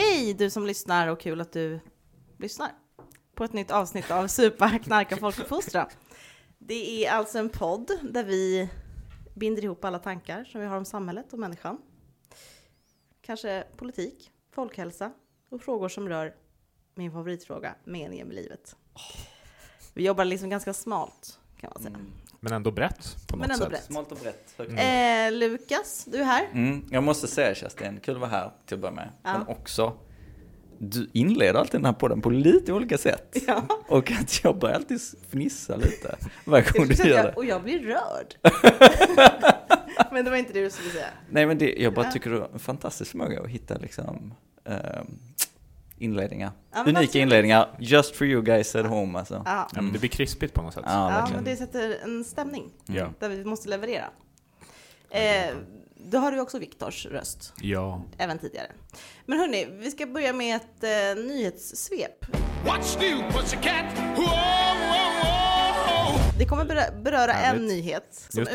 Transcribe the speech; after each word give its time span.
Hej 0.00 0.34
du 0.34 0.50
som 0.50 0.66
lyssnar 0.66 1.08
och 1.08 1.20
kul 1.20 1.40
att 1.40 1.52
du 1.52 1.80
lyssnar 2.38 2.72
på 3.34 3.44
ett 3.44 3.52
nytt 3.52 3.70
avsnitt 3.70 4.10
av 4.10 4.26
Supa, 4.26 4.78
knarka, 4.78 5.16
folkuppfostra. 5.16 5.88
Det 6.58 7.06
är 7.06 7.12
alltså 7.12 7.38
en 7.38 7.48
podd 7.48 7.90
där 8.02 8.24
vi 8.24 8.70
binder 9.34 9.64
ihop 9.64 9.84
alla 9.84 9.98
tankar 9.98 10.44
som 10.44 10.60
vi 10.60 10.66
har 10.66 10.76
om 10.76 10.84
samhället 10.84 11.32
och 11.32 11.38
människan. 11.38 11.78
Kanske 13.20 13.64
politik, 13.76 14.30
folkhälsa 14.50 15.12
och 15.48 15.62
frågor 15.62 15.88
som 15.88 16.08
rör 16.08 16.34
min 16.94 17.12
favoritfråga, 17.12 17.74
meningen 17.84 18.26
med 18.26 18.36
livet. 18.36 18.76
Vi 19.94 20.06
jobbar 20.06 20.24
liksom 20.24 20.50
ganska 20.50 20.74
smalt 20.74 21.38
kan 21.56 21.70
man 21.74 21.82
säga. 21.82 21.94
Mm. 21.94 22.12
Men 22.40 22.52
ändå 22.52 22.70
brett 22.70 23.16
på 23.26 23.36
något 23.36 23.40
Men 23.40 23.50
ändå 23.50 23.64
sätt. 23.64 23.68
brett. 23.70 23.84
Smalt 23.84 24.12
och 24.12 24.18
brett. 24.18 24.54
högt. 24.58 24.70
Eh, 24.72 25.32
Lukas, 25.38 26.04
du 26.04 26.18
är 26.18 26.24
här. 26.24 26.46
Mm, 26.52 26.84
jag 26.90 27.02
måste 27.02 27.26
säga 27.28 27.54
Kerstin, 27.54 28.00
kul 28.02 28.14
att 28.14 28.20
vara 28.20 28.30
här 28.30 28.50
till 28.66 28.74
att 28.74 28.80
börja 28.80 28.94
med. 28.94 29.08
Ja. 29.22 29.32
Men 29.38 29.46
också, 29.56 29.92
du 30.78 31.10
inleder 31.12 31.54
alltid 31.60 31.80
den 31.80 31.84
här 31.84 31.92
podden 31.92 32.20
på 32.20 32.30
lite 32.30 32.72
olika 32.72 32.98
sätt. 32.98 33.36
Ja. 33.46 33.62
Och 33.88 34.10
att 34.10 34.44
jag 34.44 34.58
börjar 34.58 34.74
alltid 34.76 35.00
fnissa 35.30 35.76
lite 35.76 36.16
varje 36.44 36.70
gång 36.70 36.86
du 36.88 36.94
gör 36.94 37.22
det. 37.22 37.32
och 37.32 37.44
jag 37.44 37.62
blir 37.62 37.78
rörd. 37.78 38.34
Men 40.12 40.24
det 40.24 40.30
var 40.30 40.36
inte 40.38 40.52
det 40.52 40.60
du 40.62 40.70
skulle 40.70 40.90
säga. 40.90 41.06
Nej 41.30 41.46
men 41.46 41.58
det, 41.58 41.74
jag 41.78 41.94
bara 41.94 42.10
tycker 42.10 42.30
du 42.30 42.38
har 42.40 42.48
en 42.52 42.58
fantastisk 42.58 43.10
förmåga 43.10 43.40
att 43.40 43.48
hitta 43.48 43.74
liksom 43.78 44.34
ehm, 44.64 45.18
inledningar. 46.00 46.52
Ja, 46.74 46.84
Unika 46.86 47.18
inledningar, 47.18 47.76
just 47.78 48.16
for 48.16 48.26
you 48.26 48.42
guys 48.42 48.76
at 48.76 48.86
home 48.86 49.18
alltså. 49.18 49.42
Ja, 49.46 49.68
Ja, 49.74 49.82
men 49.82 49.92
det 49.92 49.98
blir 49.98 50.10
krispigt 50.10 50.54
på 50.54 50.62
något 50.62 50.74
sätt. 50.74 50.82
Ja, 50.86 51.10
ja 51.10 51.34
men 51.34 51.44
det 51.44 51.56
sätter 51.56 51.98
en 52.04 52.24
stämning 52.24 52.70
Ja. 52.86 53.08
där 53.18 53.28
vi 53.28 53.44
måste 53.44 53.68
leverera. 53.68 54.04
Eh, 55.10 55.54
då 55.96 56.18
har 56.18 56.32
du 56.32 56.40
också 56.40 56.58
Viktors 56.58 57.06
röst, 57.06 57.52
ja. 57.60 58.02
även 58.18 58.38
tidigare. 58.38 58.66
Men 59.26 59.38
hörni, 59.38 59.66
vi 59.78 59.90
ska 59.90 60.06
börja 60.06 60.32
med 60.32 60.56
ett 60.56 60.84
eh, 60.84 61.24
nyhetssvep. 61.24 62.24
What's 62.64 62.98
new, 63.00 63.32
pussycat? 63.32 63.84
Whoa, 64.16 64.24
whoa, 64.24 65.10
whoa. 65.22 66.18
Det 66.38 66.44
kommer 66.44 66.64
berö- 66.64 67.02
beröra 67.02 67.32
en 67.32 67.66
nyhet 67.66 68.26
som 68.28 68.42
ut, 68.42 68.48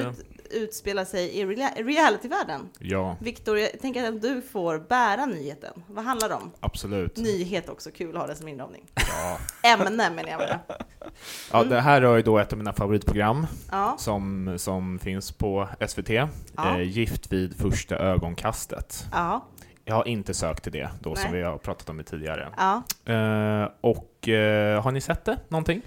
utspelar 0.51 1.05
sig 1.05 1.37
i 1.39 1.45
rea- 1.45 1.83
realityvärlden. 1.83 2.69
Ja, 2.79 3.15
Viktor, 3.19 3.59
jag 3.59 3.79
tänker 3.81 4.07
att 4.09 4.21
du 4.21 4.41
får 4.41 4.79
bära 4.79 5.25
nyheten. 5.25 5.83
Vad 5.87 6.05
handlar 6.05 6.29
det 6.29 6.35
om? 6.35 6.51
absolut. 6.59 7.17
Nyhet 7.17 7.69
också, 7.69 7.91
kul 7.91 8.15
att 8.15 8.21
ha 8.21 8.27
det 8.27 8.35
som 8.35 8.47
inramning. 8.47 8.83
Ja. 8.95 9.37
Ämne 9.73 10.09
menar 10.09 10.29
jag 10.29 10.39
bara. 10.39 10.59
ja, 11.51 11.63
det 11.63 11.81
här 11.81 12.01
ju 12.15 12.21
då 12.21 12.37
ett 12.39 12.51
av 12.51 12.57
mina 12.57 12.73
favoritprogram 12.73 13.47
Ja, 13.71 13.95
som, 13.99 14.53
som 14.59 14.99
finns 14.99 15.31
på 15.31 15.69
SVT. 15.87 16.09
Ja. 16.09 16.27
Eh, 16.57 16.81
Gift 16.81 17.31
vid 17.31 17.55
första 17.57 17.95
ögonkastet. 17.97 19.05
ja, 19.11 19.45
Jag 19.85 19.95
har 19.95 20.07
inte 20.07 20.33
sökt 20.33 20.63
till 20.63 20.71
det 20.71 20.89
då 20.99 21.15
som 21.15 21.31
Nej. 21.31 21.39
vi 21.39 21.45
har 21.47 21.57
pratat 21.57 21.89
om 21.89 21.97
det 21.97 22.03
tidigare. 22.03 22.49
ja. 22.57 22.83
Eh, 23.13 23.69
och 23.81 24.29
eh, 24.29 24.83
har 24.83 24.91
ni 24.91 25.01
sett 25.01 25.25
det 25.25 25.37
någonting? 25.47 25.81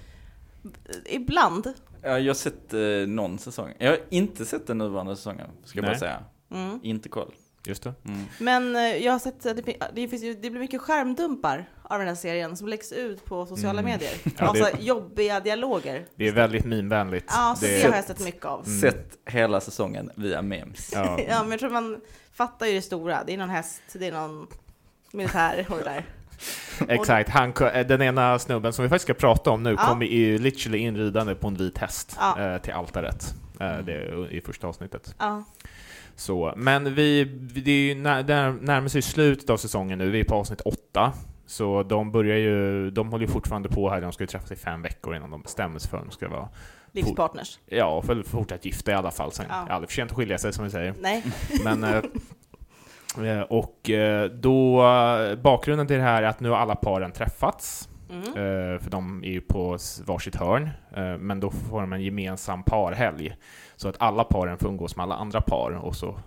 Ibland. 1.05 1.73
Ja, 2.03 2.19
jag 2.19 2.31
har 2.31 2.35
sett 2.35 2.75
eh, 2.75 2.81
någon 3.09 3.39
säsong. 3.39 3.73
Jag 3.79 3.91
har 3.91 3.99
inte 4.11 4.47
sett 4.47 4.67
den 4.67 4.79
nuvarande 4.79 5.17
säsongen, 5.17 5.47
ska 5.65 5.79
jag 5.79 5.85
bara 5.87 5.99
säga. 5.99 6.23
Mm. 6.51 6.81
Inte 6.83 7.09
koll. 7.09 7.35
Just 7.67 7.83
det. 7.83 7.95
Mm. 8.05 8.25
Men 8.39 8.77
eh, 8.77 8.83
jag 8.83 9.13
har 9.13 9.19
sett 9.19 9.47
att 9.47 9.57
det, 9.57 9.77
det, 9.95 10.09
finns 10.09 10.23
ju, 10.23 10.35
det 10.35 10.51
blir 10.51 10.61
mycket 10.61 10.81
skärmdumpar 10.81 11.71
av 11.83 11.99
den 11.99 12.09
här 12.09 12.15
serien 12.15 12.57
som 12.57 12.69
läggs 12.69 12.93
ut 12.93 13.25
på 13.25 13.47
sociala 13.47 13.79
Mm. 13.81 13.85
medier. 13.93 14.13
Ja, 14.39 14.53
det- 14.53 14.83
jobbiga 14.83 15.41
dialoger. 15.41 16.07
Det 16.17 16.29
är 16.29 16.33
väldigt 16.33 16.65
minvänligt. 16.65 17.25
Ja, 17.29 17.55
så 17.59 17.65
det, 17.67 17.83
det, 17.83 17.89
har 17.89 17.97
jag 17.97 18.05
sett 18.05 18.25
mycket 18.25 18.45
av. 18.45 18.67
Mm. 18.67 18.81
Sett 18.81 19.19
hela 19.27 19.61
säsongen 19.61 20.11
via 20.15 20.43
memes. 20.43 20.91
ja. 20.93 21.19
Ja, 21.29 21.43
men 21.43 21.51
jag 21.51 21.61
tror 21.61 21.71
man 21.71 22.01
fattar 22.33 22.67
ju 22.67 22.73
det 22.73 22.83
stora. 22.83 23.25
Det 23.27 23.35
är 23.35 23.39
någon 23.39 23.51
häst, 23.51 23.83
det 23.93 24.07
är 24.07 24.13
någon 24.13 24.47
militär 25.13 25.67
och 25.71 25.79
det 25.79 25.85
där. 25.85 26.05
Exakt, 26.89 27.31
han, 27.31 27.53
eh, 27.75 27.86
den 27.86 28.03
ena 28.03 28.39
snubben 28.39 28.72
som 28.72 28.83
vi 28.83 28.89
faktiskt 28.89 29.05
ska 29.05 29.14
prata 29.14 29.51
om 29.51 29.63
nu 29.63 29.70
Ja. 29.70 29.77
kommer 29.77 30.07
ju 30.07 30.39
literally 30.39 30.79
inridande 30.79 31.35
på 31.35 31.48
en 31.48 31.55
vit 31.55 31.79
häst 31.79 32.17
Ja. 32.20 32.40
eh, 32.40 32.58
till 32.61 32.73
altaret. 32.73 33.35
Eh, 33.61 33.79
det 33.86 33.92
är 33.92 34.33
i 34.33 34.40
första 34.40 34.67
avsnittet. 34.67 35.14
Ja, 35.18 35.45
Så, 36.17 36.52
men 36.57 36.95
vi, 36.95 37.24
det 37.64 37.70
är 37.70 37.74
ju 37.89 37.95
när, 37.95 38.23
där, 38.23 38.52
närmar 38.52 38.89
sig 38.89 39.02
slutet 39.02 39.51
av 39.51 39.57
säsongen 39.57 39.98
nu, 39.98 40.11
vi 40.11 40.20
är 40.20 40.24
på 40.24 40.35
avsnitt 40.35 40.61
åtta. 40.61 41.13
Så 41.46 41.83
de 41.83 42.13
börjar 42.13 42.36
ju, 42.36 42.90
de 42.90 43.08
håller 43.08 43.27
ju 43.27 43.33
fortfarande 43.33 43.68
på 43.68 43.90
här, 43.90 44.01
de 44.01 44.13
ska 44.13 44.23
ju 44.23 44.27
träffas 44.29 44.52
i 44.52 44.57
fem 44.57 44.83
veckor 44.83 45.17
innan 45.17 45.30
de 45.30 45.42
bestämmer 45.42 45.79
sig 45.79 45.90
för 45.90 45.98
om 45.98 46.07
de 46.07 46.13
ska 46.13 46.29
vara, 46.29 46.48
livspartners. 46.92 47.58
ja, 47.67 48.02
för 48.02 48.23
fortsatt 48.23 48.64
gifta 48.64 48.90
i 48.90 48.95
alla 48.95 49.11
fall. 49.11 49.33
Sen, 49.33 49.46
Ja. 49.48 49.64
ja. 49.68 49.74
Aldrig 49.74 49.90
för 49.90 49.95
sent 49.95 50.11
att 50.11 50.17
skilja 50.17 50.39
sig 50.39 50.52
som 50.52 50.64
vi 50.64 50.70
säger. 50.70 50.95
Nej. 51.01 51.24
Men, 51.64 51.84
eh, 51.84 52.01
och 53.48 53.90
eh, 53.90 54.30
då, 54.30 54.83
eh, 54.86 55.34
bakgrunden 55.39 55.86
till 55.86 55.96
det 55.96 56.02
här 56.02 56.23
är 56.23 56.27
att 56.27 56.40
nu 56.40 56.48
har 56.48 56.56
alla 56.56 56.77
paren 56.77 57.12
träffats. 57.12 57.89
Mm. 58.11 58.23
Eh, 58.29 58.79
för 58.80 58.90
de 58.90 59.24
är 59.24 59.29
ju 59.29 59.40
på 59.40 59.79
varsitt 60.05 60.36
hörn, 60.36 60.70
eh, 60.96 61.18
men 61.18 61.40
då 61.40 61.51
får 61.51 61.80
de 61.80 61.92
en 61.92 62.02
gemensam 62.02 62.62
parhelg. 62.62 63.36
Så 63.77 63.89
att 63.89 63.96
alla 63.98 64.24
paren 64.24 64.58
får 64.58 64.68
umgås 64.68 64.96
med 64.96 65.05
alla 65.05 65.14
andra 65.14 65.40
par 65.40 65.70
och 65.70 65.96
så, 65.96 66.20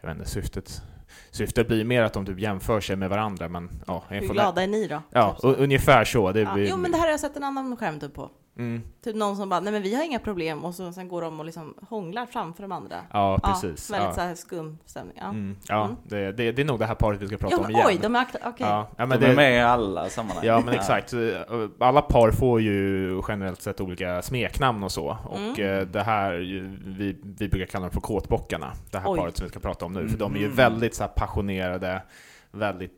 jag 0.00 0.08
vet 0.08 0.16
inte, 0.18 0.30
syftet, 0.30 0.82
syftet 1.30 1.68
blir 1.68 1.84
mer 1.84 2.02
att 2.02 2.12
de 2.12 2.26
typ 2.26 2.38
jämför 2.38 2.80
sig 2.80 2.96
med 2.96 3.10
varandra, 3.10 3.48
men 3.48 3.70
ja. 3.86 4.02
Hur 4.08 4.20
glada 4.28 4.62
är 4.62 4.66
ni 4.66 4.86
då? 4.86 5.02
Ja, 5.10 5.36
Typ 5.42 5.58
ungefär 5.60 6.04
så. 6.04 6.32
Det 6.32 6.40
Ja. 6.40 6.54
blir, 6.54 6.68
Jo, 6.70 6.76
men 6.76 6.90
det 6.90 6.96
här 6.96 7.04
har 7.04 7.10
jag 7.10 7.20
sett 7.20 7.36
en 7.36 7.44
annan 7.44 7.76
skärmdump 7.76 8.14
på. 8.14 8.30
Mm, 8.58 8.82
Typ 9.04 9.16
någon 9.16 9.36
som 9.36 9.48
bara, 9.48 9.60
nej 9.60 9.72
men 9.72 9.82
vi 9.82 9.94
har 9.94 10.04
inga 10.04 10.18
problem 10.18 10.64
och 10.64 10.74
så, 10.74 10.92
sen 10.92 11.08
går 11.08 11.22
de 11.22 11.38
och 11.40 11.46
liksom 11.46 11.74
hånglar 11.88 12.26
framför 12.26 12.62
de 12.62 12.72
andra. 12.72 12.96
ja, 13.12 13.38
precis. 13.44 13.90
väldigt 13.90 14.08
ja. 14.08 14.14
så 14.14 14.20
här 14.20 14.34
skum 14.34 14.78
stämning. 14.84 15.16
Ja. 15.20 15.28
Mm, 15.28 15.56
ja, 15.68 15.84
Mm. 15.84 15.96
Det, 16.04 16.32
det, 16.32 16.52
det 16.52 16.62
är 16.62 16.66
nog 16.66 16.78
det 16.78 16.86
här 16.86 16.94
paret 16.94 17.20
vi 17.22 17.26
ska 17.28 17.36
prata 17.36 17.56
Ja, 17.58 17.64
om 17.64 17.70
igen. 17.70 17.82
oj, 17.86 17.98
de 18.02 18.14
är 18.14 18.20
akta, 18.20 18.38
okej. 18.44 18.66
ja, 18.66 18.88
ja, 18.96 19.02
De 19.06 19.08
men 19.08 19.22
är 19.22 19.28
det, 19.28 19.34
med 19.36 19.56
i 19.56 19.60
alla 19.60 20.08
sammanhang. 20.08 20.44
Ja 20.44 20.62
men 20.64 20.74
exakt. 20.74 21.14
Alla 21.80 22.02
par 22.02 22.30
får 22.30 22.60
ju 22.60 23.22
generellt 23.28 23.62
sett 23.62 23.80
olika 23.80 24.22
smeknamn 24.22 24.82
och 24.84 24.92
så. 24.92 25.18
Och 25.24 25.38
Mm. 25.38 25.78
eh, 25.80 25.86
det 25.86 26.02
här, 26.02 26.32
vi, 26.98 27.16
vi 27.22 27.48
brukar 27.48 27.66
kalla 27.66 27.82
dem 27.84 27.92
för 27.92 28.00
kåtbockarna. 28.00 28.72
Det 28.90 28.98
här 28.98 29.10
Oj. 29.10 29.18
paret 29.18 29.36
som 29.36 29.44
vi 29.44 29.50
ska 29.50 29.60
prata 29.60 29.84
om 29.84 29.92
nu. 29.92 30.08
För 30.08 30.18
de 30.18 30.34
är 30.34 30.38
ju 30.38 30.44
Mm. 30.44 30.56
väldigt 30.56 30.94
så 30.94 31.02
här, 31.02 31.10
passionerade, 31.10 32.02
väldigt 32.50 32.92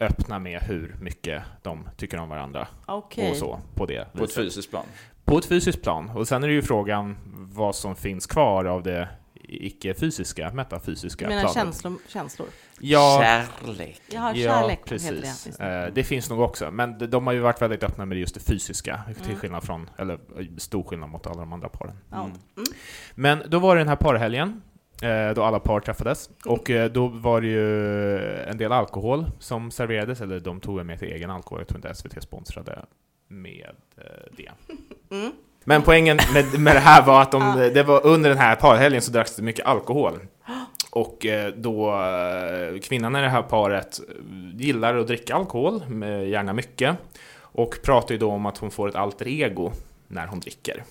öppna 0.00 0.38
med 0.38 0.60
hur 0.62 0.96
mycket 1.00 1.42
de 1.62 1.88
tycker 1.96 2.18
om 2.20 2.28
varandra. 2.28 2.68
Okej. 2.86 3.30
Och 3.30 3.36
så, 3.36 3.60
på 3.74 3.86
det 3.86 4.12
På 4.12 4.24
ett 4.24 4.34
fysiskt 4.34 4.70
plan. 4.70 4.84
På 5.24 5.38
ett 5.38 5.44
fysiskt 5.44 5.82
plan. 5.82 6.10
Och 6.10 6.28
sen 6.28 6.42
är 6.44 6.48
det 6.48 6.54
ju 6.54 6.62
frågan 6.62 7.16
vad 7.52 7.74
som 7.74 7.96
finns 7.96 8.26
kvar 8.26 8.64
av 8.64 8.82
det 8.82 9.08
icke-fysiska, 9.52 10.50
metafysiska 10.52 11.24
Du 11.24 11.28
menar 11.28 11.42
planet. 11.42 11.54
känslor? 11.54 11.98
känslor? 12.08 12.48
Ja, 12.80 13.22
Kärlek. 13.22 14.00
Jag 14.10 14.20
har 14.20 14.34
Ja, 14.34 14.48
kärlek, 14.60 14.80
precis. 14.84 15.56
det. 15.58 15.64
Eh, 15.86 15.92
det 15.94 16.04
finns 16.04 16.30
nog 16.30 16.40
också, 16.40 16.70
men 16.70 16.98
de- 16.98 17.06
de 17.06 17.26
har 17.26 17.34
ju 17.34 17.40
varit 17.40 17.62
väldigt 17.62 17.82
öppna 17.82 18.04
med 18.06 18.18
just 18.18 18.34
det 18.34 18.40
fysiska, 18.40 19.00
till 19.16 19.24
Mm. 19.26 19.36
skillnad 19.38 19.62
från, 19.64 19.90
eller 19.98 20.14
eh, 20.14 20.46
stor 20.58 20.82
skillnad 20.82 21.10
mot 21.10 21.26
alla 21.26 21.40
de 21.40 21.52
andra 21.52 21.68
paren. 21.68 21.96
Mm. 22.12 22.20
Mm. 22.24 22.34
Men 23.14 23.42
då 23.48 23.58
var 23.58 23.74
det 23.76 23.80
den 23.80 23.88
här 23.88 23.96
parhelgen, 23.96 24.62
då 25.34 25.44
alla 25.44 25.60
par 25.60 25.80
träffades, 25.80 26.30
och 26.44 26.70
eh, 26.70 26.90
då 26.90 27.08
var 27.08 27.40
det 27.40 27.46
ju 27.46 28.18
en 28.42 28.58
del 28.58 28.72
alkohol 28.72 29.26
som 29.38 29.70
serverades, 29.70 30.20
eller 30.20 30.40
de 30.40 30.60
tog 30.60 30.86
med 30.86 30.98
till 30.98 31.08
egen 31.08 31.30
alkohol, 31.30 31.60
jag 31.60 31.68
tror 31.68 31.78
inte 31.78 31.94
SVT 31.94 32.22
sponsrade 32.22 32.78
med 33.28 33.70
eh, 33.96 34.04
det. 34.36 34.50
Mm. 35.12 35.32
Men 35.64 35.82
poängen 35.82 36.18
med, 36.34 36.60
med 36.60 36.76
det 36.76 36.80
här 36.80 37.06
var 37.06 37.22
att 37.22 37.32
de, 37.32 37.70
det 37.74 37.82
var 37.82 38.06
under 38.06 38.30
den 38.30 38.38
här 38.38 38.56
parhelgen 38.56 39.02
så 39.02 39.12
dracks 39.12 39.36
det 39.36 39.42
mycket 39.42 39.66
alkohol. 39.66 40.18
Och 40.90 41.26
eh, 41.26 41.52
då 41.56 41.90
eh, 41.90 42.80
kvinnan 42.80 43.16
i 43.16 43.20
det 43.20 43.28
här 43.28 43.42
paret 43.42 44.00
eh, 44.08 44.14
gillar 44.56 44.96
att 44.96 45.06
dricka 45.06 45.34
alkohol, 45.34 45.82
gärna 46.26 46.52
mycket. 46.52 46.96
Och 47.38 47.78
pratar 47.82 48.12
ju 48.12 48.18
då 48.18 48.30
om 48.30 48.46
att 48.46 48.58
hon 48.58 48.70
får 48.70 48.88
ett 48.88 48.94
alter 48.94 49.28
ego 49.28 49.72
när 50.08 50.26
hon 50.26 50.40
dricker. 50.40 50.84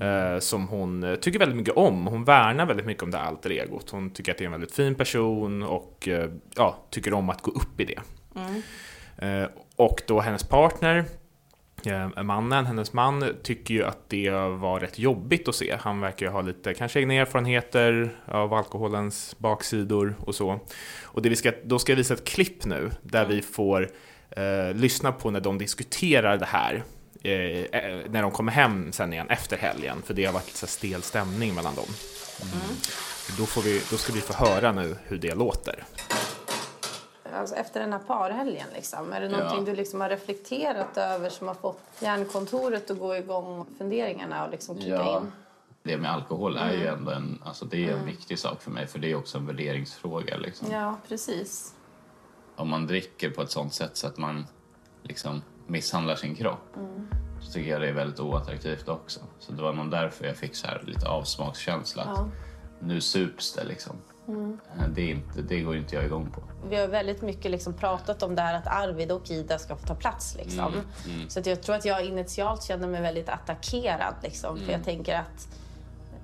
Eh, 0.00 0.38
som 0.38 0.68
hon 0.68 1.02
eh, 1.02 1.14
tycker 1.14 1.38
väldigt 1.38 1.56
mycket 1.56 1.76
om. 1.76 2.06
Hon 2.06 2.24
värnar 2.24 2.66
väldigt 2.66 2.86
mycket 2.86 3.02
om 3.02 3.10
det 3.10 3.18
alter 3.18 3.50
egot. 3.50 3.90
Hon 3.90 4.10
tycker 4.10 4.32
att 4.32 4.38
det 4.38 4.44
är 4.44 4.46
en 4.46 4.52
väldigt 4.52 4.74
fin 4.74 4.94
person 4.94 5.62
och 5.62 6.08
eh, 6.08 6.30
ja, 6.56 6.86
tycker 6.90 7.14
om 7.14 7.30
att 7.30 7.42
gå 7.42 7.50
upp 7.50 7.80
i 7.80 7.84
det. 7.84 8.00
Mm. 8.36 8.62
Och 9.76 10.02
då 10.06 10.20
hennes 10.20 10.44
partner, 10.44 11.04
mannen, 12.22 12.66
hennes 12.66 12.92
man, 12.92 13.24
tycker 13.42 13.74
ju 13.74 13.84
att 13.84 14.08
det 14.08 14.30
var 14.30 14.80
rätt 14.80 14.98
jobbigt 14.98 15.48
att 15.48 15.54
se. 15.54 15.76
Han 15.80 16.00
verkar 16.00 16.26
ju 16.26 16.32
ha 16.32 16.40
lite, 16.40 16.74
kanske 16.74 17.00
egna 17.00 17.14
erfarenheter 17.14 18.16
av 18.24 18.54
alkoholens 18.54 19.36
baksidor 19.38 20.14
och 20.18 20.34
så. 20.34 20.60
Och 21.04 21.22
det 21.22 21.28
vi 21.28 21.36
ska, 21.36 21.52
då 21.64 21.78
ska 21.78 21.92
jag 21.92 21.96
visa 21.96 22.14
ett 22.14 22.24
klipp 22.24 22.64
nu, 22.64 22.90
där 23.02 23.26
vi 23.26 23.42
får 23.42 23.90
eh, 24.30 24.74
lyssna 24.74 25.12
på 25.12 25.30
när 25.30 25.40
de 25.40 25.58
diskuterar 25.58 26.38
det 26.38 26.46
här. 26.46 26.84
Eh, 27.24 27.32
eh, 27.32 28.00
när 28.10 28.22
de 28.22 28.30
kommer 28.30 28.52
hem 28.52 28.92
sen 28.92 29.12
igen 29.12 29.30
efter 29.30 29.56
helgen, 29.56 30.02
för 30.02 30.14
det 30.14 30.24
har 30.24 30.32
varit 30.32 30.56
så 30.56 30.66
stel 30.66 31.02
stämning 31.02 31.54
mellan 31.54 31.74
dem. 31.74 31.86
Då, 33.38 33.46
får 33.46 33.62
vi, 33.62 33.82
då 33.90 33.96
ska 33.96 34.12
vi 34.12 34.20
få 34.20 34.32
höra 34.44 34.72
nu 34.72 34.96
hur 35.04 35.18
det 35.18 35.34
låter. 35.34 35.84
Alltså 37.34 37.54
efter 37.56 37.80
den 37.80 37.92
här 37.92 37.98
parhelgen, 38.00 38.66
liksom, 38.74 39.12
är 39.12 39.20
det 39.20 39.28
någonting 39.28 39.58
Ja. 39.58 39.64
du 39.64 39.74
liksom 39.76 40.00
har 40.00 40.08
reflekterat 40.08 40.96
över 40.96 41.30
som 41.30 41.48
har 41.48 41.54
fått 41.54 41.80
hjärnkontoret 42.00 42.90
att 42.90 42.98
gå 42.98 43.16
igång 43.16 43.66
funderingarna 43.78 44.44
och 44.44 44.50
liksom 44.50 44.76
kicka 44.78 44.88
Ja, 44.90 45.18
in? 45.20 45.32
det 45.82 45.96
med 45.96 46.10
alkohol 46.12 46.56
är 46.56 46.72
ju 46.72 46.86
ändå 46.86 47.10
en, 47.10 47.42
alltså 47.44 47.64
det 47.64 47.88
är 47.88 47.92
en 47.92 48.06
viktig 48.06 48.38
sak 48.38 48.62
för 48.62 48.70
mig 48.70 48.86
för 48.86 48.98
det 48.98 49.10
är 49.10 49.14
också 49.14 49.38
en 49.38 49.46
värderingsfråga. 49.46 50.36
Liksom. 50.36 50.70
Ja, 50.70 50.96
precis. 51.08 51.74
om 52.56 52.68
man 52.68 52.86
dricker 52.86 53.30
på 53.30 53.42
ett 53.42 53.50
sånt 53.50 53.74
sätt 53.74 53.96
så 53.96 54.06
att 54.06 54.16
man 54.18 54.46
liksom 55.02 55.42
misshandlar 55.66 56.16
sin 56.16 56.34
kropp 56.34 56.76
så 57.40 57.52
tycker 57.52 57.70
jag 57.70 57.80
det 57.80 57.88
är 57.88 57.92
väldigt 57.92 58.20
oattraktivt 58.20 58.88
också. 58.88 59.20
Så 59.38 59.52
det 59.52 59.62
var 59.62 59.72
nog 59.72 59.90
därför 59.90 60.26
jag 60.26 60.36
fick 60.36 60.54
så 60.54 60.66
här 60.66 60.82
lite 60.86 61.08
avsmakskänsla. 61.08 62.02
Att 62.02 62.26
Nu 62.80 63.00
sups 63.00 63.54
det 63.54 63.64
liksom. 63.64 63.96
Det, 64.94 65.02
är 65.02 65.10
inte, 65.10 65.42
det 65.42 65.60
går 65.60 65.76
inte 65.76 65.94
jag 65.94 66.04
igång 66.04 66.30
på. 66.30 66.42
Vi 66.68 66.76
har 66.76 66.88
väldigt 66.88 67.22
mycket 67.22 67.50
liksom 67.50 67.72
pratat 67.74 68.22
om 68.22 68.34
det 68.34 68.42
här 68.42 68.54
att 68.54 68.66
Arvid 68.66 69.12
och 69.12 69.30
Ida 69.30 69.58
ska 69.58 69.76
få 69.76 69.86
ta 69.86 69.94
plats. 69.94 70.36
Liksom. 70.36 70.72
Så 71.28 71.40
att 71.40 71.46
jag 71.46 71.62
tror 71.62 71.76
att 71.76 71.84
jag 71.84 72.04
initialt 72.04 72.62
känner 72.62 72.88
mig 72.88 73.02
väldigt 73.02 73.28
attackerad. 73.28 74.14
Liksom, 74.22 74.58
För 74.58 74.72
jag 74.72 74.84
tänker 74.84 75.18
att 75.18 75.48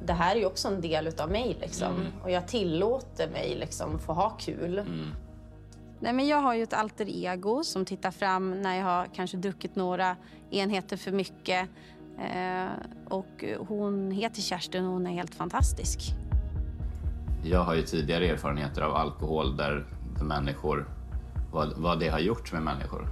det 0.05 0.13
här 0.13 0.37
är 0.37 0.41
ju 0.41 0.47
också 0.47 0.69
en 0.69 0.81
del 0.81 1.07
utav 1.07 1.31
mig. 1.31 1.57
Liksom. 1.61 2.07
Och 2.23 2.31
jag 2.31 2.49
tillåter 2.49 3.29
mig 3.31 3.57
liksom, 3.61 3.99
få 3.99 4.13
ha 4.13 4.31
kul. 4.31 4.83
Nej, 6.01 6.13
men 6.13 6.27
jag 6.29 6.41
har 6.41 6.55
ju 6.55 6.63
ett 6.63 6.73
alter 6.73 7.09
ego 7.09 7.65
som 7.65 7.85
tittar 7.85 8.11
fram 8.11 8.63
när 8.63 8.77
jag 8.77 8.85
har 8.85 9.07
kanske 9.15 9.37
druckit 9.37 9.77
några 9.77 10.17
enheter 10.51 10.97
för 10.97 11.13
mycket. 11.13 11.69
Eh, 12.19 12.69
och 13.09 13.45
hon 13.59 14.11
heter 14.11 14.43
Kerstin 14.43 14.85
och 14.85 14.93
hon 14.93 15.07
är 15.07 15.11
helt 15.11 15.35
fantastisk. 15.35 16.01
Jag 17.45 17.65
har 17.65 17.75
ju 17.75 17.83
tidigare 17.83 18.27
erfarenheter 18.27 18.83
av 18.83 18.95
alkohol 18.95 19.57
där 19.57 19.87
människor, 20.23 20.89
vad, 21.53 21.73
vad 21.77 22.01
det 22.01 22.09
har 22.09 22.19
gjort 22.19 22.53
med 22.53 22.63
människor. 22.63 23.09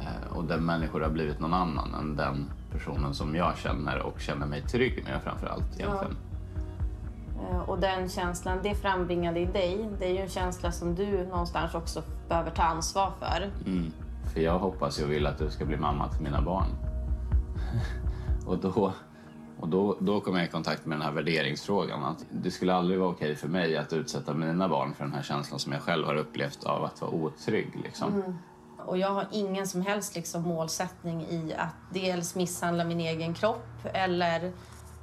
Eh, 0.00 0.36
och 0.36 0.44
där 0.44 0.58
människor 0.58 1.00
har 1.00 1.10
blivit 1.10 1.40
någon 1.40 1.54
annan 1.54 1.94
än 1.94 2.16
den 2.16 2.50
personen 2.72 3.14
som 3.14 3.34
jag 3.36 3.56
känner 3.56 3.98
och 4.02 4.20
känner 4.20 4.46
mig 4.46 4.62
trygg 4.62 5.04
med 5.04 5.22
framför 5.22 5.46
allt 5.46 5.80
egentligen. 5.80 6.12
Eh, 6.12 6.31
Och 7.66 7.78
den 7.78 8.08
känslan 8.08 8.58
det 8.62 8.74
frambringade 8.74 9.40
i 9.40 9.44
dig, 9.44 9.88
det 9.98 10.06
är 10.06 10.12
ju 10.12 10.18
en 10.18 10.28
känsla 10.28 10.72
som 10.72 10.94
du 10.94 11.26
någonstans 11.26 11.74
också 11.74 12.02
behöver 12.28 12.50
ta 12.50 12.62
ansvar 12.62 13.12
för. 13.18 13.50
Mm. 13.66 13.92
För 14.32 14.40
jag 14.40 14.58
hoppas 14.58 14.98
och 14.98 15.10
vill 15.10 15.26
att 15.26 15.38
du 15.38 15.50
ska 15.50 15.64
bli 15.64 15.76
mamma 15.76 16.08
till 16.08 16.22
mina 16.22 16.42
barn. 16.42 16.66
och 18.46 18.58
då, 18.58 18.92
och 19.60 19.68
då, 19.68 19.96
då 20.00 20.20
kom 20.20 20.36
jag 20.36 20.44
i 20.44 20.48
kontakt 20.48 20.86
med 20.86 20.98
den 20.98 21.02
här 21.06 21.12
värderingsfrågan. 21.12 22.04
Att 22.04 22.24
det 22.30 22.50
skulle 22.50 22.74
aldrig 22.74 23.00
vara 23.00 23.10
okej 23.10 23.36
för 23.36 23.48
mig 23.48 23.76
att 23.76 23.92
utsätta 23.92 24.34
mina 24.34 24.68
barn 24.68 24.94
för 24.94 25.04
den 25.04 25.12
här 25.12 25.22
känslan 25.22 25.58
som 25.58 25.72
jag 25.72 25.82
själv 25.82 26.06
har 26.06 26.16
upplevt 26.16 26.64
av 26.64 26.84
att 26.84 27.00
vara 27.00 27.10
otrygg. 27.10 27.70
Liksom. 27.84 28.38
Och 28.86 28.98
jag 28.98 29.08
har 29.08 29.26
ingen 29.32 29.66
som 29.66 29.82
helst 29.82 30.14
liksom 30.14 30.42
målsättning 30.42 31.20
i 31.20 31.54
att 31.58 31.74
dels 31.90 32.34
misshandla 32.34 32.84
min 32.84 33.00
egen 33.00 33.34
kropp 33.34 33.68
eller 33.84 34.52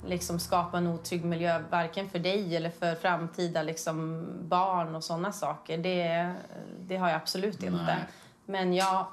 liksom 0.06 0.40
skapa 0.40 0.78
en 0.78 0.88
otrygg 0.88 1.26
miljö 1.26 1.64
varken 1.70 2.10
för 2.10 2.20
dig 2.20 2.56
eller 2.56 2.70
för 2.70 2.96
framtida 2.96 3.64
liksom 3.64 4.26
barn 4.42 4.96
och 4.96 5.04
sådana 5.04 5.32
saker. 5.32 5.78
Det, 5.78 6.34
det 6.80 6.98
har 6.98 7.10
jag 7.10 7.16
absolut 7.16 7.64
inte. 7.64 7.84
Nej. 7.84 8.06
Men 8.46 8.74
jag 8.74 9.06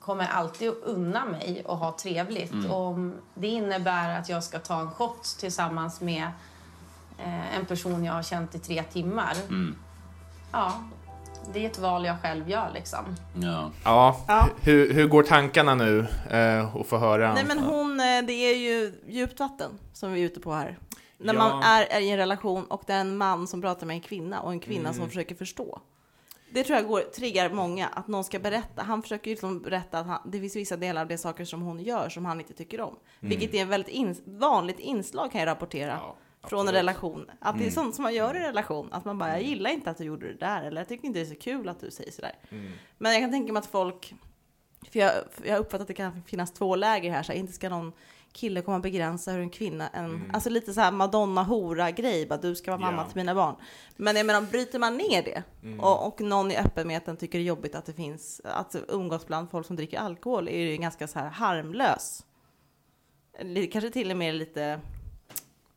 kommer 0.00 0.26
alltid 0.26 0.68
att 0.68 0.82
unna 0.84 1.24
mig 1.24 1.62
och 1.64 1.76
ha 1.76 1.92
trevligt. 1.92 2.70
Och 2.70 2.86
om 2.86 3.14
det 3.34 3.48
innebär 3.48 4.18
att 4.18 4.28
jag 4.28 4.44
ska 4.44 4.58
ta 4.58 4.80
en 4.80 4.90
shot 4.90 5.36
tillsammans 5.40 6.00
med 6.00 6.30
eh, 7.18 7.56
en 7.56 7.66
person 7.66 8.04
jag 8.04 8.12
har 8.12 8.22
känt 8.22 8.54
i 8.54 8.58
tre 8.58 8.82
timmar. 8.82 9.34
Ja, 10.52 10.72
det 11.52 11.64
är 11.64 11.66
ett 11.70 11.78
val 11.78 12.04
jag 12.04 12.20
själv 12.22 12.50
gör 12.50 12.70
liksom. 12.74 13.04
Ja. 13.42 13.70
Ja, 13.84 14.24
Ja. 14.28 14.48
Hur, 14.62 14.92
hur 14.92 15.06
går 15.08 15.22
tankarna 15.22 15.74
nu? 15.74 16.06
Eh, 16.30 16.76
och 16.76 16.86
få 16.86 16.96
höra. 16.98 17.34
Nej 17.34 17.44
men 17.48 17.58
hon, 17.58 18.00
eh, 18.00 18.22
det 18.26 18.32
är 18.32 18.56
ju 18.56 18.92
djupt 19.08 19.40
vatten 19.40 19.70
som 19.92 20.12
vi 20.12 20.20
är 20.20 20.24
ute 20.24 20.40
på 20.40 20.52
här. 20.52 20.78
När 21.18 21.34
Ja. 21.34 21.38
man 21.38 21.62
är, 21.62 21.82
är 21.90 22.00
i 22.00 22.10
en 22.10 22.16
relation 22.16 22.64
och 22.64 22.82
det 22.86 22.92
är 22.92 23.00
en 23.00 23.16
man 23.16 23.46
som 23.46 23.60
pratar 23.62 23.86
med 23.86 23.94
en 23.94 24.00
kvinna 24.00 24.40
och 24.40 24.52
en 24.52 24.60
kvinna 24.60 24.88
Mm. 24.88 24.94
som 24.94 25.08
försöker 25.08 25.34
förstå. 25.34 25.80
Det 26.50 26.64
tror 26.64 26.78
jag 26.78 26.88
går, 26.88 27.00
triggar 27.00 27.50
många, 27.50 27.86
att 27.88 28.08
någon 28.08 28.24
ska 28.24 28.38
berätta. 28.38 28.82
Han 28.82 29.02
försöker 29.02 29.26
ju 29.30 29.34
liksom 29.34 29.62
berätta 29.62 29.98
att 29.98 30.06
han, 30.06 30.20
det 30.24 30.40
finns 30.40 30.56
vissa 30.56 30.76
delar 30.76 31.00
av 31.02 31.08
de 31.08 31.18
saker 31.18 31.44
som 31.44 31.62
hon 31.62 31.80
gör 31.80 32.08
som 32.08 32.24
han 32.24 32.40
inte 32.40 32.52
tycker 32.52 32.80
om. 32.80 32.96
Vilket 33.20 33.54
är 33.54 33.62
ett 33.62 33.68
väldigt 33.68 33.94
ins- 33.94 34.38
vanligt 34.38 34.78
inslag 34.78 35.32
kan 35.32 35.40
jag 35.40 35.46
rapportera. 35.46 35.92
Mm. 35.92 36.04
Ja, 36.46 36.50
från 36.50 36.60
en 36.60 36.66
absolut. 36.68 36.80
Mm. 36.80 36.86
relation. 36.86 37.30
Att 37.40 37.58
det 37.58 37.66
är 37.66 37.70
sånt 37.70 37.94
som 37.94 38.02
man 38.02 38.14
gör 38.14 38.36
i 38.36 38.40
relation. 38.40 38.88
Att 38.92 39.04
man 39.04 39.18
bara, 39.18 39.28
jag 39.28 39.42
gillar 39.42 39.70
inte 39.70 39.90
att 39.90 39.98
du 39.98 40.04
gjorde 40.04 40.26
det 40.26 40.38
där. 40.38 40.62
Eller 40.62 40.80
jag 40.80 40.88
tycker 40.88 41.04
inte 41.06 41.18
det 41.18 41.24
är 41.24 41.34
så 41.34 41.40
kul 41.40 41.68
att 41.68 41.80
du 41.80 41.90
säger 41.90 42.12
sådär. 42.12 42.32
Mm. 42.50 42.72
Men 42.98 43.12
jag 43.12 43.20
kan 43.22 43.30
tänka 43.30 43.52
mig 43.52 43.60
att 43.60 43.66
folk, 43.66 44.14
för 44.90 44.98
jag, 44.98 45.12
för 45.30 45.46
jag 45.46 45.52
har 45.54 45.60
uppfattat 45.60 45.80
att 45.80 45.88
det 45.88 45.94
kan 45.94 46.22
finnas 46.22 46.52
två 46.52 46.76
läger 46.76 47.10
här. 47.10 47.22
Så 47.22 47.32
här, 47.32 47.38
inte 47.38 47.52
ska 47.52 47.68
någon 47.68 47.92
kille 48.32 48.62
komma 48.62 48.78
begränsa 48.78 49.30
hur 49.32 49.40
en 49.40 49.50
kvinna, 49.50 49.88
en, 49.88 50.30
alltså 50.34 50.50
lite 50.50 50.74
så 50.74 50.80
här 50.80 50.90
Madonna-hora-grej, 50.92 52.26
bara 52.26 52.36
du 52.38 52.54
ska 52.54 52.70
vara 52.70 52.80
mamma 52.80 52.92
Mm. 52.92 53.04
Ja. 53.04 53.08
till 53.10 53.16
mina 53.16 53.34
barn. 53.34 53.54
Men 53.96 54.16
jag 54.16 54.26
menar, 54.26 54.40
bryter 54.42 54.78
man 54.78 54.96
ner 54.96 55.22
det 55.22 55.42
Mm. 55.62 55.80
och, 55.80 56.06
och 56.06 56.20
någon 56.20 56.50
är 56.50 56.66
öppen 56.66 56.86
med 56.88 56.96
att 56.96 57.04
den 57.06 57.16
tycker 57.16 57.38
det 57.38 57.42
är 57.44 57.46
jobbigt 57.46 57.74
att 57.74 57.84
det 57.86 57.92
finns, 57.92 58.40
att 58.44 58.76
umgås 58.88 59.26
bland 59.26 59.50
folk 59.50 59.66
som 59.66 59.76
dricker 59.76 59.98
alkohol 59.98 60.48
är 60.48 60.58
ju 60.60 60.76
ganska 60.76 61.06
så 61.08 61.18
här 61.18 61.28
harmlös. 61.28 62.24
Kanske 63.72 63.90
till 63.90 64.10
och 64.10 64.16
med 64.16 64.34
lite 64.34 64.80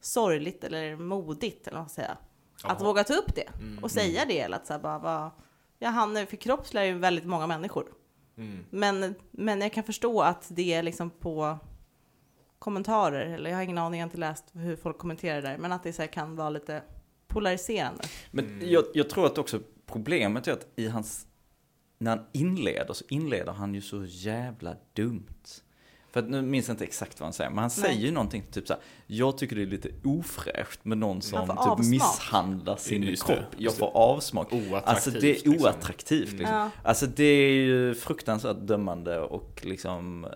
sorgligt 0.02 0.64
eller 0.64 0.96
modigt 0.96 1.68
eller 1.68 1.78
vad 1.78 1.82
man 1.82 1.90
ska 1.90 2.02
säga. 2.02 2.18
Att 2.64 2.82
våga 2.82 3.04
ta 3.04 3.14
upp 3.14 3.36
det 3.36 3.50
Mm, 3.60 3.84
och 3.84 3.92
säga 3.92 4.26
det. 4.28 4.40
Eller 4.40 4.58
att 4.58 4.68
så 4.68 4.74
här 4.74 4.80
bara, 4.80 5.00
bara, 5.00 5.32
ja, 5.80 5.90
han 5.90 6.28
förkroppsligar 6.28 6.86
ju 6.86 6.98
väldigt 6.98 7.26
många 7.26 7.48
människor. 7.48 7.94
Mm. 8.38 8.66
Men, 8.70 9.16
men 9.32 9.62
jag 9.62 9.74
kan 9.74 9.84
förstå 9.84 10.22
att 10.22 10.48
det 10.50 10.74
är 10.74 10.84
liksom 10.84 11.10
på 11.10 11.58
kommentarer, 12.60 13.26
eller 13.26 13.50
jag 13.50 13.58
har 13.58 13.64
ingen 13.64 13.78
aning, 13.78 14.00
jag 14.00 14.06
har 14.06 14.10
inte 14.10 14.20
läst 14.20 14.46
hur 14.54 14.76
folk 14.76 14.98
kommenterar 14.98 15.42
där, 15.42 15.58
men 15.58 15.72
att 15.72 15.84
det 15.84 15.94
så 15.94 16.02
här 16.02 16.10
kan 16.10 16.36
vara 16.36 16.50
lite 16.50 16.84
polariserande. 17.28 18.04
Men 18.32 18.62
jag, 18.64 18.84
jag 18.94 19.10
tror 19.10 19.26
att 19.26 19.38
också 19.38 19.60
problemet 19.86 20.48
är 20.48 20.52
att 20.52 20.68
i 20.76 20.88
hans, 20.88 21.28
när 21.98 22.18
han 22.18 22.26
inleder 22.32 22.94
så 22.94 23.06
inleder 23.10 23.52
han 23.52 23.76
ju 23.76 23.82
så 23.82 24.06
jävla 24.06 24.76
dumt. 24.94 25.46
För 26.12 26.20
att 26.20 26.30
nu 26.30 26.42
minns 26.42 26.68
jag 26.68 26.74
inte 26.74 26.84
exakt 26.84 27.20
vad 27.20 27.26
han 27.26 27.34
säger, 27.34 27.50
men 27.50 27.58
han 27.60 27.72
Nej. 27.78 27.86
säger 27.86 28.02
ju 28.06 28.12
någonting 28.12 28.44
typ 28.52 28.68
så 28.68 28.74
här, 28.74 28.82
jag 29.08 29.38
tycker 29.38 29.56
det 29.56 29.62
är 29.62 29.66
lite 29.66 29.90
ofräscht 30.04 30.86
med 30.86 30.98
någon 30.98 31.22
som 31.22 31.42
typ 31.42 31.50
avsmak. 31.58 31.80
misshandlar 31.80 32.76
sin 32.76 33.04
Just 33.04 33.28
det, 33.28 33.34
kropp. 33.34 33.46
Jag 33.52 33.62
just 33.62 33.78
får 33.78 33.98
avsmak. 33.98 34.48
Alltså 34.84 35.12
det 35.12 35.18
är 35.18 35.22
liksom. 35.22 35.54
oattraktivt. 35.58 36.32
Liksom. 36.32 36.56
Ja. 36.56 36.70
Alltså 36.84 37.06
det 37.08 37.24
är 37.24 37.52
ju 37.52 37.96
fruktansvärt 37.96 38.58
dömande 38.60 39.20
och 39.20 39.62
liksom, 39.64 40.28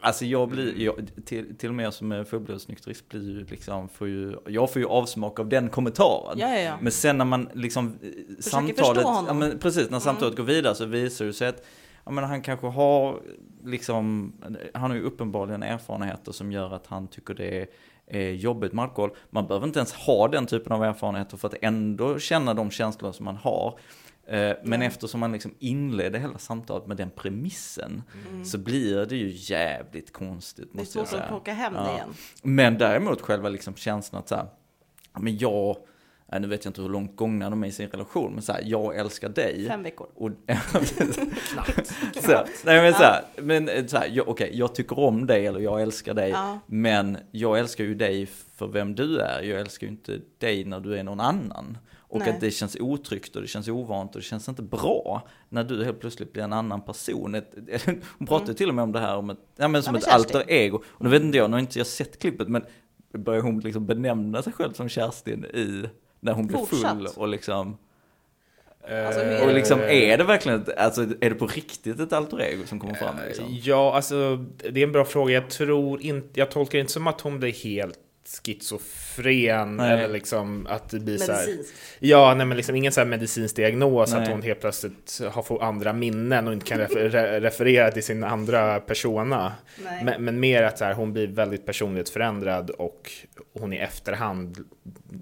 alltså 0.00 0.24
jag 0.24 0.48
blir, 0.48 0.68
Mm. 0.70 0.84
jag, 0.84 1.10
till, 1.24 1.56
till 1.56 1.68
och 1.68 1.74
med 1.74 1.86
jag 1.86 1.94
som 1.94 2.12
är 2.12 2.24
fullblodsnykterist 2.24 3.08
blir 3.08 3.22
ju 3.30 3.44
liksom, 3.44 3.88
får 3.88 4.08
ju, 4.08 4.36
jag 4.46 4.72
får 4.72 4.82
ju 4.82 4.88
avsmak 4.88 5.38
av 5.40 5.48
den 5.48 5.68
kommentaren. 5.68 6.38
Ja, 6.38 6.48
ja, 6.54 6.58
ja. 6.60 6.78
Men 6.80 6.92
sen 6.92 7.18
när 7.18 7.24
man 7.24 7.48
liksom 7.54 7.98
förstå 8.36 8.50
samtalet. 8.50 9.04
Mm. 9.06 9.24
ja, 9.26 9.32
men 9.34 9.58
precis, 9.58 9.90
när 9.90 10.00
samtalet 10.00 10.36
går 10.36 10.44
vidare 10.44 10.74
så 10.74 10.84
visar 10.84 11.24
det 11.24 11.32
sig 11.32 11.48
att 11.48 11.64
ja, 12.06 12.12
men 12.12 12.24
han 12.24 12.42
kanske 12.42 12.66
har 12.66 13.20
liksom, 13.64 14.32
han 14.74 14.90
har 14.90 14.96
ju 14.96 15.02
uppenbarligen 15.02 15.62
erfarenheter 15.62 16.32
som 16.32 16.52
gör 16.52 16.74
att 16.74 16.86
han 16.86 17.08
tycker 17.08 17.34
det 17.34 17.66
är, 18.06 18.30
jobbigt 18.30 18.72
med 18.72 18.82
alkohol. 18.82 19.10
Man 19.30 19.46
behöver 19.46 19.66
inte 19.66 19.78
ens 19.78 19.92
ha 19.92 20.28
den 20.28 20.46
typen 20.46 20.72
av 20.72 20.84
erfarenheter 20.84 21.36
för 21.36 21.48
att 21.48 21.54
ändå 21.62 22.18
känna 22.18 22.54
de 22.54 22.70
känslor 22.70 23.12
som 23.12 23.24
man 23.24 23.36
har. 23.36 23.78
Eh, 24.26 24.56
Men 24.64 24.82
eftersom 24.82 25.20
man 25.20 25.32
liksom 25.32 25.54
inledde 25.58 26.18
hela 26.18 26.38
samtalet 26.38 26.86
med 26.86 26.96
den 26.96 27.10
premissen 27.10 28.02
så 28.44 28.58
blir 28.58 29.06
det 29.06 29.16
ju 29.16 29.30
jävligt 29.34 30.12
konstigt 30.12 30.64
Mm. 30.74 30.76
Det 30.76 30.82
är 30.82 31.04
svårt 31.04 31.20
att 31.20 31.28
plocka 31.28 31.52
hem 31.52 31.72
det 31.72 31.78
Ja. 31.80 31.94
igen. 31.94 32.08
Men 32.42 32.78
däremot 32.78 33.20
själva 33.20 33.48
liksom 33.48 33.74
känslan 33.74 34.18
att 34.22 34.28
så 34.28 34.34
här, 34.34 34.46
ja, 35.14 35.20
men 35.20 35.38
jag, 35.38 35.76
nej, 36.32 36.40
nu 36.40 36.48
vet 36.48 36.64
jag 36.64 36.70
inte 36.70 36.82
hur 36.82 36.88
långt 36.88 37.16
gångna 37.16 37.50
de 37.50 37.64
är 37.64 37.68
i 37.68 37.72
sin 37.72 37.88
relation, 37.88 38.32
men 38.32 38.42
så 38.42 38.52
här, 38.52 38.62
jag 38.64 38.96
älskar 38.96 39.28
dig. 39.28 39.66
Fem 39.68 39.82
veckor. 39.82 40.08
Och, 40.14 40.30
så, 42.14 42.30
här, 42.30 42.46
nej 42.64 42.82
men 42.82 42.92
så 42.92 43.02
här, 43.02 43.22
men 43.36 43.68
eh, 43.68 43.86
så 43.86 43.96
här, 43.96 44.08
jag, 44.12 44.28
okej, 44.28 44.50
jag 44.54 44.74
tycker 44.74 44.98
om 44.98 45.26
dig 45.26 45.46
eller 45.46 45.60
jag 45.60 45.82
älskar 45.82 46.14
dig, 46.14 46.30
Ja. 46.30 46.58
men 46.66 47.18
jag 47.30 47.58
älskar 47.58 47.84
ju 47.84 47.94
dig 47.94 48.26
för 48.56 48.66
vem 48.66 48.94
du 48.94 49.18
är, 49.18 49.42
jag 49.42 49.60
älskar 49.60 49.86
ju 49.86 49.90
inte 49.90 50.20
dig 50.38 50.64
när 50.64 50.80
du 50.80 50.98
är 50.98 51.02
någon 51.04 51.20
annan. 51.20 51.78
Och 52.08 52.18
Nej. 52.18 52.30
att 52.30 52.40
det 52.40 52.50
känns 52.50 52.76
otryggt 52.80 53.36
och 53.36 53.42
det 53.42 53.48
känns 53.48 53.68
ovant 53.68 54.14
och 54.14 54.20
det 54.20 54.26
känns 54.26 54.48
inte 54.48 54.62
bra 54.62 55.28
när 55.48 55.64
du 55.64 55.84
helt 55.84 56.00
plötsligt 56.00 56.32
blir 56.32 56.42
en 56.42 56.52
annan 56.52 56.80
person. 56.82 57.34
Ett, 57.34 57.54
hon 58.18 58.26
pratar 58.26 58.46
ju 58.48 58.54
till 58.54 58.68
och 58.68 58.74
med 58.74 58.82
om 58.82 58.92
det 58.92 59.00
här 59.00 59.16
om 59.16 59.30
ett, 59.30 59.38
ja, 59.56 59.68
men 59.68 59.82
som 59.82 59.92
men 59.92 60.02
ett 60.02 60.08
alter 60.08 60.44
ego. 60.50 60.82
Och 60.86 61.04
nu 61.04 61.10
vet 61.10 61.22
inte 61.22 61.38
jag, 61.38 61.50
nu 61.50 61.54
har 61.54 61.60
inte 61.60 61.78
jag 61.78 61.86
sett 61.86 62.18
klippet, 62.18 62.48
men 62.48 62.64
börjar 63.12 63.42
hon 63.42 63.60
liksom 63.60 63.86
benämna 63.86 64.42
sig 64.42 64.52
själv 64.52 64.72
som 64.72 64.88
Kerstin 64.88 65.44
i, 65.44 65.84
när 66.20 66.32
hon 66.32 66.46
blir 66.46 66.58
full 66.58 66.66
Fortsatt. 66.66 67.16
och 67.16 67.28
liksom 67.28 67.76
Alltså, 68.88 69.44
och 69.44 69.54
liksom, 69.54 69.80
är 69.80 70.18
det 70.18 70.24
verkligen, 70.24 70.62
ett, 70.62 70.76
alltså 70.76 71.02
är 71.02 71.30
det 71.30 71.34
på 71.34 71.46
riktigt 71.46 72.00
ett 72.00 72.12
alter 72.12 72.40
ego 72.40 72.66
som 72.66 72.80
kommer 72.80 72.94
fram? 72.94 73.14
Liksom? 73.26 73.44
Ja, 73.62 73.94
alltså 73.94 74.44
det 74.70 74.80
är 74.80 74.84
en 74.84 74.92
bra 74.92 75.04
fråga. 75.04 75.34
Jag 75.34 75.50
tror 75.50 76.02
inte, 76.02 76.40
jag 76.40 76.50
tolkar 76.50 76.78
inte 76.78 76.92
som 76.92 77.06
att 77.06 77.20
hon 77.20 77.40
blir 77.40 77.52
helt 77.52 77.98
schizofren 78.26 79.76
Nej. 79.76 79.92
eller 79.92 80.08
liksom 80.08 80.66
att 80.66 80.90
det 80.90 81.00
blir 81.00 81.18
så 81.18 81.32
här. 81.32 81.46
Ja, 81.98 82.34
nej 82.34 82.46
men 82.46 82.56
liksom 82.56 82.76
ingen 82.76 82.92
så 82.92 83.00
här 83.00 83.06
medicinsk 83.06 83.56
diagnos 83.56 84.12
att 84.12 84.20
Nej. 84.20 84.32
hon 84.32 84.42
helt 84.42 84.60
plötsligt 84.60 85.20
har 85.30 85.42
fått 85.42 85.62
andra 85.62 85.92
minnen 85.92 86.46
och 86.46 86.52
inte 86.52 86.66
kan 86.66 86.80
refer- 86.80 87.10
re- 87.10 87.40
referera 87.40 87.90
till 87.90 88.02
sin 88.02 88.24
andra 88.24 88.80
persona. 88.80 89.52
Men, 90.02 90.24
men 90.24 90.40
mer 90.40 90.62
att 90.62 90.78
så 90.78 90.84
här, 90.84 90.94
hon 90.94 91.12
blir 91.12 91.26
väldigt 91.26 91.66
personlighetsförändrad 91.66 92.70
och 92.70 93.10
hon 93.52 93.72
i 93.72 93.76
efterhand 93.76 94.64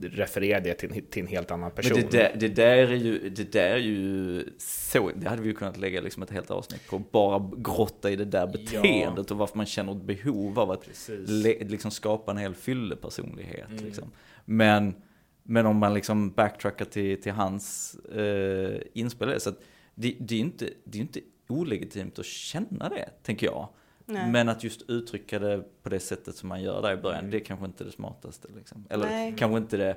refererar 0.02 0.60
det 0.60 0.74
till, 0.74 1.04
till 1.10 1.22
en 1.22 1.28
helt 1.28 1.50
annan 1.50 1.70
person. 1.70 1.92
Men 2.00 2.10
det 2.10 2.18
där, 2.18 2.32
det 2.36 2.48
där 2.48 2.76
är 2.76 2.96
ju, 2.96 3.28
det 3.28 3.52
där 3.52 3.70
är 3.70 3.76
ju 3.76 4.44
så, 4.58 5.10
det 5.14 5.28
hade 5.28 5.42
vi 5.42 5.48
ju 5.48 5.54
kunnat 5.54 5.76
lägga 5.76 6.00
liksom 6.00 6.22
ett 6.22 6.30
helt 6.30 6.50
avsnitt 6.50 6.86
på, 6.90 6.98
bara 6.98 7.50
grotta 7.56 8.10
i 8.10 8.16
det 8.16 8.24
där 8.24 8.46
beteendet 8.46 9.30
och 9.30 9.36
varför 9.38 9.56
man 9.56 9.66
känner 9.66 9.92
ett 9.92 10.02
behov 10.02 10.58
av 10.58 10.70
att 10.70 10.88
le, 11.08 11.64
liksom 11.64 11.90
skapa 11.90 12.30
en 12.30 12.38
hel 12.38 12.54
fyllepersonlighet. 12.94 13.70
Mm. 13.70 13.84
Liksom. 13.84 14.10
Men, 14.44 14.94
men 15.42 15.66
om 15.66 15.76
man 15.76 15.94
liksom 15.94 16.30
backtrackar 16.30 16.84
till, 16.84 17.22
till 17.22 17.32
hans 17.32 17.94
eh, 17.94 18.80
inspel, 18.92 19.40
så 19.40 19.48
att 19.50 19.58
det, 19.94 20.16
det 20.20 20.34
är 20.34 20.38
ju 20.38 20.44
inte, 20.44 20.64
det 20.84 20.98
är 20.98 21.00
ju 21.00 21.02
inte 21.02 21.20
olegitimt 21.48 22.18
att 22.18 22.26
känna 22.26 22.88
det, 22.88 23.10
tänker 23.22 23.46
jag. 23.46 23.68
Nej. 24.06 24.30
Men 24.30 24.48
att 24.48 24.64
just 24.64 24.82
uttrycka 24.90 25.38
det 25.38 25.64
på 25.82 25.88
det 25.88 26.00
sättet 26.00 26.36
som 26.36 26.48
man 26.48 26.62
gör 26.62 26.82
där 26.82 26.92
i 26.92 26.96
början, 26.96 27.30
det 27.30 27.36
är 27.36 27.44
kanske 27.44 27.66
inte 27.66 27.84
det 27.84 27.92
smartaste. 27.92 28.48
Liksom. 28.56 28.86
Eller 28.90 29.06
Nej. 29.06 29.34
kanske 29.38 29.58
inte 29.58 29.76
det, 29.76 29.96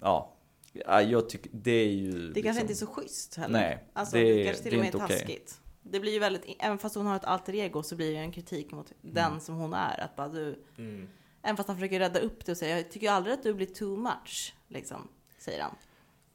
ja. 0.00 0.36
ja 0.72 1.02
jag 1.02 1.28
tycker, 1.28 1.50
det 1.54 1.70
är 1.70 1.88
ju... 1.92 2.10
Det 2.12 2.18
liksom, 2.18 2.42
kanske 2.42 2.60
inte 2.60 2.72
är 2.72 2.74
så 2.74 2.86
schysst 2.86 3.36
heller. 3.36 3.58
Nej, 3.58 3.84
alltså, 3.92 4.16
det 4.16 4.22
det, 4.22 4.40
är- 4.42 4.44
kanske 4.46 4.62
till 4.62 4.72
det 4.72 4.78
och 4.78 4.84
är 4.86 4.92
med 4.92 5.02
är 5.02 5.08
taskigt. 5.08 5.60
Det 5.82 6.00
blir 6.00 6.12
ju 6.12 6.18
väldigt, 6.18 6.56
även 6.58 6.78
fast 6.78 6.94
hon 6.96 7.06
har 7.06 7.16
ett 7.16 7.24
alter 7.24 7.54
ego 7.54 7.82
så 7.82 7.96
blir 7.96 8.12
det 8.12 8.18
en 8.18 8.32
kritik 8.32 8.72
mot 8.72 8.92
Mm. 9.02 9.14
den 9.14 9.40
som 9.40 9.54
hon 9.56 9.74
är. 9.74 10.00
Att 10.00 10.16
bara 10.16 10.28
du, 10.28 10.58
Mm. 10.78 11.08
Även 11.46 11.56
fast 11.56 11.68
han 11.68 11.76
försöker 11.76 11.98
rädda 11.98 12.20
upp 12.20 12.44
det 12.46 12.52
och 12.52 12.58
säga, 12.58 12.76
jag 12.76 12.90
tycker 12.90 13.10
aldrig 13.10 13.34
att 13.34 13.42
du 13.42 13.54
blir 13.54 13.66
too 13.66 13.96
much, 13.96 14.54
liksom, 14.68 15.08
säger 15.38 15.62
han. 15.62 15.74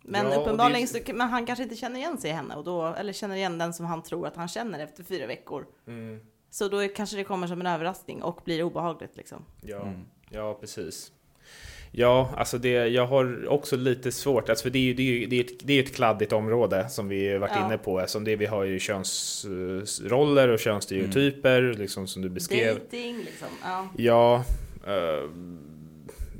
Men 0.03 0.25
Ja, 0.31 0.35
uppenbarligen, 0.41 0.81
det 0.93 1.05
så, 1.07 1.13
men 1.13 1.29
han 1.29 1.45
kanske 1.45 1.63
inte 1.63 1.75
känner 1.75 1.99
igen 1.99 2.17
sig 2.17 2.29
i 2.29 2.33
henne 2.33 2.55
och 2.55 2.63
då, 2.63 2.85
eller 2.85 3.13
känner 3.13 3.35
igen 3.35 3.57
den 3.57 3.73
som 3.73 3.85
han 3.85 4.03
tror 4.03 4.27
att 4.27 4.35
han 4.35 4.47
känner 4.47 4.79
efter 4.79 5.03
fyra 5.03 5.27
veckor. 5.27 5.65
Mm. 5.87 6.19
Så 6.49 6.67
då 6.67 6.77
är, 6.77 6.95
kanske 6.95 7.17
det 7.17 7.23
kommer 7.23 7.47
som 7.47 7.61
en 7.61 7.67
överraskning 7.67 8.23
och 8.23 8.41
blir 8.45 8.63
obehagligt 8.63 9.17
liksom. 9.17 9.45
Ja, 9.61 9.81
Mm. 9.81 10.01
ja 10.29 10.57
precis. 10.61 11.11
Ja, 11.93 12.33
alltså 12.37 12.57
det, 12.57 12.69
jag 12.87 13.07
har 13.07 13.47
också 13.47 13.75
lite 13.75 14.11
svårt, 14.11 14.49
alltså 14.49 14.63
för 14.63 14.69
det 14.69 14.79
är 14.79 14.83
ju 14.83 14.93
det 14.93 15.03
är, 15.23 15.27
det 15.27 15.35
är, 15.35 15.43
ett, 15.43 15.59
det 15.67 15.73
är 15.73 15.83
ett 15.83 15.95
kladdigt 15.95 16.33
område 16.33 16.89
som 16.89 17.07
vi 17.07 17.37
varit 17.37 17.51
Ja. 17.55 17.65
inne 17.65 17.77
på. 17.77 18.03
Som 18.07 18.23
det, 18.23 18.35
vi 18.35 18.45
har 18.45 18.63
ju 18.63 18.79
könsroller 18.79 20.47
och 20.47 20.59
könsstereotyper, 20.59 21.61
liksom 21.73 22.07
som 22.07 22.21
du 22.21 22.29
beskrev. 22.29 22.79
Dating 22.79 23.17
liksom. 23.17 23.47
Ja. 23.63 23.87
Ja, 23.97 24.43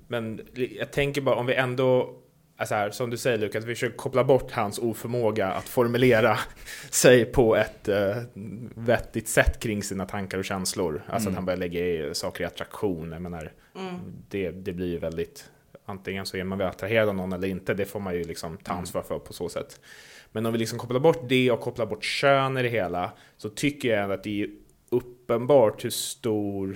men 0.07 0.41
jag 0.79 0.91
tänker 0.91 1.21
bara 1.21 1.35
om 1.35 1.45
vi 1.45 1.53
ändå, 1.53 2.15
alltså 2.57 2.75
här, 2.75 2.89
som 2.91 3.09
du 3.09 3.17
säger 3.17 3.37
Lukas, 3.37 3.63
att 3.63 3.69
vi 3.69 3.75
försöker 3.75 3.97
koppla 3.97 4.23
bort 4.23 4.51
hans 4.51 4.79
oförmåga 4.79 5.47
att 5.47 5.69
formulera 5.69 6.37
sig 6.89 7.25
på 7.25 7.55
ett 7.55 7.89
uh, 7.89 8.15
vettigt 8.75 9.27
sätt 9.27 9.59
kring 9.59 9.83
sina 9.83 10.05
tankar 10.05 10.37
och 10.37 10.45
känslor. 10.45 11.01
Alltså 11.07 11.29
Mm. 11.29 11.33
att 11.33 11.35
han 11.35 11.45
börjar 11.45 11.57
lägga 11.59 11.79
i 11.85 12.09
saker 12.15 12.43
i 12.43 12.47
attraktion. 12.47 13.11
Jag 13.11 13.21
menar, 13.21 13.51
Mm. 13.75 13.95
det, 14.29 14.51
det 14.51 14.73
blir 14.73 14.87
ju 14.87 14.97
väldigt, 14.97 15.49
antingen 15.85 16.25
så 16.25 16.37
är 16.37 16.43
man 16.43 16.57
väl 16.57 16.67
attraherad 16.67 17.09
av 17.09 17.15
någon 17.15 17.33
eller 17.33 17.47
inte, 17.47 17.73
det 17.73 17.85
får 17.85 17.99
man 17.99 18.15
ju 18.15 18.23
liksom 18.23 18.57
ta 18.57 18.73
ansvar 18.73 19.01
för 19.01 19.19
på 19.19 19.33
så 19.33 19.49
sätt. 19.49 19.79
Men 20.31 20.45
om 20.45 20.53
vi 20.53 20.59
liksom 20.59 20.79
kopplar 20.79 20.99
bort 20.99 21.29
det 21.29 21.51
och 21.51 21.59
kopplar 21.59 21.85
bort 21.85 22.03
kön 22.03 22.57
i 22.57 22.63
det 22.63 22.69
hela, 22.69 23.11
så 23.37 23.49
tycker 23.49 23.89
jag 23.97 24.11
att 24.11 24.23
det 24.23 24.41
är 24.43 24.49
uppenbart 24.89 25.85
hur 25.85 25.89
stor 25.89 26.69
eh, 26.71 26.75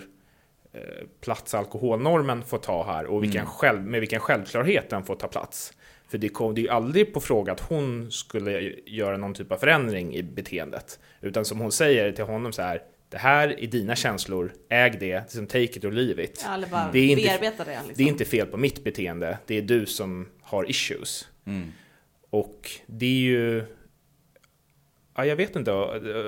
plats 1.22 1.54
alkoholnormen 1.54 2.44
får 2.44 2.58
ta 2.58 2.84
här 2.86 3.06
och 3.06 3.24
vilken 3.24 3.42
Mm. 3.42 3.52
själv, 3.52 3.82
med 3.86 4.00
vilken 4.00 4.20
självklarhet 4.20 4.90
den 4.90 5.04
får 5.04 5.16
ta 5.16 5.28
plats. 5.28 5.74
För 6.08 6.18
det 6.18 6.30
kom 6.30 6.56
det 6.56 6.62
är 6.62 6.64
ju 6.64 6.70
aldrig 6.70 7.14
på 7.14 7.20
fråga 7.20 7.52
att 7.52 7.60
hon 7.60 8.12
skulle 8.12 8.74
göra 8.86 9.18
någon 9.18 9.34
typ 9.34 9.52
av 9.52 9.58
förändring 9.58 10.16
i 10.16 10.24
beteendet. 10.24 11.00
Utan 11.22 11.46
som 11.46 11.60
hon 11.60 11.72
säger 11.72 12.12
till 12.12 12.24
honom 12.26 12.54
så 12.54 12.62
här, 12.62 12.82
det 13.10 13.18
här 13.18 13.60
är 13.64 13.68
dina 13.68 13.96
känslor, 13.96 14.54
äg 14.70 14.90
det, 15.00 15.20
liksom 15.20 15.48
take 15.48 15.64
it 15.64 15.86
or 15.86 15.92
leave 15.92 16.24
it. 16.24 16.46
Ja, 16.46 16.90
Det 16.92 17.00
är 17.00 17.10
inte- 17.10 17.38
det. 17.38 17.54
Liksom. 17.66 17.94
Det 17.96 18.04
är 18.04 18.08
inte 18.08 18.26
fel 18.26 18.48
på 18.48 18.58
mitt 18.58 18.84
beteende, 18.84 19.38
det 19.46 19.58
är 19.58 19.62
du 19.62 19.86
som 19.86 20.28
har 20.42 20.70
issues. 20.70 21.28
Mm. 21.46 21.72
Och 22.30 22.72
det 22.88 23.06
är 23.06 23.10
ju... 23.20 23.64
Ja, 25.16 25.26
jag 25.26 25.36
vet 25.36 25.56
inte 25.56 25.72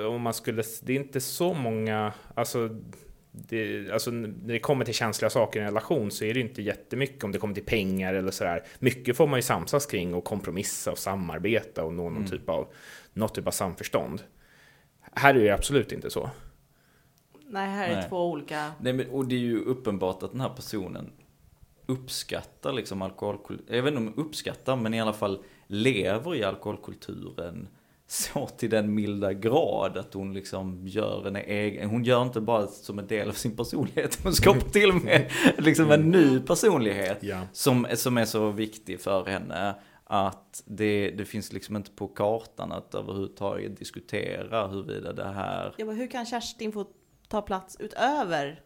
om 0.06 0.22
man 0.22 0.34
skulle... 0.34 0.62
Det 0.82 0.92
är 0.92 0.96
inte 0.96 1.20
så 1.20 1.54
många... 1.54 2.12
Alltså, 2.34 2.70
det, 3.48 3.90
alltså 3.90 4.10
när 4.10 4.28
det 4.28 4.58
kommer 4.58 4.84
till 4.84 4.94
känsliga 4.94 5.30
saker 5.30 5.60
i 5.60 5.62
en 5.62 5.68
relation 5.68 6.10
så 6.10 6.24
är 6.24 6.34
det 6.34 6.40
inte 6.40 6.62
jättemycket 6.62 7.24
om 7.24 7.32
det 7.32 7.38
kommer 7.38 7.54
till 7.54 7.64
pengar 7.64 8.14
eller 8.14 8.30
sådär. 8.30 8.64
Mycket 8.78 9.16
får 9.16 9.26
man 9.26 9.38
ju 9.38 9.42
samsas 9.42 9.86
kring 9.86 10.14
och 10.14 10.24
kompromissa 10.24 10.90
och 10.90 10.98
samarbeta 10.98 11.84
och 11.84 11.94
nå 11.94 12.02
någon 12.02 12.16
Mm. 12.16 12.28
typ 12.30 12.48
av, 12.48 12.68
något 13.12 13.34
typ 13.34 13.46
av 13.46 13.50
samförstånd. 13.50 14.22
Här 15.12 15.34
är 15.34 15.40
det 15.44 15.50
absolut 15.50 15.92
inte 15.92 16.10
så. 16.10 16.30
Nej, 17.50 17.68
här 17.68 17.88
är 17.88 17.94
Nej. 17.94 18.08
två 18.08 18.30
olika... 18.30 18.72
Nej, 18.80 18.92
men, 18.92 19.10
och 19.10 19.28
det 19.28 19.34
är 19.34 19.40
ju 19.40 19.64
uppenbart 19.64 20.22
att 20.22 20.32
den 20.32 20.40
här 20.40 20.48
personen 20.48 21.10
uppskattar 21.86 22.72
liksom 22.72 23.02
alkoholkultur. 23.02 23.76
Jag 23.76 23.82
vet 23.82 23.94
inte 23.94 24.10
om 24.12 24.26
uppskattar, 24.26 24.76
men 24.76 24.94
i 24.94 25.00
alla 25.00 25.12
fall 25.12 25.44
lever 25.66 26.34
i 26.34 26.44
alkoholkulturen 26.44 27.68
så 28.10 28.46
till 28.46 28.70
den 28.70 28.94
milda 28.94 29.32
grad 29.32 29.96
att 29.96 30.14
hon 30.14 30.34
liksom 30.34 30.86
gör 30.88 31.26
en 31.26 31.36
egen, 31.36 31.90
hon 31.90 32.04
gör 32.04 32.22
inte 32.22 32.40
bara 32.40 32.66
som 32.66 32.98
en 32.98 33.06
del 33.06 33.28
av 33.28 33.32
sin 33.32 33.56
personlighet, 33.56 34.18
hon 34.22 34.32
skapar 34.32 34.60
till 34.60 34.88
och 34.90 35.04
med 35.04 35.30
liksom 35.58 35.90
en 35.90 36.10
ny 36.10 36.40
personlighet 36.40 37.18
Ja. 37.20 37.40
som, 37.52 37.86
som 37.94 38.18
är 38.18 38.24
så 38.24 38.50
viktig 38.50 39.00
för 39.00 39.26
henne 39.26 39.74
att 40.04 40.62
det, 40.66 41.10
det 41.10 41.24
finns 41.24 41.52
liksom 41.52 41.76
inte 41.76 41.90
på 41.90 42.08
kartan 42.08 42.72
att 42.72 42.94
överhuvudtaget 42.94 43.78
diskutera 43.78 44.66
huruvida 44.66 45.12
det 45.12 45.28
här 45.28 45.74
Jag 45.76 45.86
bara, 45.88 45.96
hur 45.96 46.06
kan 46.06 46.26
Kerstin 46.26 46.72
få 46.72 46.86
ta 47.28 47.42
plats 47.42 47.76
utöver 47.80 48.60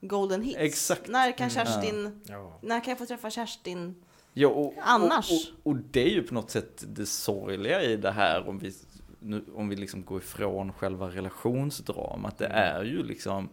Golden 0.00 0.42
Hits? 0.42 0.58
Exakt. 0.58 1.08
När 1.08 1.38
kan 1.38 1.50
Kerstin... 1.50 2.20
Ja. 2.28 2.58
När 2.62 2.80
kan 2.84 2.90
jag 2.90 2.98
få 2.98 3.06
träffa 3.06 3.30
Kerstin? 3.30 4.04
Ja, 4.34 4.48
och, 4.48 4.74
Annars? 4.82 5.30
Och, 5.30 5.36
och, 5.36 5.72
och 5.72 5.76
det 5.90 6.02
är 6.02 6.10
ju 6.10 6.22
på 6.22 6.34
något 6.34 6.50
sätt 6.50 6.84
det 6.88 7.06
sorgliga 7.06 7.82
i 7.82 7.96
det 7.96 8.10
här 8.10 8.48
om 8.48 8.58
vi, 8.58 8.72
nu, 9.20 9.44
om 9.54 9.68
vi 9.68 9.76
liksom 9.76 10.04
går 10.04 10.18
ifrån 10.18 10.72
själva 10.72 11.08
relationsdramat. 11.08 12.38
Det 12.38 12.46
är 12.46 12.84
ju 12.84 13.02
liksom, 13.02 13.48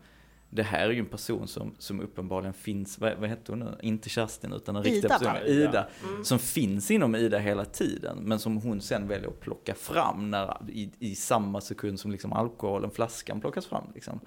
det 0.50 0.64
här 0.64 0.90
är 0.90 0.92
ju 0.92 1.00
en 1.00 1.06
person 1.06 1.48
som, 1.48 1.76
som 1.78 2.02
uppenbarligen 2.02 2.54
finns, 2.54 3.00
vad, 3.00 3.18
vad 3.18 3.30
hette 3.30 3.52
hon 3.52 3.60
nu? 3.60 3.76
Inte 3.82 4.10
Kerstin 4.10 4.54
utan 4.54 4.76
en 4.76 4.84
riktig 4.84 5.12
Ida? 5.12 5.46
Ida. 5.46 5.88
Som 6.24 6.40
finns 6.40 6.92
inom 6.92 7.16
Ida 7.16 7.38
hela 7.38 7.66
tiden, 7.66 8.18
men 8.22 8.40
som 8.40 8.58
hon 8.58 8.82
sen 8.82 9.08
väljer 9.08 9.28
att 9.28 9.40
plocka 9.40 9.76
fram 9.76 10.32
när, 10.32 10.58
i, 10.70 10.92
i 11.00 11.16
samma 11.16 11.62
sekund 11.62 12.00
som 12.00 12.12
liksom 12.12 12.34
alkoholen, 12.34 12.92
flaskan 12.92 13.42
plockas 13.42 13.66
fram. 13.66 13.84
Liksom. 13.94 14.20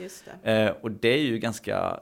Det. 0.43 0.51
Eh, 0.53 0.71
och 0.81 0.91
det 0.91 1.09
är 1.09 1.23
ju 1.23 1.39
ganska, 1.39 2.01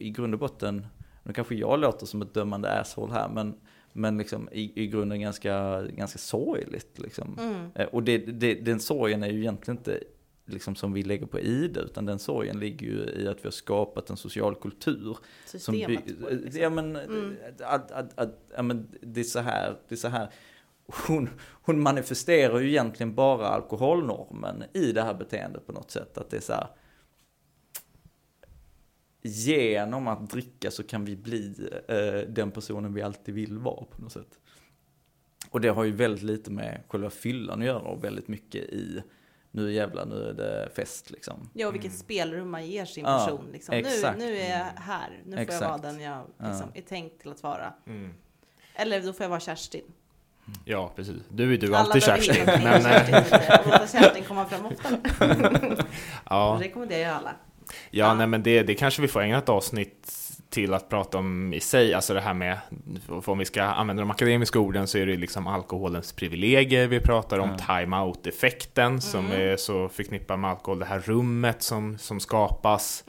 i 0.00 0.10
grund 0.10 0.34
och 0.34 0.40
botten, 0.40 0.86
nu 1.22 1.32
kanske 1.32 1.54
jag 1.54 1.80
låter 1.80 2.06
som 2.06 2.22
ett 2.22 2.34
dömande 2.34 2.80
asshole 2.80 3.12
här, 3.12 3.28
men, 3.28 3.54
men 3.92 4.18
liksom 4.18 4.48
i, 4.52 4.82
i 4.82 4.86
grunden 4.86 5.20
ganska, 5.20 5.82
ganska 5.82 6.18
sorgligt. 6.18 6.98
Liksom. 6.98 7.36
Mm. 7.40 7.66
Eh, 7.74 7.86
och 7.86 8.02
det, 8.02 8.18
det, 8.18 8.54
den 8.54 8.80
sorgen 8.80 9.22
är 9.22 9.28
ju 9.30 9.38
egentligen 9.40 9.78
inte 9.78 10.00
liksom 10.44 10.74
som 10.74 10.92
vi 10.92 11.02
lägger 11.02 11.26
på 11.26 11.40
Ida, 11.40 11.80
utan 11.80 12.06
den 12.06 12.18
sorgen 12.18 12.60
ligger 12.60 12.86
ju 12.86 13.22
i 13.22 13.28
att 13.28 13.38
vi 13.38 13.44
har 13.46 13.50
skapat 13.50 14.10
en 14.10 14.16
social 14.16 14.54
kultur. 14.54 15.16
Som 15.46 15.60
Systemet. 15.60 16.06
by- 16.06 16.14
på 16.14 16.28
det, 16.28 16.34
liksom. 16.36 16.62
ja, 16.62 16.70
men, 16.70 16.96
Mm. 16.96 17.36
att, 17.60 17.90
att, 17.90 18.18
att, 18.18 18.38
ja, 18.56 18.62
men 18.62 18.88
det 19.00 19.20
är 19.20 19.24
så 19.24 19.40
här, 19.40 19.76
det 19.88 19.94
är 19.94 19.96
så 19.96 20.08
här. 20.08 20.28
Hon, 21.06 21.28
hon 21.62 21.80
manifesterar 21.82 22.58
ju 22.60 22.68
egentligen 22.68 23.14
bara 23.14 23.46
alkoholnormen 23.48 24.64
i 24.72 24.92
det 24.92 25.02
här 25.02 25.14
beteendet 25.14 25.66
på 25.66 25.72
något 25.72 25.90
sätt. 25.90 26.18
Att 26.18 26.30
det 26.30 26.36
är 26.36 26.40
så 26.40 26.52
här, 26.52 26.66
genom 29.22 30.08
att 30.08 30.30
dricka 30.30 30.70
så 30.70 30.82
kan 30.82 31.04
vi 31.04 31.16
bli 31.16 31.70
eh, 31.88 32.32
den 32.32 32.50
personen 32.50 32.94
vi 32.94 33.02
alltid 33.02 33.34
vill 33.34 33.58
vara 33.58 33.84
på 33.84 34.02
något 34.02 34.12
sätt. 34.12 34.38
Och 35.50 35.60
det 35.60 35.68
har 35.68 35.84
ju 35.84 35.92
väldigt 35.92 36.22
lite 36.22 36.50
med 36.50 36.82
själva 36.88 37.10
fyllan 37.10 37.60
att 37.60 37.66
göra 37.66 37.82
och 37.82 38.04
väldigt 38.04 38.28
mycket 38.28 38.62
i 38.64 39.02
nu 39.54 39.72
jävlar, 39.72 40.06
nu 40.06 40.28
är 40.28 40.32
det 40.32 40.68
fest 40.74 41.10
liksom. 41.10 41.50
Ja, 41.52 41.68
och 41.68 41.74
vilket 41.74 41.94
spelrum 41.94 42.50
man 42.50 42.66
ger 42.66 42.84
sin 42.84 43.04
Ja, 43.04 43.18
person. 43.18 43.48
Liksom. 43.52 43.74
Nu, 43.74 43.78
exakt. 43.80 44.18
nu 44.18 44.36
är 44.36 44.58
jag 44.58 44.66
här. 44.82 45.22
Nu 45.26 45.46
får 45.46 45.54
jag 45.54 45.60
vara 45.60 45.78
den 45.78 46.00
jag 46.00 46.26
liksom, 46.38 46.68
är 46.74 46.82
tänkt 46.82 47.20
till 47.20 47.30
att 47.30 47.42
vara. 47.42 47.72
Mm. 47.86 48.14
Eller 48.74 49.00
då 49.02 49.12
får 49.12 49.24
jag 49.24 49.28
vara 49.30 49.40
Kerstin. 49.40 49.84
ja, 50.64 50.92
precis. 50.96 51.22
Du 51.28 51.54
är 51.54 51.58
du 51.58 51.66
Alla 51.66 51.78
alltid 51.78 52.02
Kerstin. 52.02 52.44
Men, 52.46 52.66
eh, 52.66 52.82
Kerstin 52.82 53.14
lite 53.14 53.60
och 53.64 53.66
låta 53.66 53.86
Kerstin 53.86 54.24
komma 54.24 54.44
fram 54.46 54.66
oftare. 54.66 55.00
ja. 56.30 56.56
Det 56.60 56.64
rekommenderar 56.64 57.00
jag 57.08 57.16
alla. 57.16 57.34
Ja, 57.90 58.06
Ja. 58.06 58.14
nej 58.14 58.26
men 58.26 58.42
det, 58.42 58.62
det 58.62 58.74
kanske 58.74 59.02
vi 59.02 59.08
får 59.08 59.20
ägna 59.22 59.38
ett 59.38 59.48
avsnitt 59.48 60.12
till 60.50 60.74
att 60.74 60.88
prata 60.88 61.18
om 61.18 61.54
i 61.54 61.60
sig, 61.60 61.94
alltså 61.94 62.14
det 62.14 62.20
här 62.20 62.34
med, 62.34 62.58
om 63.24 63.38
vi 63.38 63.44
ska 63.44 63.62
använda 63.62 64.00
de 64.02 64.10
akademiska 64.10 64.58
orden 64.58 64.86
så 64.86 64.98
är 64.98 65.06
det 65.06 65.16
liksom 65.16 65.46
alkoholens 65.46 66.12
privilegier, 66.12 66.86
vi 66.86 67.00
pratar 67.00 67.38
om 67.38 67.48
Mm. 67.48 67.58
time-out-effekten 67.58 69.00
som 69.00 69.30
är 69.32 69.56
så 69.56 69.88
förknippad 69.88 70.38
med 70.38 70.50
alkohol, 70.50 70.78
det 70.78 70.84
här 70.84 71.00
rummet 71.00 71.62
som, 71.62 71.98
som 71.98 72.20
skapas. 72.20 73.04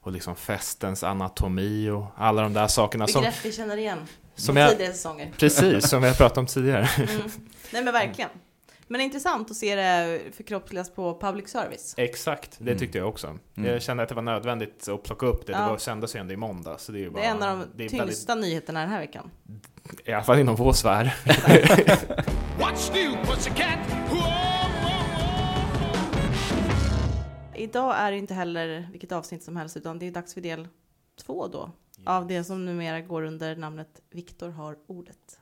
och 0.00 0.12
liksom 0.12 0.36
festens 0.36 1.04
anatomi 1.04 1.90
och 1.90 2.04
alla 2.16 2.42
de 2.42 2.52
där 2.52 2.66
sakerna 2.66 3.06
som, 3.06 3.22
Begrepp 3.22 3.44
vi 3.44 3.52
känner 3.52 3.76
igen 3.76 3.98
som 4.34 4.56
jag, 4.56 4.70
tidigare 4.70 4.92
säsonger. 4.92 5.30
precis, 5.38 5.88
som 5.88 6.02
vi 6.02 6.08
har 6.08 6.14
pratat 6.14 6.38
om 6.38 6.46
tidigare. 6.46 6.88
Mm. 6.98 7.08
Nej 7.72 7.84
men 7.84 7.92
verkligen. 7.92 8.30
Men 8.88 8.98
det 8.98 9.02
är 9.02 9.04
intressant 9.04 9.50
att 9.50 9.56
se 9.56 9.76
det 9.76 10.20
förkroppsligas 10.32 10.90
på 10.90 11.18
public 11.20 11.48
service. 11.48 11.94
Exakt, 11.96 12.56
det 12.58 12.64
Mm. 12.70 12.78
tyckte 12.78 12.98
jag 12.98 13.08
också. 13.08 13.38
Mm. 13.56 13.70
Jag 13.70 13.82
kände 13.82 14.02
att 14.02 14.08
det 14.08 14.14
var 14.14 14.22
nödvändigt 14.22 14.88
att 14.88 15.02
plocka 15.02 15.26
upp 15.26 15.46
det. 15.46 15.52
Det 15.52 15.58
Ja. 15.58 15.68
var, 15.68 15.78
sändes 15.78 16.16
ju 16.16 16.20
ändå 16.20 16.34
i 16.34 16.36
måndag. 16.36 16.78
Så 16.78 16.92
det 16.92 17.04
är 17.04 17.10
bara, 17.10 17.20
Det 17.22 17.26
är 17.26 17.30
en 17.30 17.42
av 17.42 17.58
det 17.58 17.64
de 17.74 17.84
är 17.84 17.88
tyngsta 17.88 18.34
nyheterna 18.34 18.80
den 18.80 18.88
här 18.88 19.00
veckan. 19.00 19.30
väldigt, 19.44 20.08
I 20.08 20.12
alla 20.12 20.24
fall 20.24 20.38
inom 20.38 20.56
vår 20.56 20.72
sfär. 20.72 21.14
Idag 27.54 27.94
är 27.98 28.10
det 28.12 28.18
inte 28.18 28.34
heller 28.34 28.88
vilket 28.92 29.12
avsnitt 29.12 29.42
som 29.42 29.56
helst, 29.56 29.76
utan 29.76 29.98
det 29.98 30.06
är 30.06 30.10
dags 30.10 30.34
för 30.34 30.40
del 30.40 30.68
två 31.26 31.46
då. 31.48 31.70
Av 32.04 32.26
det 32.26 32.44
som 32.44 32.64
numera 32.64 33.00
går 33.00 33.22
under 33.22 33.56
namnet 33.56 34.00
Viktor 34.10 34.48
har 34.48 34.76
ordet. 34.86 35.38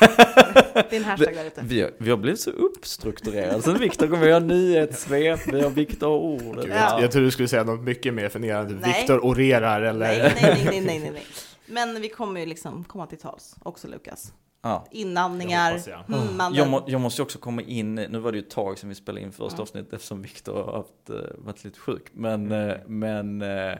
Det 0.00 0.92
är 0.92 0.94
en 0.94 1.04
hashtag 1.04 1.34
där 1.34 1.44
ute. 1.44 1.62
Vi 1.64 1.80
har, 1.82 1.90
vi 1.98 2.10
har 2.10 2.16
blivit 2.16 2.40
så 2.40 2.50
uppstrukturerade 2.50 3.62
sen 3.62 3.78
Viktor 3.78 4.06
kom, 4.06 4.20
vi 4.20 4.30
har 4.32 4.40
nyhetssvep, 4.40 5.40
vi 5.46 5.60
har 5.62 5.70
Viktor 5.70 6.08
ordet. 6.08 6.64
Gud, 6.64 6.72
Ja. 6.74 6.76
jag, 6.92 7.02
jag 7.02 7.12
tror 7.12 7.22
du 7.22 7.30
skulle 7.30 7.48
säga 7.48 7.64
något 7.64 7.80
mycket 7.80 8.14
mer 8.14 8.28
förnedrande. 8.28 8.74
Viktor 8.74 9.24
orerar 9.24 9.82
eller... 9.82 10.06
Nej, 10.06 10.32
nej, 10.42 10.64
nej, 10.64 10.80
nej, 10.80 10.98
nej, 11.00 11.10
nej. 11.10 11.22
Men 11.66 12.00
vi 12.00 12.08
kommer 12.08 12.40
ju 12.40 12.46
liksom 12.46 12.84
komma 12.84 13.06
till 13.06 13.18
tals 13.18 13.56
också 13.62 13.88
Lukas. 13.88 14.32
Ja. 14.62 14.86
Inandningar, 14.90 15.72
Jag 15.86 16.04
ja. 16.08 16.14
hummanden. 16.16 16.58
Jag, 16.58 16.68
må, 16.68 16.84
jag 16.86 17.00
måste 17.00 17.20
ju 17.22 17.24
också 17.24 17.38
komma 17.38 17.62
in, 17.62 17.94
nu 17.94 18.18
var 18.18 18.32
det 18.32 18.38
ju 18.38 18.44
ett 18.44 18.50
tag 18.50 18.78
sedan 18.78 18.88
vi 18.88 18.94
spelade 18.94 19.20
in 19.20 19.32
första 19.32 19.54
Mm. 19.54 19.62
avsnittet 19.62 19.92
eftersom 19.92 20.22
Viktor 20.22 20.54
har 20.64 20.72
haft, 20.72 21.10
eh, 21.10 21.16
varit 21.38 21.64
lite 21.64 21.78
sjuk. 21.78 22.06
Men, 22.12 22.52
eh, 22.52 22.76
men 22.86 23.42
eh, 23.42 23.72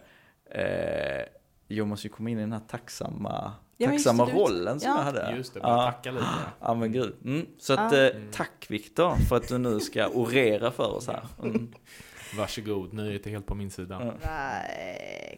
eh, 0.50 1.22
jag 1.68 1.86
måste 1.86 2.06
ju 2.06 2.12
komma 2.12 2.30
in 2.30 2.38
i 2.38 2.40
den 2.40 2.52
här 2.52 2.60
tacksamma, 2.68 3.52
Ja, 3.84 3.90
tacksamma 3.90 4.26
det, 4.26 4.32
du- 4.32 4.38
rollen 4.38 4.80
som 4.80 4.90
ja. 4.90 4.96
jag 4.96 5.04
hade. 5.04 5.36
Just 5.36 5.54
det, 5.54 5.60
bara 5.60 5.72
Ja. 5.84 5.90
tacka 5.92 6.10
lite. 6.10 6.24
Ja 6.60 6.74
men 6.74 6.92
gud. 6.92 7.14
Mm. 7.24 7.46
Så 7.58 7.72
att, 7.72 7.92
eh, 7.92 8.06
tack 8.32 8.66
Viktor 8.68 9.14
för 9.28 9.36
att 9.36 9.48
du 9.48 9.58
nu 9.58 9.80
ska 9.80 10.08
orera 10.08 10.70
för 10.70 10.94
oss 10.94 11.06
här. 11.06 11.26
Mm. 11.42 11.74
Varsågod, 12.36 12.92
nöjet 12.92 13.26
är 13.26 13.30
helt 13.30 13.46
på 13.46 13.54
min 13.54 13.70
sida. 13.70 14.12
Ja. 14.22 14.28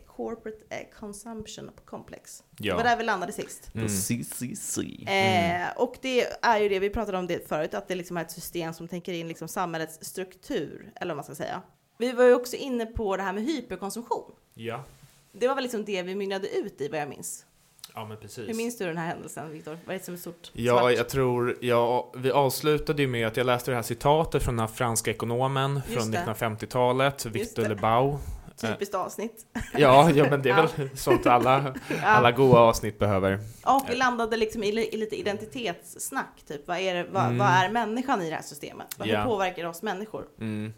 Corporate 0.06 0.58
eh, 0.70 0.98
Consumption 1.00 1.70
Complex. 1.84 2.42
Det 2.50 2.68
Ja. 2.68 2.76
var 2.76 2.84
där 2.84 2.96
vi 2.96 3.02
landade 3.04 3.32
sist. 3.32 3.70
Mm. 3.74 3.88
CCC. 3.88 4.78
Eh, 5.08 5.68
och 5.76 5.94
det 6.02 6.26
är 6.42 6.58
ju 6.60 6.68
det, 6.68 6.78
vi 6.78 6.90
pratade 6.90 7.18
om 7.18 7.26
det 7.26 7.48
förut, 7.48 7.74
att 7.74 7.88
det 7.88 7.94
liksom 7.94 8.16
är 8.16 8.22
ett 8.22 8.30
system 8.30 8.74
som 8.74 8.88
tänker 8.88 9.12
in 9.12 9.28
liksom 9.28 9.48
samhällets 9.48 10.04
struktur, 10.04 10.92
eller 10.96 11.14
vad 11.14 11.16
man 11.16 11.24
ska 11.24 11.34
säga. 11.34 11.62
Vi 11.98 12.12
var 12.12 12.24
ju 12.24 12.34
också 12.34 12.56
inne 12.56 12.86
på 12.86 13.16
det 13.16 13.22
här 13.22 13.32
med 13.32 13.44
hyperkonsumtion. 13.44 14.32
Ja. 14.54 14.84
Det 15.32 15.48
var 15.48 15.54
väl 15.54 15.62
liksom 15.62 15.84
det 15.84 16.02
vi 16.02 16.14
mynnade 16.14 16.48
ut 16.48 16.80
i 16.80 16.88
vad 16.88 17.00
jag 17.00 17.08
minns. 17.08 17.46
Ja, 17.94 18.04
men 18.04 18.16
precis. 18.16 18.48
Hur 18.48 18.54
minns 18.54 18.78
du 18.78 18.86
den 18.86 18.98
här 18.98 19.06
händelsen, 19.06 19.50
Viktor? 19.52 19.78
Vad 19.86 19.94
är 19.94 19.98
det 19.98 20.04
som 20.04 20.14
är 20.14 20.18
stort? 20.18 20.50
Ja, 20.52 20.78
svart? 20.78 20.92
jag 20.92 21.08
tror, 21.08 21.56
ja, 21.60 22.12
vi 22.16 22.30
avslutade 22.30 23.02
ju 23.02 23.08
med 23.08 23.26
att 23.26 23.36
jag 23.36 23.46
läste 23.46 23.70
det 23.70 23.74
här 23.74 23.82
citatet 23.82 24.42
från 24.42 24.56
den 24.56 24.66
här 24.68 24.74
franska 24.74 25.10
ekonomen 25.10 25.80
från 25.88 26.10
det. 26.10 26.18
1950-talet, 26.18 27.26
Victor. 27.26 27.68
Lebau. 27.68 28.18
Typiskt 28.60 28.94
avsnitt. 28.94 29.46
Ja, 29.78 30.10
ja, 30.10 30.26
men 30.30 30.42
det 30.42 30.50
är 30.50 30.54
väl 30.76 30.90
sånt 30.96 31.26
alla, 31.26 31.74
alla 32.04 32.32
goda 32.32 32.58
avsnitt 32.58 32.98
behöver. 32.98 33.38
Och 33.64 33.84
vi 33.88 33.96
landade 33.96 34.36
liksom 34.36 34.62
i, 34.62 34.68
i 34.68 34.96
lite 34.96 35.16
identitetssnack, 35.16 36.42
typ. 36.48 36.68
Vad 36.68 36.78
är, 36.78 36.94
det, 36.94 37.06
vad, 37.12 37.24
Mm. 37.24 37.38
vad 37.38 37.48
är 37.48 37.70
människan 37.70 38.22
i 38.22 38.28
det 38.30 38.34
här 38.36 38.42
systemet? 38.42 38.86
Vad- 38.98 39.08
Hur 39.08 39.14
Ja. 39.14 39.24
påverkar 39.24 39.62
det 39.62 39.68
oss 39.68 39.82
människor? 39.82 40.24
Mm. 40.40 40.72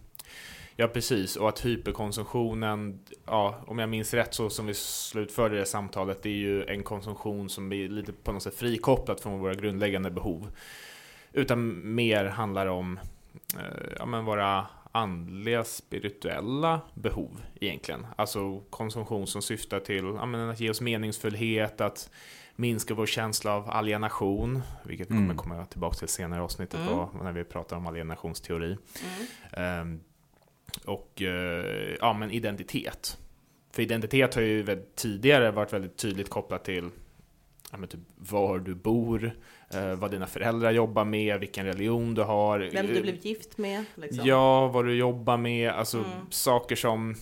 Ja, 0.76 0.88
precis. 0.88 1.36
Och 1.36 1.48
att 1.48 1.64
hyperkonsumtionen, 1.64 2.98
ja, 3.26 3.62
om 3.66 3.78
jag 3.78 3.88
minns 3.88 4.14
rätt 4.14 4.34
så 4.34 4.50
som 4.50 4.66
vi 4.66 4.74
slutförde 4.74 5.56
det 5.58 5.66
samtalet, 5.66 6.22
det 6.22 6.28
är 6.28 6.32
ju 6.36 6.64
en 6.64 6.82
konsumtion 6.82 7.48
som 7.48 7.72
är 7.72 7.88
lite 7.88 8.12
på 8.12 8.32
något 8.32 8.42
sätt 8.42 8.54
frikopplat 8.54 9.20
från 9.20 9.38
våra 9.40 9.54
grundläggande 9.54 10.10
behov. 10.10 10.50
Utan 11.32 11.80
mer 11.94 12.24
handlar 12.24 12.66
om 12.66 12.98
eh, 13.56 13.92
ja, 13.98 14.06
men 14.06 14.24
våra 14.24 14.66
andliga, 14.92 15.64
spirituella 15.64 16.80
behov 16.94 17.40
egentligen. 17.60 18.06
Alltså 18.16 18.60
konsumtion 18.70 19.26
som 19.26 19.42
syftar 19.42 19.80
till 19.80 20.04
ja, 20.04 20.26
men 20.26 20.50
att 20.50 20.60
ge 20.60 20.70
oss 20.70 20.80
meningsfullhet, 20.80 21.80
att 21.80 22.10
minska 22.56 22.94
vår 22.94 23.06
känsla 23.06 23.54
av 23.54 23.70
alienation, 23.70 24.62
vilket 24.84 25.10
vi 25.10 25.14
Mm. 25.14 25.28
kommer 25.36 25.42
komma 25.56 25.66
tillbaka 25.66 25.96
till 25.96 26.08
senare 26.08 26.40
i 26.40 26.42
avsnittet 26.44 26.80
Mm. 26.80 26.92
då, 26.92 27.10
när 27.22 27.32
vi 27.32 27.44
pratar 27.44 27.76
om 27.76 27.86
alienationsteori. 27.86 28.66
Mm. 28.72 28.80
Ehm, 29.52 30.00
och 30.84 31.22
eh, 31.22 31.96
ja, 32.00 32.12
men 32.12 32.30
identitet. 32.30 33.18
För 33.72 33.82
identitet 33.82 34.34
har 34.34 34.42
ju 34.42 34.82
tidigare 34.94 35.50
varit 35.50 35.72
väldigt 35.72 35.96
tydligt 35.96 36.30
kopplat 36.30 36.64
till 36.64 36.90
ja, 37.70 37.76
men 37.78 37.88
typ 37.88 38.00
var 38.16 38.58
du 38.58 38.74
bor, 38.74 39.32
eh, 39.74 39.94
vad 39.94 40.10
dina 40.10 40.26
föräldrar 40.26 40.70
jobbar 40.70 41.04
med, 41.04 41.40
vilken 41.40 41.66
religion 41.66 42.14
du 42.14 42.22
har. 42.22 42.58
Vem 42.72 42.86
du 42.86 43.02
blev 43.02 43.16
gift 43.26 43.58
med? 43.58 43.84
Liksom. 43.94 44.26
Ja, 44.26 44.68
vad 44.68 44.84
du 44.84 44.94
jobbar 44.94 45.36
med, 45.36 45.70
alltså 45.70 45.98
Mm. 45.98 46.10
saker 46.30 46.76
som 46.76 47.14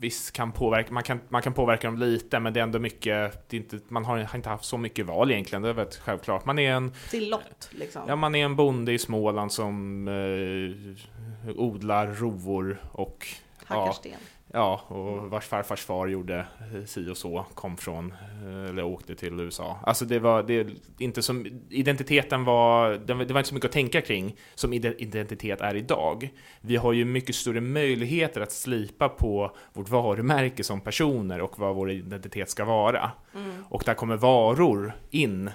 visst 0.00 0.32
kan 0.32 0.52
påverka, 0.52 0.92
man 0.92 1.02
kan, 1.02 1.20
man 1.28 1.42
kan 1.42 1.52
påverka 1.52 1.86
dem 1.86 1.98
lite, 1.98 2.40
men 2.40 2.52
det 2.52 2.60
är 2.60 2.62
ändå 2.62 2.78
mycket, 2.78 3.48
det 3.50 3.56
inte, 3.56 3.78
man 3.88 4.04
har, 4.04 4.18
har 4.18 4.36
inte 4.36 4.48
haft 4.48 4.64
så 4.64 4.78
mycket 4.78 5.06
val 5.06 5.30
egentligen, 5.30 5.62
det 5.62 5.68
är 5.68 5.72
väldigt 5.72 5.96
självklart. 5.96 6.44
Man 6.44 6.58
är 6.58 6.72
en, 6.72 6.92
Till 7.10 7.30
lott, 7.30 7.68
liksom. 7.70 8.02
ja, 8.08 8.16
man 8.16 8.34
är 8.34 8.44
en 8.44 8.56
bonde 8.56 8.92
i 8.92 8.98
Småland 8.98 9.52
som 9.52 10.08
eh, 10.08 11.56
odlar 11.56 12.06
rovor 12.06 12.82
och 12.92 13.26
Hackar 13.64 13.86
ja, 13.86 13.92
sten. 13.92 14.12
Ja, 14.52 14.80
och 14.88 15.30
vars 15.30 15.44
farfars 15.44 15.80
far 15.84 16.06
gjorde 16.06 16.46
si 16.86 17.10
och 17.10 17.16
så, 17.16 17.46
kom 17.54 17.76
från, 17.76 18.12
eh, 18.46 18.70
eller 18.70 18.84
åkte 18.84 19.14
till 19.14 19.40
USA. 19.40 19.78
Alltså 19.82 20.04
det 20.04 20.18
var, 20.18 20.42
det 20.42 20.68
inte 20.98 21.22
som, 21.22 21.46
identiteten 21.70 22.44
var, 22.44 22.94
det 22.94 23.14
var 23.14 23.22
inte 23.40 23.44
så 23.44 23.54
mycket 23.54 23.68
att 23.68 23.72
tänka 23.72 24.00
kring 24.00 24.36
som 24.54 24.72
ide- 24.72 24.94
identitet 24.98 25.60
är 25.60 25.74
idag. 25.74 26.30
Vi 26.60 26.76
har 26.76 26.92
ju 26.92 27.04
mycket 27.04 27.34
större 27.34 27.60
möjligheter 27.60 28.40
att 28.40 28.52
slipa 28.52 29.08
på 29.08 29.56
vårt 29.72 29.88
varumärke 29.88 30.64
som 30.64 30.80
personer 30.80 31.40
och 31.40 31.58
vad 31.58 31.74
vår 31.76 31.90
identitet 31.90 32.50
ska 32.50 32.64
vara. 32.64 33.10
Mm. 33.34 33.64
Och 33.68 33.82
där 33.86 33.94
kommer 33.94 34.16
varor 34.16 34.92
in 35.10 35.50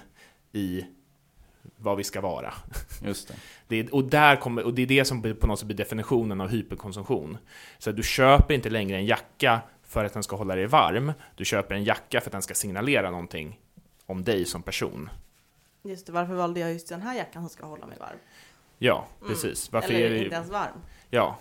i 0.52 0.84
vad 1.84 1.96
vi 1.96 2.04
ska 2.04 2.20
vara. 2.20 2.54
Just 3.02 3.28
det. 3.28 3.34
Det 3.68 3.76
är, 3.80 3.94
och, 3.94 4.04
där 4.04 4.36
kommer, 4.36 4.64
och 4.64 4.74
det 4.74 4.82
är 4.82 4.86
det 4.86 5.04
som 5.04 5.22
på 5.40 5.46
något 5.46 5.58
sätt 5.58 5.66
blir 5.66 5.76
definitionen 5.76 6.40
av 6.40 6.48
hyperkonsumtion. 6.48 7.38
Så 7.78 7.90
att 7.90 7.96
du 7.96 8.02
köper 8.02 8.54
inte 8.54 8.70
längre 8.70 8.96
en 8.96 9.06
jacka 9.06 9.60
för 9.82 10.04
att 10.04 10.12
den 10.12 10.22
ska 10.22 10.36
hålla 10.36 10.54
dig 10.56 10.66
varm. 10.66 11.12
Du 11.36 11.44
köper 11.44 11.74
en 11.74 11.84
jacka 11.84 12.20
för 12.20 12.28
att 12.28 12.32
den 12.32 12.42
ska 12.42 12.54
signalera 12.54 13.10
någonting 13.10 13.60
om 14.06 14.24
dig 14.24 14.44
som 14.44 14.62
person. 14.62 15.10
Just 15.82 16.06
det, 16.06 16.12
varför 16.12 16.34
valde 16.34 16.60
jag 16.60 16.72
just 16.72 16.88
den 16.88 17.02
här 17.02 17.14
jackan 17.16 17.42
som 17.42 17.50
ska 17.50 17.66
hålla 17.66 17.86
mig 17.86 17.98
varm? 17.98 18.16
Ja, 18.78 19.06
Mm. 19.20 19.28
precis. 19.28 19.72
Varför 19.72 19.88
Eller 19.92 20.04
är 20.06 20.10
det, 20.10 20.18
inte 20.24 20.34
ens 20.36 20.50
varm. 20.50 20.78
Ja. 21.10 21.38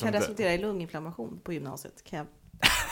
Kan 0.00 0.12
det- 0.12 0.18
resultera 0.18 0.52
i 0.54 0.58
lunginflammation 0.58 1.40
på 1.44 1.52
gymnasiet. 1.52 2.04
Kan 2.04 2.18
jag 2.18 2.26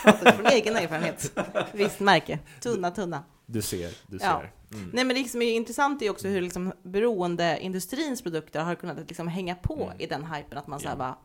prata 0.03 0.33
från 0.33 0.47
egen 0.53 0.77
erfarenhet. 0.77 1.39
Visst 1.73 2.01
märke. 2.01 2.39
Tunna, 2.61 2.91
tunna. 2.91 3.25
Du 3.53 3.62
ser, 3.62 3.95
du 4.07 4.19
ser. 4.19 4.27
Ja. 4.27 4.43
Mm. 4.79 4.91
Nej 4.93 5.05
men 5.05 5.17
det 5.17 5.25
som 5.29 5.43
är 5.43 5.53
intressant 5.53 6.03
är 6.03 6.11
också 6.11 6.29
hur 6.29 6.41
liksom 6.41 6.73
beroende 6.83 7.59
industrins 7.61 8.23
produkter 8.23 8.61
har 8.61 8.75
kunnat 8.75 8.99
liksom 9.09 9.29
hänga 9.29 9.55
på 9.55 9.85
Mm. 9.85 10.01
i 10.01 10.07
den 10.07 10.25
hypen 10.25 10.59
att 10.59 10.67
man 10.67 10.81
säger 10.81 10.97
bara 10.97 11.19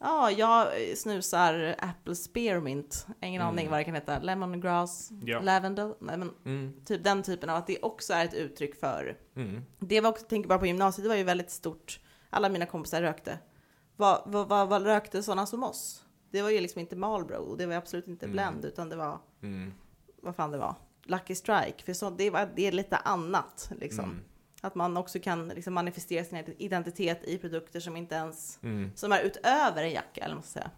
Ja, 0.00 0.30
jag 0.30 0.68
snusar 0.96 1.74
Apple 1.78 2.14
Spearmint. 2.14 3.06
Ingen 3.22 3.42
Mm. 3.42 3.52
aning 3.54 3.70
vad 3.70 3.80
det 3.80 3.84
kan 3.84 3.94
heta. 3.94 4.18
Lemongrass, 4.18 5.10
Ja. 5.24 5.40
lavendel. 5.40 5.94
Nej 6.00 6.16
men 6.18 6.30
Mm. 6.44 6.72
typ 6.84 7.04
den 7.04 7.22
typen 7.22 7.50
av 7.50 7.56
att 7.56 7.66
det 7.66 7.78
också 7.82 8.12
är 8.12 8.24
ett 8.24 8.34
uttryck 8.34 8.80
för 8.80 9.16
Mm. 9.36 9.62
Det 9.78 10.00
var 10.00 10.10
också, 10.10 10.26
tänker 10.26 10.48
bara 10.48 10.58
på 10.58 10.66
gymnasiet, 10.66 11.04
det 11.04 11.08
var 11.08 11.16
ju 11.16 11.22
väldigt 11.24 11.50
stort. 11.50 12.00
Alla 12.30 12.48
mina 12.48 12.66
kompisar 12.66 13.02
rökte. 13.02 13.38
Vad, 13.96 14.22
vad, 14.26 14.48
vad, 14.48 14.68
vad 14.68 14.82
rökte 14.82 15.22
sådana 15.22 15.46
som 15.46 15.62
oss? 15.62 16.04
Det 16.30 16.42
var 16.42 16.50
ju 16.50 16.60
liksom 16.60 16.80
inte 16.80 16.96
Marlboro, 16.96 17.56
det 17.56 17.66
var 17.66 17.74
absolut 17.74 18.08
inte 18.08 18.26
Mm. 18.26 18.32
Blend, 18.32 18.64
utan 18.64 18.88
det 18.88 18.96
var, 18.96 19.18
Mm. 19.42 19.72
vad 20.22 20.36
fan 20.36 20.50
det 20.50 20.58
var, 20.58 20.74
Lucky 21.08 21.34
Strike. 21.34 21.82
För 21.84 21.92
så, 21.92 22.10
det, 22.10 22.30
det 22.56 22.66
är 22.66 22.72
lite 22.72 22.96
annat 22.96 23.70
liksom. 23.80 24.04
Mm. 24.04 24.20
Att 24.60 24.74
man 24.74 24.96
också 24.96 25.18
kan 25.18 25.48
liksom 25.48 25.74
manifestera 25.74 26.24
sin 26.24 26.44
identitet 26.58 27.24
i 27.24 27.38
produkter 27.38 27.80
som 27.80 27.96
inte 27.96 28.14
ens, 28.14 28.58
Mm. 28.62 28.92
som 28.94 29.12
är 29.12 29.20
utöver 29.20 29.82
en 29.82 29.90
jacka, 29.90 30.20
eller 30.20 30.28
vad 30.28 30.36
man 30.36 30.42
ska 30.42 30.52
säga. 30.60 30.70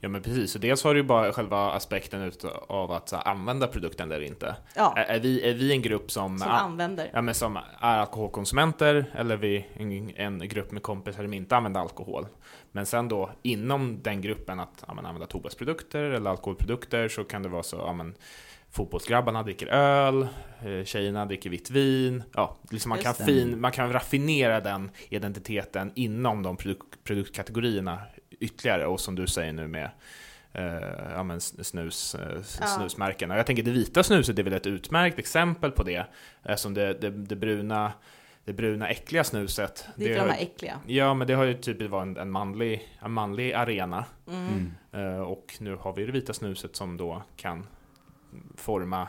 Ja 0.00 0.08
men 0.08 0.22
precis, 0.22 0.54
och 0.54 0.60
dels 0.60 0.84
har 0.84 0.94
du 0.94 1.00
ju 1.00 1.06
bara 1.06 1.32
själva 1.32 1.70
aspekten 1.72 2.22
utav- 2.22 2.64
av 2.68 2.92
att 2.92 3.08
så, 3.08 3.16
använda 3.16 3.66
produkten 3.66 4.12
eller 4.12 4.24
inte. 4.26 4.56
Ja, 4.74 4.94
Är, 4.96 5.04
är, 5.04 5.20
vi, 5.20 5.50
är 5.50 5.54
vi 5.54 5.72
en 5.72 5.82
grupp 5.82 6.10
som, 6.10 6.38
som 6.38 6.50
använder. 6.50 7.10
ja, 7.12 7.22
men 7.22 7.34
som 7.34 7.56
är 7.56 7.62
alkoholkonsumenter 7.98 9.12
eller 9.14 9.34
är 9.34 9.38
vi 9.38 9.66
en, 9.74 10.16
en 10.16 10.48
grupp 10.48 10.70
med 10.70 10.82
kompisar 10.82 11.22
som 11.22 11.32
inte 11.34 11.56
använder 11.56 11.80
alkohol? 11.80 12.26
Men 12.72 12.86
sen 12.86 13.08
då 13.08 13.30
inom 13.42 14.02
den 14.02 14.20
gruppen 14.20 14.60
att 14.60 14.84
ja, 14.86 14.94
använda 14.98 15.26
tobaksprodukter 15.26 16.02
eller 16.02 16.30
alkoholprodukter 16.30 17.08
så 17.08 17.24
kan 17.24 17.42
det 17.42 17.48
vara 17.48 17.62
så, 17.62 17.76
ja 17.76 17.92
men 17.92 18.14
fotbollsgrabbarna 18.70 19.42
dricker 19.42 19.66
öl, 19.66 20.28
eh, 20.64 20.84
tjejerna 20.84 21.26
dricker 21.26 21.50
vitt 21.50 21.70
vin. 21.70 22.22
Ja, 22.34 22.56
liksom 22.70 22.88
man, 22.88 22.98
kan 22.98 23.14
det. 23.18 23.24
fin, 23.24 23.60
man 23.60 23.72
kan 23.72 23.92
raffinera 23.92 24.60
den 24.60 24.90
identiteten 25.08 25.92
inom 25.94 26.42
de 26.42 26.56
produk, 26.56 26.78
produktkategorierna 27.04 28.00
ytterligare 28.40 28.86
och 28.86 29.00
som 29.00 29.14
du 29.14 29.26
säger 29.26 29.52
nu 29.52 29.66
med 29.68 29.90
eh, 30.52 31.12
ja, 31.14 31.22
men 31.22 31.40
snus, 31.40 32.14
eh, 32.14 32.42
Ja. 32.60 32.66
snusmärken. 32.66 33.30
Och 33.30 33.38
jag 33.38 33.46
tänker 33.46 33.62
det 33.62 33.70
vita 33.70 34.02
snuset 34.02 34.38
är 34.38 34.42
väl 34.42 34.52
ett 34.52 34.66
utmärkt 34.66 35.18
exempel 35.18 35.70
på 35.70 35.82
det. 35.82 36.06
Eftersom 36.42 36.74
det, 36.74 37.00
det, 37.00 37.10
det, 37.10 37.36
bruna, 37.36 37.92
det 38.44 38.52
bruna 38.52 38.88
äckliga 38.88 39.24
snuset. 39.24 39.88
Det 39.96 40.12
är 40.12 40.24
de 40.24 40.30
här 40.30 40.42
äckliga. 40.42 40.80
Ja, 40.86 41.14
men 41.14 41.26
det 41.26 41.34
har 41.34 41.44
ju 41.44 41.54
typ 41.54 41.82
varit 41.82 42.06
en, 42.06 42.16
en, 42.16 42.30
manlig, 42.30 42.88
en 43.02 43.12
manlig 43.12 43.52
arena. 43.52 44.04
Mm. 44.28 44.72
Eh, 44.92 45.20
och 45.20 45.54
nu 45.60 45.76
har 45.76 45.92
vi 45.92 46.06
det 46.06 46.12
vita 46.12 46.32
snuset 46.32 46.76
som 46.76 46.96
då 46.96 47.22
kan 47.36 47.66
forma, 48.56 49.08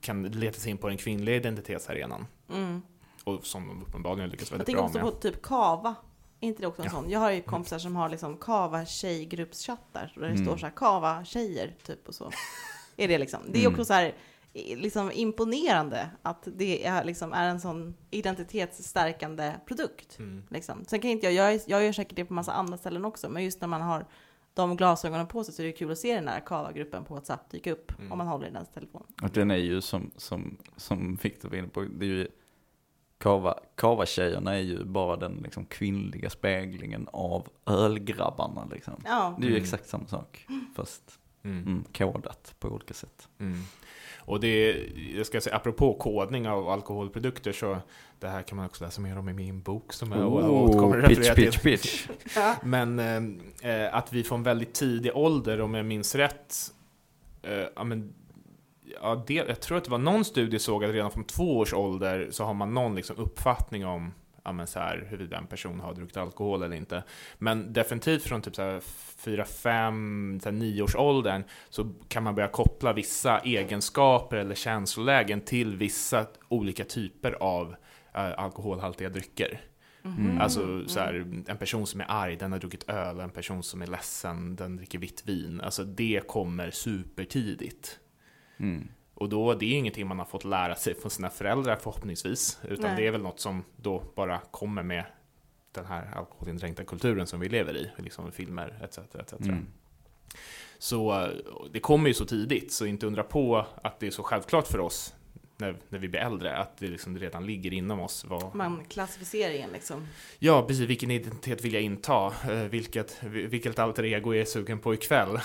kan 0.00 0.22
leta 0.22 0.58
sig 0.60 0.70
in 0.70 0.78
på 0.78 0.88
den 0.88 0.96
kvinnliga 0.96 1.36
identitetsarenan. 1.36 2.26
Mm. 2.52 2.82
Och 3.24 3.46
som 3.46 3.68
de 3.68 3.82
uppenbarligen 3.82 4.30
lyckas 4.30 4.50
Jag 4.50 4.58
väldigt 4.58 4.66
tänker 4.66 4.78
bra 4.82 4.86
också 4.86 4.98
med. 4.98 5.06
på 5.06 5.10
typ 5.20 5.42
kava. 5.42 5.94
Inte 6.40 6.62
det 6.62 6.66
också 6.66 6.82
en 6.82 6.86
Ja. 6.86 6.90
sån? 6.92 7.10
Jag 7.10 7.20
har 7.20 7.30
ju 7.30 7.42
kompisar 7.42 7.78
som 7.78 7.96
har 7.96 8.08
liksom 8.08 8.36
kava 8.36 8.86
tjejgruppschattar. 8.86 10.12
Där 10.14 10.20
det 10.22 10.28
Mm. 10.28 10.44
står 10.44 10.56
så 10.56 10.66
här 10.66 10.72
kava 10.76 11.24
tjejer 11.24 11.74
typ 11.86 12.08
och 12.08 12.14
så. 12.14 12.30
Är 12.96 13.08
det 13.08 13.18
liksom. 13.18 13.40
Det 13.48 13.58
är 13.58 13.60
Mm. 13.60 13.72
också 13.72 13.84
så 13.84 13.92
här 13.92 14.14
liksom 14.76 15.12
imponerande 15.12 16.10
att 16.22 16.48
det 16.56 16.86
är, 16.86 17.04
liksom, 17.04 17.32
är 17.32 17.48
en 17.48 17.60
sån 17.60 17.94
identitetsstärkande 18.10 19.52
produkt. 19.66 20.18
Mm. 20.18 20.42
Liksom. 20.50 20.84
Sen 20.86 21.00
kan 21.00 21.10
inte 21.10 21.26
jag, 21.30 21.52
jag, 21.54 21.60
jag 21.66 21.84
gör 21.84 21.92
säkert 21.92 22.16
det 22.16 22.24
på 22.24 22.34
massa 22.34 22.52
andra 22.52 22.78
ställen 22.78 23.04
också, 23.04 23.28
men 23.28 23.44
just 23.44 23.60
när 23.60 23.68
man 23.68 23.82
har 23.82 24.06
de 24.54 24.76
glasögonen 24.76 25.26
på 25.26 25.44
sig 25.44 25.54
så 25.54 25.62
är 25.62 25.66
det 25.66 25.72
kul 25.72 25.92
att 25.92 25.98
se 25.98 26.14
den 26.14 26.24
där 26.24 26.40
kava-gruppen 26.46 27.04
på 27.04 27.14
WhatsApp 27.14 27.50
dyka 27.50 27.72
upp 27.72 27.98
Mm. 27.98 28.12
om 28.12 28.18
man 28.18 28.26
håller 28.26 28.46
i 28.46 28.50
den 28.50 28.66
telefonen. 28.74 29.08
Och 29.22 29.30
den 29.30 29.50
är 29.50 29.56
ju 29.56 29.80
som, 29.80 30.10
som, 30.16 30.56
som 30.76 31.18
Victor 31.22 31.48
var 31.48 31.56
inne 31.56 31.68
på, 31.68 31.80
det 31.82 32.04
är 32.06 32.08
ju 32.08 32.28
Kava, 33.18 33.58
Kava-tjejerna 33.74 34.54
är 34.54 34.60
ju 34.60 34.84
bara 34.84 35.16
den 35.16 35.32
liksom 35.44 35.64
kvinnliga 35.66 36.30
speglingen 36.30 37.08
av 37.12 37.48
ölgrabbarna 37.66 38.64
liksom. 38.72 38.94
Ja, 39.04 39.34
Det 39.38 39.44
är 39.46 39.48
ju 39.50 39.54
Mm. 39.54 39.62
exakt 39.62 39.88
samma 39.88 40.06
sak, 40.06 40.46
fast 40.74 41.18
Mm. 41.42 41.62
mm, 41.66 41.84
kodat 41.96 42.54
på 42.58 42.68
olika 42.68 42.94
sätt. 42.94 43.28
Och 44.24 44.40
det 44.40 44.48
är, 44.48 44.92
jag 45.16 45.26
ska 45.26 45.40
säga, 45.40 45.56
apropå 45.56 45.94
kodning 45.94 46.48
av 46.48 46.68
alkoholprodukter 46.68 47.52
så 47.52 47.78
det 48.18 48.28
här 48.28 48.42
kan 48.42 48.56
man 48.56 48.66
också 48.66 48.84
läsa 48.84 49.00
mer 49.00 49.18
om 49.18 49.28
i 49.28 49.32
min 49.32 49.62
bok 49.62 49.92
som 49.92 50.12
jag 50.12 50.32
återkommer 50.32 50.98
att 50.98 51.08
pitch, 51.08 51.18
referera 51.18 51.34
pitch, 51.34 51.60
till. 51.60 51.78
pitch. 51.78 52.08
Men 52.62 52.98
eh, 53.62 53.94
att 53.94 54.12
vi 54.12 54.24
från 54.24 54.42
väldigt 54.42 54.74
tidig 54.74 55.16
ålder, 55.16 55.60
om 55.60 55.74
jag 55.74 55.86
minns 55.86 56.14
rätt, 56.14 56.56
eh, 57.42 57.64
ja, 57.76 57.84
men, 57.84 58.14
ja, 59.02 59.24
det, 59.26 59.34
jag 59.34 59.60
tror 59.60 59.78
att 59.78 59.84
det 59.84 59.90
var 59.90 59.98
någon 59.98 60.24
studie 60.24 60.58
såg 60.58 60.84
att 60.84 60.90
redan 60.90 61.10
från 61.10 61.24
två 61.24 61.58
års 61.58 61.74
ålder 61.74 62.28
så 62.30 62.44
har 62.44 62.54
man 62.54 62.74
någon 62.74 62.94
liksom, 62.94 63.16
uppfattning 63.16 63.86
om 63.86 64.12
ja, 64.44 64.52
men 64.52 64.66
så 64.66 64.78
här, 64.78 65.06
huruvida 65.10 65.36
en 65.38 65.46
person 65.46 65.80
har 65.80 65.94
druckit 65.94 66.16
alkohol 66.16 66.62
eller 66.62 66.76
inte. 66.76 67.02
Men 67.38 67.72
definitivt 67.72 68.22
från 68.22 68.42
typ 68.42 68.54
så 68.54 68.62
här 68.62 68.80
4, 69.16 69.44
5, 69.44 70.40
9 70.52 70.82
års 70.82 70.96
åldern 70.96 71.44
så 71.68 71.94
kan 72.08 72.22
man 72.22 72.34
börja 72.34 72.48
koppla 72.48 72.92
vissa 72.92 73.38
egenskaper 73.38 74.36
eller 74.36 74.54
känslolägen 74.54 75.40
till 75.40 75.76
vissa 75.76 76.26
olika 76.48 76.84
typer 76.84 77.32
av 77.32 77.76
eh, 78.14 78.38
alkoholhaltiga 78.38 79.08
drycker. 79.08 79.60
Mm. 80.04 80.40
Alltså 80.40 80.88
så 80.88 81.00
här, 81.00 81.14
en 81.46 81.56
person 81.56 81.86
som 81.86 82.00
är 82.00 82.06
arg, 82.08 82.36
den 82.36 82.52
har 82.52 82.58
druckit 82.58 82.88
öl, 82.88 83.20
en 83.20 83.30
person 83.30 83.62
som 83.62 83.82
är 83.82 83.86
ledsen, 83.86 84.56
den 84.56 84.76
dricker 84.76 84.98
vitt 84.98 85.22
vin. 85.26 85.60
Alltså 85.60 85.84
det 85.84 86.28
kommer 86.28 86.70
supertidigt. 86.70 87.98
Mm. 88.56 88.88
Och 89.14 89.28
då, 89.28 89.54
det 89.54 89.66
är 89.66 89.78
ingenting 89.78 90.06
man 90.06 90.18
har 90.18 90.26
fått 90.26 90.44
lära 90.44 90.76
sig 90.76 90.94
från 90.94 91.10
sina 91.10 91.30
föräldrar 91.30 91.76
förhoppningsvis, 91.76 92.58
utan 92.68 92.84
Nej. 92.84 92.96
det 92.96 93.06
är 93.06 93.10
väl 93.10 93.22
något 93.22 93.40
som 93.40 93.64
då 93.76 94.02
bara 94.14 94.40
kommer 94.50 94.82
med 94.82 95.04
den 95.72 95.84
här 95.84 96.16
alkoholindränkta 96.16 96.84
kulturen 96.84 97.26
som 97.26 97.40
vi 97.40 97.48
lever 97.48 97.76
i, 97.76 97.90
liksom 97.96 98.32
filmer 98.32 98.78
etc. 98.82 98.98
etc. 98.98 99.32
Mm. 99.32 99.66
Så 100.78 101.22
eh, 101.22 101.28
det 101.72 101.80
kommer 101.80 102.08
ju 102.08 102.14
så 102.14 102.24
tidigt, 102.24 102.72
så 102.72 102.86
inte 102.86 103.06
undra 103.06 103.22
på 103.22 103.66
att 103.82 104.00
det 104.00 104.06
är 104.06 104.10
så 104.10 104.22
självklart 104.22 104.66
för 104.66 104.78
oss 104.78 105.14
när, 105.56 105.76
när 105.88 105.98
vi 105.98 106.08
blir 106.08 106.20
äldre, 106.20 106.56
att 106.56 106.76
det 106.78 106.86
liksom 106.86 107.18
redan 107.18 107.46
ligger 107.46 107.72
inom 107.72 108.00
oss. 108.00 108.24
Vad, 108.28 108.54
Man 108.54 108.84
klassificeringen 108.84 109.70
liksom. 109.72 110.06
Ja, 110.38 110.62
precis. 110.62 110.88
Vilken 110.88 111.10
identitet 111.10 111.64
vill 111.64 111.74
jag 111.74 111.82
inta? 111.82 112.26
Eh, 112.50 112.54
Vilket, 112.70 113.16
vilket 113.22 113.78
alter 113.78 114.04
ego 114.04 114.34
är 114.34 114.38
jag 114.38 114.48
sugen 114.48 114.78
på 114.78 114.94
ikväll? 114.94 115.28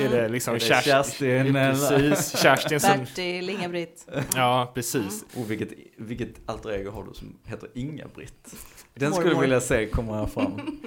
är 0.00 0.08
det 0.10 0.28
liksom 0.28 0.54
Är 0.54 0.58
det 0.58 0.64
Kerst- 0.66 0.82
Kerstin 0.84 1.56
eller- 1.56 1.98
Precis, 2.10 2.38
Kerstin 2.42 2.80
som... 2.80 2.98
Bertil, 2.98 3.50
Inga-Britt. 3.50 4.06
Ja, 4.34 4.70
precis. 4.74 5.24
Och 5.36 5.50
vilket, 5.50 5.68
vilket 5.96 6.28
alter 6.46 6.70
ego 6.72 6.90
har 6.90 7.02
du 7.04 7.14
som 7.14 7.38
heter 7.44 7.68
Inga-Britt? 7.74 8.54
Den 8.94 9.12
skulle 9.14 9.32
jag 9.32 9.40
vilja 9.40 9.60
se 9.60 9.86
komma 9.86 10.26
fram. 10.26 10.60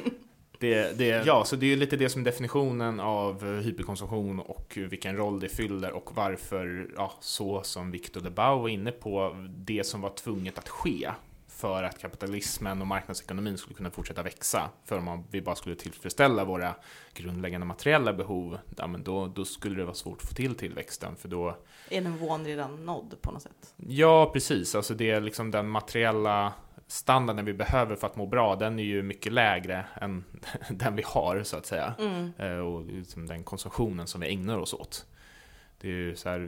Det, 0.62 0.98
det, 0.98 1.26
ja, 1.26 1.46
så 1.46 1.56
det 1.56 1.66
är 1.66 1.70
ju 1.70 1.76
lite 1.76 1.96
det 1.98 2.10
som 2.10 2.22
är 2.22 2.26
definitionen 2.26 3.00
av 3.00 3.60
hyperkonsumtion 3.62 4.40
och 4.40 4.74
vilken 4.78 5.18
roll 5.18 5.40
det 5.40 5.50
fyller 5.50 5.92
och 5.92 6.10
varför, 6.16 6.90
ja, 6.98 7.12
så 7.20 7.64
som 7.64 7.92
Victor 7.92 8.22
Lebau 8.22 8.60
var 8.62 8.70
inne 8.70 8.92
på, 8.92 9.36
det 9.50 9.84
som 9.84 10.02
var 10.02 10.10
tvunget 10.10 10.58
att 10.58 10.70
ske 10.70 11.12
för 11.48 11.84
att 11.84 12.00
kapitalismen 12.00 12.82
och 12.82 12.88
marknadsekonomin 12.88 13.58
skulle 13.58 13.76
kunna 13.76 13.92
fortsätta 13.92 14.24
växa. 14.24 14.70
För 14.86 14.98
om 14.98 15.04
man- 15.06 15.24
vi 15.32 15.42
bara 15.42 15.56
skulle 15.56 15.76
tillfredsställa 15.76 16.46
våra 16.46 16.76
grundläggande 17.14 17.68
materiella 17.68 18.14
behov, 18.14 18.58
ja, 18.78 18.88
men 18.88 19.04
då, 19.04 19.28
då 19.28 19.46
skulle 19.46 19.76
det 19.76 19.84
vara 19.86 19.96
svårt 19.96 20.22
att 20.22 20.28
få 20.30 20.34
till 20.36 20.56
tillväxten, 20.56 21.16
för 21.16 21.28
då 21.30 21.58
Är 21.90 22.02
nivån 22.02 22.46
redan 22.46 22.86
nådd 22.86 23.16
på 23.22 23.32
något 23.32 23.42
sätt? 23.42 23.74
Ja, 23.88 24.30
precis. 24.34 24.76
Alltså 24.76 24.94
det 24.94 25.12
är 25.12 25.22
liksom 25.22 25.52
den 25.52 25.70
materiella 25.70 26.54
standarden 26.92 27.46
vi 27.46 27.54
behöver 27.54 27.96
för 27.96 28.08
att 28.08 28.16
må 28.16 28.26
bra, 28.26 28.56
den 28.56 28.80
är 28.80 28.84
ju 28.84 29.04
mycket 29.04 29.34
lägre 29.34 29.86
än 30.02 30.24
den 30.70 30.96
vi 30.96 31.04
har, 31.06 31.44
så 31.44 31.58
att 31.58 31.66
säga. 31.66 31.94
Mm. 32.00 32.32
Eh, 32.38 32.58
Och 32.58 32.86
liksom 32.86 33.28
den 33.28 33.44
konsumtionen 33.44 34.08
som 34.08 34.22
vi 34.22 34.28
ägnar 34.34 34.58
oss 34.58 34.74
åt. 34.74 35.06
Det 35.82 35.88
är 35.88 35.92
ju 35.92 36.16
så 36.16 36.30
här, 36.30 36.40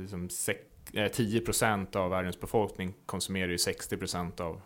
liksom 0.00 0.28
sek- 0.28 0.92
eh, 0.92 1.10
10% 1.10 1.96
av 1.96 2.10
världens 2.10 2.40
befolkning 2.40 2.94
konsumerar 3.06 3.48
ju 3.48 3.56
60% 3.56 4.40
av 4.40 4.60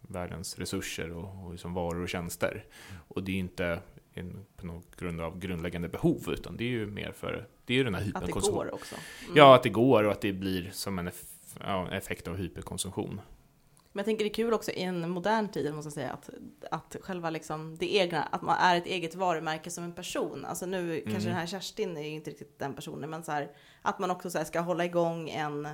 världens 0.00 0.58
resurser 0.58 1.10
och, 1.12 1.44
och 1.44 1.52
liksom 1.52 1.74
varor 1.74 2.02
och 2.02 2.08
tjänster. 2.08 2.64
Och 3.08 3.22
det 3.22 3.30
är 3.30 3.34
ju 3.34 3.40
inte 3.40 3.80
en, 4.14 4.46
på 4.56 4.66
någon 4.66 4.82
grund 4.98 5.20
av 5.20 5.38
grundläggande 5.38 5.88
behov, 5.88 6.24
utan 6.28 6.56
det 6.56 6.64
är 6.64 6.68
ju 6.68 6.86
mer 6.86 7.12
för, 7.12 7.46
det 7.64 7.72
är 7.74 7.76
ju 7.78 7.84
den 7.84 7.94
här 7.94 8.00
Att 8.00 8.06
det 8.12 8.18
hyperkonsumtionen. 8.20 8.66
går 8.70 8.74
också. 8.74 8.94
Mm. 9.24 9.36
Ja, 9.36 9.54
att 9.54 9.62
det 9.62 9.68
går 9.68 10.04
och 10.04 10.12
att 10.12 10.20
det 10.20 10.32
blir 10.32 10.70
som 10.72 10.98
en 10.98 11.08
eff- 11.08 11.56
ja, 11.60 11.88
effekt 11.92 12.28
av 12.28 12.36
hyperkonsumtion. 12.36 13.20
Men 13.92 14.00
jag 14.00 14.04
tänker 14.06 14.24
det 14.24 14.30
är 14.30 14.34
kul 14.34 14.52
också 14.54 14.70
i 14.70 14.82
en 14.82 15.10
modern 15.10 15.48
tid, 15.48 15.74
måste 15.74 15.86
jag 15.86 15.92
säga, 15.92 16.12
att, 16.12 16.30
att 16.70 16.96
själva 17.00 17.30
liksom 17.30 17.76
det 17.76 17.94
egna, 17.96 18.22
att 18.22 18.42
man 18.42 18.56
är 18.58 18.76
ett 18.76 18.86
eget 18.86 19.14
varumärke 19.14 19.70
som 19.70 19.84
en 19.84 19.92
person. 19.92 20.44
Alltså 20.44 20.66
nu 20.66 21.00
kanske 21.00 21.28
den 21.28 21.38
här 21.38 21.46
Kerstin 21.46 21.96
är 21.96 22.02
ju 22.02 22.08
inte 22.08 22.30
riktigt 22.30 22.58
den 22.58 22.74
personen, 22.74 23.10
men 23.10 23.22
så 23.22 23.32
här, 23.32 23.50
att 23.82 23.98
man 23.98 24.10
också 24.10 24.30
så 24.30 24.44
ska 24.44 24.60
hålla 24.60 24.84
igång 24.84 25.30
en, 25.30 25.68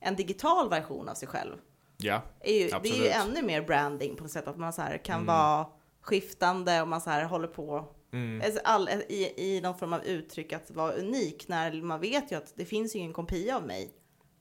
en 0.00 0.16
digital 0.16 0.68
version 0.68 1.08
av 1.08 1.14
sig 1.14 1.28
själv. 1.28 1.56
Ja, 1.96 2.22
Är 2.40 2.52
ju, 2.52 2.68
det 2.68 2.88
är 2.88 3.02
ju 3.02 3.10
Absolut. 3.10 3.38
ännu 3.38 3.46
mer 3.46 3.62
branding 3.62 4.16
på 4.16 4.22
något 4.22 4.32
sätt, 4.32 4.48
att 4.48 4.56
man 4.58 4.72
så 4.72 4.82
kan 5.04 5.14
Mm. 5.20 5.26
vara 5.26 5.66
skiftande 6.00 6.82
och 6.82 6.88
man 6.88 7.00
så 7.00 7.10
håller 7.10 7.48
på 7.48 7.88
mm. 8.12 8.42
Alltså 8.44 8.60
All, 8.64 8.88
i, 8.88 9.34
I 9.36 9.60
någon 9.60 9.78
form 9.78 9.92
av 9.92 10.04
uttryck 10.04 10.52
att 10.52 10.70
vara 10.70 10.92
unik 10.92 11.48
när 11.48 11.82
man 11.82 12.00
vet 12.00 12.32
ju 12.32 12.36
att 12.36 12.52
det 12.56 12.64
finns 12.64 12.94
ju 12.94 12.98
ingen 12.98 13.12
kopia 13.12 13.56
av 13.56 13.66
mig. 13.66 13.94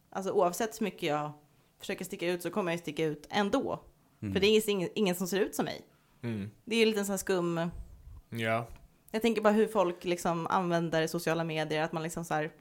Alltså 0.10 0.32
oavsett 0.32 0.82
hur 0.82 0.84
mycket 0.84 1.10
jag 1.10 1.32
försöker 1.80 2.06
sticka 2.06 2.28
ut 2.28 2.42
så 2.42 2.50
kommer 2.52 2.72
jag 2.72 2.78
ju 2.78 2.82
sticka 2.82 3.06
ut 3.06 3.28
ändå. 3.30 3.80
För 4.20 4.40
det 4.40 4.48
är 4.48 4.70
ingen, 4.70 4.90
ingen 4.96 5.16
som 5.16 5.28
ser 5.28 5.40
ut 5.40 5.56
som 5.56 5.66
mig. 5.66 5.82
Mm. 6.24 6.52
Det 6.66 6.76
är 6.76 6.80
ju 6.80 6.86
lite 6.86 7.06
sån 7.06 7.14
här 7.14 7.18
skum... 7.18 7.70
ja. 8.30 8.68
Jag 9.12 9.22
tänker 9.22 9.42
bara 9.42 9.54
hur 9.54 9.68
folk 9.68 10.04
liksom 10.04 10.48
använder 10.48 11.08
sociala 11.08 11.44
medier, 11.44 11.82
att 11.84 11.92
man 11.92 12.04
liksom 12.04 12.26
så 12.26 12.34
här... 12.34 12.52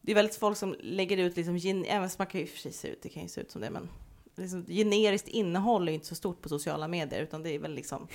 Det 0.00 0.12
är 0.12 0.14
väldigt 0.14 0.36
folk 0.36 0.56
som 0.58 0.76
lägger 0.80 1.16
ut 1.16 1.36
liksom, 1.36 1.56
gen- 1.56 1.84
även 1.84 2.10
man 2.18 2.26
kan 2.26 2.40
ju 2.40 2.46
för 2.46 2.58
sig 2.58 2.72
se 2.72 2.88
ut, 2.88 3.02
det 3.02 3.08
kan 3.08 3.22
ju 3.22 3.28
se 3.28 3.40
ut 3.40 3.50
som 3.50 3.60
det, 3.60 3.70
men 3.70 3.88
liksom, 4.36 4.66
generiskt 4.66 5.28
innehåll 5.28 5.88
är 5.88 5.92
ju 5.92 5.94
inte 5.94 6.06
så 6.06 6.14
stort 6.14 6.42
på 6.42 6.48
sociala 6.48 6.88
medier, 6.88 7.22
utan 7.22 7.42
det 7.42 7.50
är 7.50 7.58
väl 7.58 7.74
liksom 7.74 8.08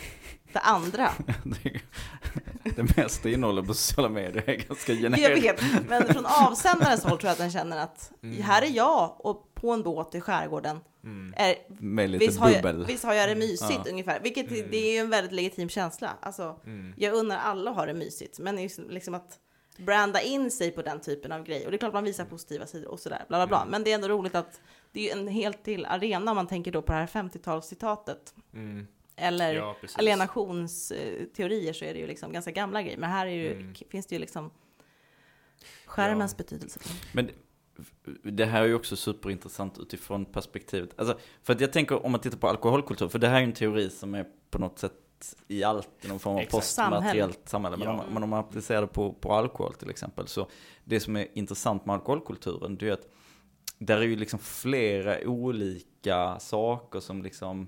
det 0.53 0.59
andra. 0.59 1.09
Det, 2.75 2.97
mesta 2.97 3.29
innehållet 3.29 3.67
på 3.67 3.73
sociala 3.73 4.09
medier 4.09 4.43
är 4.49 4.55
ganska 4.55 4.93
Jag 4.93 5.01
generiskt. 5.15 5.63
vet, 5.63 5.89
men 5.89 6.13
från 6.13 6.25
avsändarens 6.25 7.03
håll 7.03 7.17
tror 7.17 7.23
jag 7.23 7.31
att 7.31 7.37
den 7.37 7.51
känner 7.51 7.77
att 7.77 8.11
här 8.41 8.61
är 8.61 8.69
jag 8.69 9.25
och 9.25 9.54
på 9.55 9.71
en 9.71 9.83
båt 9.83 10.15
i 10.15 10.21
skärgården. 10.21 10.79
Mm. 11.03 11.33
Är, 11.37 11.55
Med 11.67 12.09
lite 12.09 12.25
visst, 12.25 12.39
har 12.39 12.49
jag, 12.49 12.63
bubbel. 12.63 12.85
visst 12.85 13.03
har 13.03 13.13
jag 13.13 13.29
det 13.29 13.35
mysigt 13.35 13.81
Ja. 13.85 13.91
ungefär, 13.91 14.19
vilket 14.19 14.49
det 14.49 14.77
är 14.77 14.91
ju 14.93 14.97
en 14.97 15.09
väldigt 15.09 15.31
legitim 15.33 15.69
känsla. 15.69 16.17
Alltså, 16.19 16.59
Mm. 16.65 16.93
jag 16.97 17.13
unnar 17.13 17.37
alla 17.37 17.71
att 17.71 17.77
ha 17.77 17.85
det 17.85 17.93
mysigt, 17.93 18.39
men 18.39 18.63
just 18.63 18.79
liksom 18.89 19.13
att 19.13 19.39
branda 19.77 20.21
in 20.21 20.51
sig 20.51 20.71
på 20.71 20.81
den 20.81 21.01
typen 21.01 21.31
av 21.31 21.43
grej. 21.43 21.65
Och 21.65 21.71
det 21.71 21.75
är 21.75 21.79
klart 21.79 21.93
man 21.93 22.03
visar 22.03 22.25
positiva 22.25 22.65
sidor 22.67 22.91
och 22.91 22.99
sådär, 22.99 23.25
bla 23.27 23.37
bla 23.37 23.47
bla. 23.47 23.65
Men 23.69 23.83
det 23.83 23.91
är 23.91 23.95
ändå 23.95 24.07
roligt 24.07 24.35
att 24.35 24.61
det 24.91 24.99
är 24.99 25.03
ju 25.15 25.21
en 25.21 25.27
helt 25.27 25.63
till 25.63 25.85
arena 25.85 26.31
om 26.31 26.35
man 26.35 26.47
tänker 26.47 26.71
då 26.71 26.81
på 26.81 26.91
det 26.93 26.97
här 26.99 27.07
50-talscitatet. 27.07 28.33
Mm. 28.53 28.87
Eller 29.15 29.53
Ja, 29.55 29.75
alienationsteorier 29.97 31.73
så 31.73 31.85
är 31.85 31.93
det 31.93 31.99
ju 31.99 32.07
liksom 32.07 32.31
ganska 32.33 32.51
gamla 32.51 32.81
grejer. 32.81 32.97
Men 32.97 33.09
här 33.09 33.25
är 33.25 33.31
ju, 33.31 33.51
Mm. 33.53 33.73
finns 33.89 34.05
det 34.05 34.15
ju 34.15 34.19
liksom 34.19 34.51
skärmens 35.85 36.37
betydelse. 36.37 36.79
Men 37.13 37.29
det 38.23 38.45
här 38.45 38.61
är 38.61 38.65
ju 38.65 38.75
också 38.75 38.95
superintressant 38.95 39.77
utifrån 39.79 40.25
perspektivet. 40.25 40.89
Alltså, 40.95 41.17
för 41.43 41.53
att 41.53 41.61
jag 41.61 41.73
tänker 41.73 42.05
om 42.05 42.11
man 42.11 42.21
tittar 42.21 42.37
på 42.37 42.47
alkoholkultur, 42.47 43.07
för 43.07 43.19
det 43.19 43.27
här 43.27 43.35
är 43.35 43.39
ju 43.39 43.45
en 43.45 43.53
teori 43.53 43.89
som 43.89 44.15
är 44.15 44.25
på 44.49 44.59
något 44.59 44.79
sätt 44.79 44.93
i 45.47 45.63
allt 45.63 45.89
i 46.01 46.07
någon 46.07 46.19
form 46.19 46.35
av 46.35 46.45
postmateriellt 46.45 47.39
samhälle. 47.49 47.77
Men, 47.77 47.87
Ja. 47.87 47.93
om, 47.93 48.13
men 48.13 48.23
om 48.23 48.29
man 48.29 48.39
applicerar 48.39 48.81
det 48.81 48.87
på, 48.87 49.13
på 49.13 49.33
alkohol 49.33 49.73
till 49.73 49.89
exempel. 49.89 50.27
Så 50.27 50.47
det 50.83 50.99
som 50.99 51.15
är 51.15 51.27
intressant 51.33 51.85
med 51.85 51.93
alkoholkulturen 51.93 52.75
det 52.77 52.87
är 52.89 52.93
att 52.93 53.07
där 53.77 53.97
är 53.97 54.01
ju 54.01 54.15
liksom 54.15 54.39
flera 54.39 55.27
olika 55.27 56.39
saker 56.39 56.99
som 56.99 57.23
liksom 57.23 57.67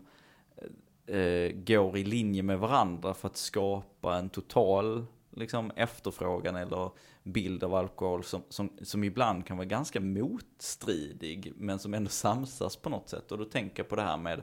eh, 1.08 1.52
går 1.56 1.98
i 1.98 2.04
linje 2.04 2.44
med 2.44 2.60
varandra 2.60 3.14
för 3.14 3.28
att 3.28 3.38
skapa 3.38 4.16
en 4.16 4.30
total 4.30 5.06
liksom, 5.36 5.72
efterfrågan 5.76 6.56
eller 6.56 6.92
bild 7.28 7.64
av 7.64 7.76
alkohol 7.76 8.24
som, 8.24 8.42
som, 8.50 8.70
som 8.82 9.04
ibland 9.04 9.46
kan 9.46 9.58
vara 9.58 9.66
ganska 9.66 10.00
motstridig 10.02 11.54
men 11.56 11.80
som 11.80 11.94
ändå 11.94 12.10
samsas 12.10 12.76
på 12.76 12.90
något 12.90 13.10
sätt. 13.10 13.32
Och 13.32 13.38
då 13.38 13.46
tänker 13.46 13.84
jag 13.84 13.90
på 13.90 13.96
det 13.96 14.02
här 14.02 14.18
med 14.18 14.42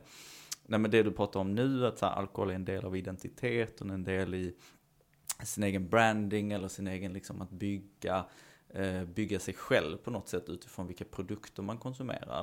nej, 0.67 0.81
men 0.81 0.91
det 0.91 1.03
du 1.03 1.13
pratar 1.13 1.41
om 1.41 1.55
nu, 1.55 1.87
att 1.87 1.99
så 1.99 2.07
här, 2.07 2.13
alkohol 2.13 2.51
är 2.51 2.55
en 2.55 2.65
del 2.65 2.85
av 2.85 2.97
identiteten, 2.97 3.91
en 3.91 4.05
del 4.05 4.35
i 4.35 4.55
sin 5.43 5.65
egen 5.65 5.89
branding 5.89 6.53
eller 6.53 6.69
sin 6.69 6.87
egen 6.87 7.13
liksom 7.13 7.43
att 7.43 7.51
bygga, 7.51 8.25
eh, 8.69 9.05
bygga 9.05 9.39
sig 9.39 9.55
själv 9.55 9.97
på 9.97 10.11
något 10.11 10.29
sätt 10.29 10.49
utifrån 10.49 10.87
vilka 10.87 11.05
produkter 11.05 11.63
man 11.63 11.79
konsumerar. 11.79 12.43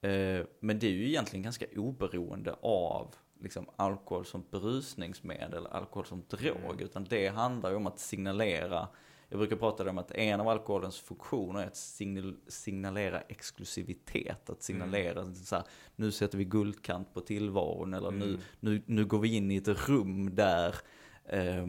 Eh, 0.00 0.46
men 0.60 0.78
det 0.78 0.86
är 0.86 0.90
ju 0.90 1.08
egentligen 1.08 1.42
ganska 1.42 1.66
oberoende 1.76 2.56
av 2.62 3.14
liksom, 3.40 3.66
alkohol 3.76 4.26
som 4.26 4.44
berusningsmedel, 4.50 5.66
alkohol 5.66 6.06
som 6.06 6.24
drog, 6.28 6.80
utan 6.80 7.04
det 7.04 7.28
handlar 7.28 7.70
ju 7.70 7.76
om 7.76 7.86
att 7.86 7.98
signalera 7.98 8.88
jag 9.32 9.38
brukar 9.38 9.56
prata 9.56 9.90
om 9.90 9.98
att 9.98 10.10
en 10.10 10.40
av 10.40 10.48
alkoholens 10.48 10.98
funktioner 11.00 11.62
är 11.62 11.66
att 11.66 11.76
signal, 11.76 12.36
signalera 12.48 13.20
exklusivitet. 13.20 14.50
Att 14.50 14.62
signalera 14.62 15.34
så 15.34 15.56
här, 15.56 15.64
nu 15.96 16.12
sätter 16.12 16.38
vi 16.38 16.44
guldkant 16.44 17.14
på 17.14 17.20
tillvaron 17.20 17.94
eller 17.94 18.10
nu, 18.10 18.38
nu, 18.60 18.82
nu 18.86 19.04
går 19.04 19.18
vi 19.18 19.34
in 19.36 19.50
i 19.50 19.56
ett 19.56 19.68
rum 19.88 20.34
där 20.34 20.74
eh, 21.24 21.64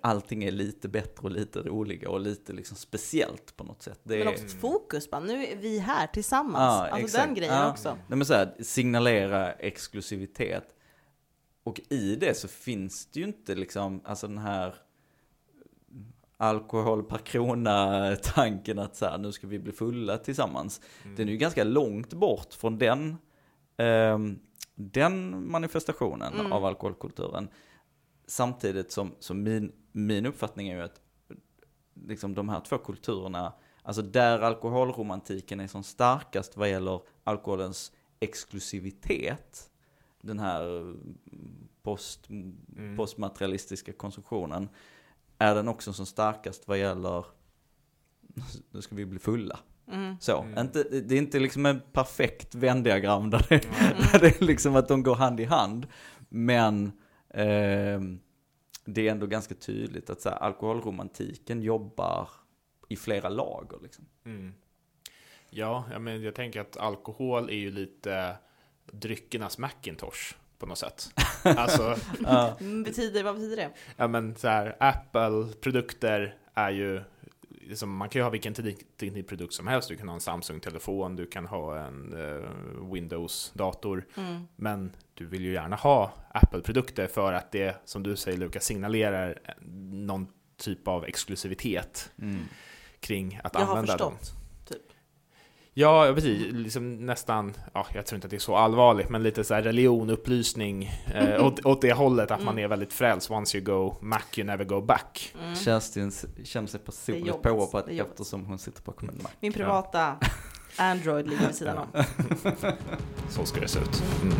allting 0.00 0.44
är 0.44 0.50
lite 0.50 0.88
bättre 0.88 1.22
och 1.22 1.30
lite 1.30 1.58
roligare 1.58 2.08
och 2.12 2.20
lite 2.20 2.52
liksom 2.52 2.76
speciellt 2.76 3.56
på 3.56 3.64
något 3.64 3.82
sätt. 3.82 4.00
Det 4.02 4.18
Men 4.18 4.28
är- 4.28 4.32
också 4.32 4.56
fokus 4.56 5.10
bara, 5.10 5.20
nu 5.20 5.46
är 5.46 5.56
vi 5.56 5.78
här 5.78 6.06
tillsammans. 6.06 6.56
Ja, 6.58 6.88
alltså 6.88 7.04
exakt. 7.04 7.24
den 7.26 7.34
grejen 7.34 7.54
Ja. 7.54 7.70
också. 7.70 7.98
Nej 8.08 8.18
men 8.18 8.24
så 8.26 8.34
här, 8.34 8.54
signalera 8.60 9.52
exklusivitet. 9.52 10.74
Och 11.64 11.80
i 11.88 12.16
det 12.16 12.34
så 12.36 12.48
finns 12.48 13.06
det 13.06 13.20
ju 13.20 13.26
inte 13.26 13.54
liksom, 13.54 14.00
alltså 14.04 14.28
den 14.28 14.38
här 14.38 14.74
alkohol 16.42 17.02
per 17.02 17.18
krona 17.18 18.16
tanken 18.22 18.78
att 18.78 18.96
så 18.96 19.06
här, 19.06 19.18
nu 19.18 19.32
ska 19.32 19.46
vi 19.46 19.58
bli 19.58 19.72
fulla 19.72 20.18
tillsammans. 20.18 20.80
Den 21.16 21.28
är 21.28 21.32
ju 21.32 21.38
ganska 21.38 21.64
långt 21.64 22.12
bort 22.12 22.54
från 22.54 22.78
den, 22.78 23.16
ehm, 23.76 24.38
den 24.74 25.46
manifestationen 25.50 26.52
av 26.52 26.64
alkoholkulturen. 26.64 27.48
Samtidigt 28.26 28.92
som, 28.92 29.14
som 29.18 29.42
min, 29.42 29.72
min 29.92 30.26
uppfattning 30.26 30.68
är 30.68 30.76
ju 30.76 30.82
att 30.82 31.00
liksom 32.06 32.34
de 32.34 32.48
här 32.48 32.60
två 32.60 32.78
kulturerna, 32.78 33.52
alltså 33.82 34.02
där 34.02 34.38
alkoholromantiken 34.38 35.60
är 35.60 35.66
som 35.66 35.82
starkast 35.82 36.56
vad 36.56 36.70
gäller 36.70 37.00
alkoholens 37.24 37.92
exklusivitet, 38.20 39.70
den 40.20 40.38
här 40.38 40.94
post, 41.82 42.28
postmaterialistiska 42.96 43.92
konsumtionen, 43.92 44.68
är 45.42 45.54
den 45.54 45.68
också 45.68 45.92
som 45.92 46.06
starkast 46.06 46.68
vad 46.68 46.78
gäller, 46.78 47.26
nu 48.70 48.82
ska 48.82 48.94
vi 48.94 49.06
bli 49.06 49.18
fulla. 49.18 49.58
Så, 50.20 50.46
inte, 50.58 50.82
det 50.82 51.14
är 51.14 51.18
inte 51.18 51.40
liksom 51.40 51.66
en 51.66 51.80
perfekt 51.92 52.54
Venn-diagram 52.54 53.30
där, 53.30 53.46
det, 53.48 53.58
där 54.12 54.20
det 54.20 54.40
är 54.40 54.44
liksom 54.44 54.76
att 54.76 54.88
de 54.88 55.02
går 55.02 55.14
hand 55.14 55.40
i 55.40 55.44
hand. 55.44 55.86
Men 56.28 56.92
ehm, 57.34 58.20
det 58.84 59.08
är 59.08 59.12
ändå 59.12 59.26
ganska 59.26 59.54
tydligt 59.54 60.10
att 60.10 60.20
så 60.20 60.28
här, 60.28 60.36
alkoholromantiken 60.36 61.62
jobbar 61.62 62.28
i 62.88 62.96
flera 62.96 63.28
lager. 63.28 63.78
Liksom. 63.82 64.04
Mm. 64.24 64.54
Ja, 65.50 65.84
ja, 65.92 65.98
men 65.98 66.22
jag 66.22 66.34
tänker 66.34 66.60
att 66.60 66.76
alkohol 66.76 67.50
är 67.50 67.56
ju 67.56 67.70
lite 67.70 68.36
dryckernas 68.92 69.58
Macintosh 69.58 70.34
på 70.62 70.68
något 70.68 70.78
sätt. 70.78 71.10
Alltså, 71.44 71.96
Mm, 72.60 72.82
Betyder, 72.82 73.22
vad 73.24 73.34
betyder 73.34 73.56
det? 73.56 73.70
ja 73.96 74.08
men 74.08 74.34
så 74.36 74.48
här, 74.48 74.76
Apple-produkter 74.80 76.34
är 76.54 76.70
ju, 76.70 77.02
liksom, 77.60 77.96
man 77.96 78.08
kan 78.08 78.20
ju 78.20 78.22
ha 78.22 78.30
vilken 78.30 78.54
teknikprodukt 79.00 79.54
som 79.54 79.66
helst. 79.66 79.88
Du 79.88 79.96
kan 79.96 80.08
ha 80.08 80.14
en 80.14 80.20
Samsung-telefon, 80.20 81.16
du 81.16 81.26
kan 81.26 81.46
ha 81.46 81.78
en 81.78 82.12
eh, 82.12 82.92
Windows-dator. 82.92 84.04
Men 84.56 84.92
du 85.14 85.26
vill 85.26 85.44
ju 85.44 85.52
gärna 85.52 85.76
ha 85.76 86.12
Apple-produkter 86.34 87.06
för 87.06 87.32
att 87.32 87.52
det, 87.52 87.76
som 87.84 88.02
du 88.02 88.16
säger 88.16 88.38
Lukas, 88.38 88.64
signalerar 88.64 89.38
någon 89.92 90.26
typ 90.56 90.88
av 90.88 91.04
exklusivitet 91.04 92.10
kring 93.00 93.40
att 93.44 93.54
Jag 93.54 93.60
har 93.60 93.76
använda 93.76 93.96
dem. 93.96 94.14
Ja, 95.74 96.12
precis. 96.14 96.52
Liksom 96.52 97.06
nästan, 97.06 97.54
ja, 97.74 97.86
jag 97.94 98.06
tror 98.06 98.16
inte 98.16 98.26
att 98.26 98.30
det 98.30 98.36
är 98.36 98.38
så 98.38 98.56
allvarligt, 98.56 99.08
men 99.08 99.22
lite 99.22 99.44
så 99.44 99.54
här 99.54 99.62
religion, 99.62 100.10
upplysning 100.10 100.90
eh, 101.14 101.44
åt, 101.46 101.64
åt 101.66 101.80
det 101.80 101.92
hållet 101.92 102.30
att 102.30 102.40
Mm. 102.40 102.44
man 102.44 102.58
är 102.58 102.68
väldigt 102.68 102.92
frälst. 102.92 103.30
Once 103.30 103.58
you 103.58 103.64
go 103.66 103.94
Mac, 104.00 104.20
you 104.36 104.46
never 104.46 104.64
go 104.64 104.80
back. 104.80 105.34
Kerstin 105.64 106.08
s- 106.08 106.26
känner 106.44 106.68
sig 106.68 106.80
personligt 106.80 107.42
påhoppad 107.42 107.84
eftersom 107.88 108.46
hon 108.46 108.58
sitter 108.58 108.82
bakom 108.82 109.08
en 109.08 109.18
Mac. 109.22 109.30
Min 109.40 109.52
privata 109.52 110.16
Android 110.76 111.28
ligger 111.28 111.46
vid 111.46 111.54
sidan 111.56 111.78
om. 111.78 111.86
Så 113.30 113.44
ska 113.44 113.60
det 113.60 113.68
se 113.68 113.78
ut. 113.78 114.02
Mm. 114.22 114.34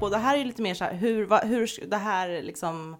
Och 0.00 0.10
det 0.10 0.16
här 0.18 0.34
är 0.34 0.38
ju 0.38 0.44
lite 0.44 0.62
mer 0.62 0.74
så 0.74 0.84
här, 0.84 0.94
hur, 0.94 1.46
hur 1.46 1.70
det 1.90 1.96
här 1.96 2.42
liksom, 2.42 2.96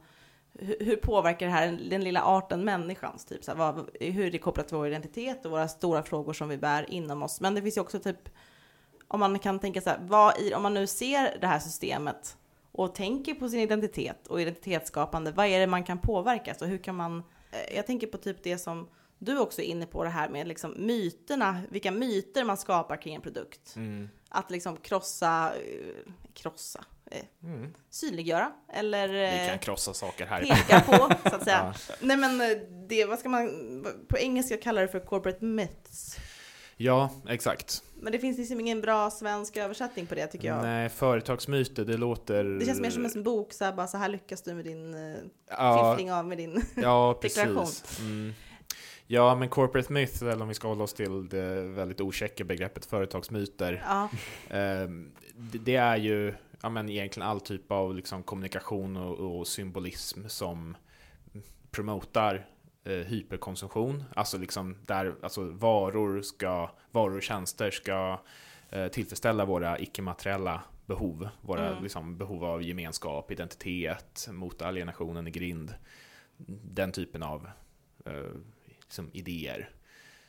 hur, 0.59 0.97
påverkar 0.97 1.47
det 1.47 1.53
här 1.53 1.79
den 1.91 2.05
lilla 2.05 2.23
arten 2.23 2.65
människans, 2.65 3.25
typ 3.25 3.45
så 3.45 3.51
här, 3.51 3.59
vad, 3.59 3.91
hur 4.01 4.27
är 4.27 4.31
det 4.31 4.39
kopplat 4.39 4.69
till 4.69 4.77
vår 4.77 4.87
identitet 4.87 5.45
och 5.45 5.51
våra 5.51 5.69
stora 5.69 6.03
frågor 6.03 6.33
som 6.33 6.49
vi 6.49 6.59
bär 6.59 6.91
inom 6.91 7.23
oss. 7.23 7.41
Men 7.41 7.55
det 7.55 7.63
finns 7.63 7.77
ju 7.77 7.81
också 7.81 7.99
typ, 7.99 8.29
om 9.09 9.21
man 9.21 9.39
kan 9.39 9.59
tänka 9.59 9.81
så 9.81 9.91
här, 9.91 9.99
vad 10.03 10.39
i, 10.41 10.55
om 10.55 10.63
man 10.63 10.75
nu 10.75 10.87
ser 10.87 11.39
det 11.41 11.47
här 11.47 11.59
systemet 11.59 12.37
och 12.73 12.95
tänker 12.95 13.35
på 13.35 13.49
sin 13.49 13.61
identitet 13.61 14.27
och 14.27 14.41
identitetsskapande, 14.41 15.33
vad 15.33 15.47
är 15.47 15.61
det 15.61 15.67
man 15.67 15.85
kan 15.85 15.99
påverka? 15.99 16.55
Så 16.55 16.65
hur 16.65 16.79
kan 16.79 16.95
man, 16.95 17.23
eh, 17.51 17.77
jag 17.77 17.87
tänker 17.87 18.07
på 18.07 18.19
typ 18.19 18.43
det 18.43 18.59
som 18.59 18.89
du 19.19 19.39
också 19.39 19.63
är 19.63 19.67
inne 19.67 19.87
på 19.87 20.05
det 20.05 20.11
här 20.11 20.29
med 20.29 20.49
liksom 20.49 20.75
myterna, 20.79 21.63
vilka 21.71 21.91
myter 21.91 22.45
man 22.45 22.57
skapar 22.57 22.97
kring 22.97 23.15
en 23.15 23.21
produkt. 23.21 23.75
Att 24.29 24.51
liksom 24.51 24.77
krossa, 24.77 25.53
eh, 25.55 26.13
krossa, 26.33 26.85
eh, 27.11 27.19
synliggöra 27.91 28.53
eller 28.73 29.09
Vi 29.09 29.43
eh, 29.45 29.49
kan 29.49 29.59
krossa 29.59 29.95
saker 29.95 30.27
här. 30.27 30.41
peka 30.41 30.81
på 30.81 31.11
så 31.31 31.37
att 31.37 31.45
säga. 31.45 31.75
Nej 32.01 32.17
men 32.17 32.41
eh, 32.41 32.49
det, 32.89 33.05
vad 33.05 33.19
ska 33.19 33.29
man, 33.29 33.49
på 34.09 34.19
engelska 34.19 34.57
kallar 34.57 34.83
det 34.83 34.89
för 34.89 35.01
corporate 35.01 35.45
myths. 35.45 36.17
Ja, 36.77 37.11
exakt. 37.29 37.83
Men 38.01 38.13
det 38.13 38.19
finns 38.19 38.39
liksom 38.39 38.61
ingen 38.61 38.81
bra 38.81 39.11
svensk 39.11 39.57
översättning 39.57 40.07
på 40.07 40.15
det 40.15 40.27
tycker 40.27 40.49
jag. 40.49 40.63
Nej, 40.63 40.89
företagsmyter, 40.89 41.85
det 41.85 41.97
låter... 41.97 42.45
Det 42.45 42.67
känns 42.67 42.81
mer 42.81 42.91
som 42.91 43.05
en 43.05 43.23
bok, 43.23 43.53
så 43.53 43.65
här, 43.65 43.73
bara 43.73 43.87
så 43.87 43.97
här 43.99 44.09
lyckas 44.09 44.43
du 44.43 44.55
med 44.55 44.65
din 44.65 44.97
Ja, 45.51 45.91
fiffling 45.93 46.13
av 46.13 46.25
med 46.27 46.39
din... 46.39 46.63
Ja, 46.75 47.19
Deklaration. 47.23 47.57
precis. 47.65 48.01
Mm. 48.01 48.33
Ja, 49.07 49.35
men 49.35 49.49
corporate 49.49 49.93
myth, 49.93 50.23
eller 50.25 50.43
om 50.43 50.49
vi 50.49 50.55
ska 50.55 50.69
hålla 50.69 50.85
oss 50.85 50.95
till 50.95 51.29
det 51.29 51.61
väldigt 51.61 52.01
okäcka 52.01 52.45
begreppet 52.45 52.87
företagsmyter. 52.87 53.83
ja, 53.89 54.09
Ehm, 54.57 55.13
det 55.37 55.77
är 55.77 55.97
ju 55.97 56.35
ja, 56.65 56.71
men 56.71 56.89
egentligen 56.89 57.29
all 57.29 57.41
typ 57.41 57.73
av 57.73 57.95
liksom, 57.95 58.23
kommunikation 58.23 58.97
och, 58.97 59.39
och 59.39 59.47
symbolism 59.47 60.29
som 60.29 60.77
promotar 61.71 62.47
eh, 62.85 62.93
hyperkonsumtion. 62.93 64.05
Alltså 64.17 64.39
liksom 64.39 64.77
där 64.87 65.15
alltså, 65.23 65.45
varor, 65.45 66.23
ska, 66.23 66.71
varor 66.91 67.17
och 67.17 67.23
tjänster 67.23 67.71
ska 67.71 68.21
eh, 68.71 68.89
tillfredsställa 68.89 69.45
våra 69.45 69.79
icke-materiella 69.79 70.63
behov. 70.87 71.29
Våra 71.41 71.81
liksom, 71.81 72.19
behov 72.19 72.45
av 72.45 72.63
gemenskap, 72.63 73.31
identitet, 73.31 74.29
mot 74.31 74.63
alienationen 74.63 75.27
i 75.27 75.31
grind. 75.31 75.75
Den 76.65 76.93
typen 76.93 77.23
av 77.23 77.49
eh, 78.07 78.33
liksom, 78.81 79.11
idéer. 79.13 79.71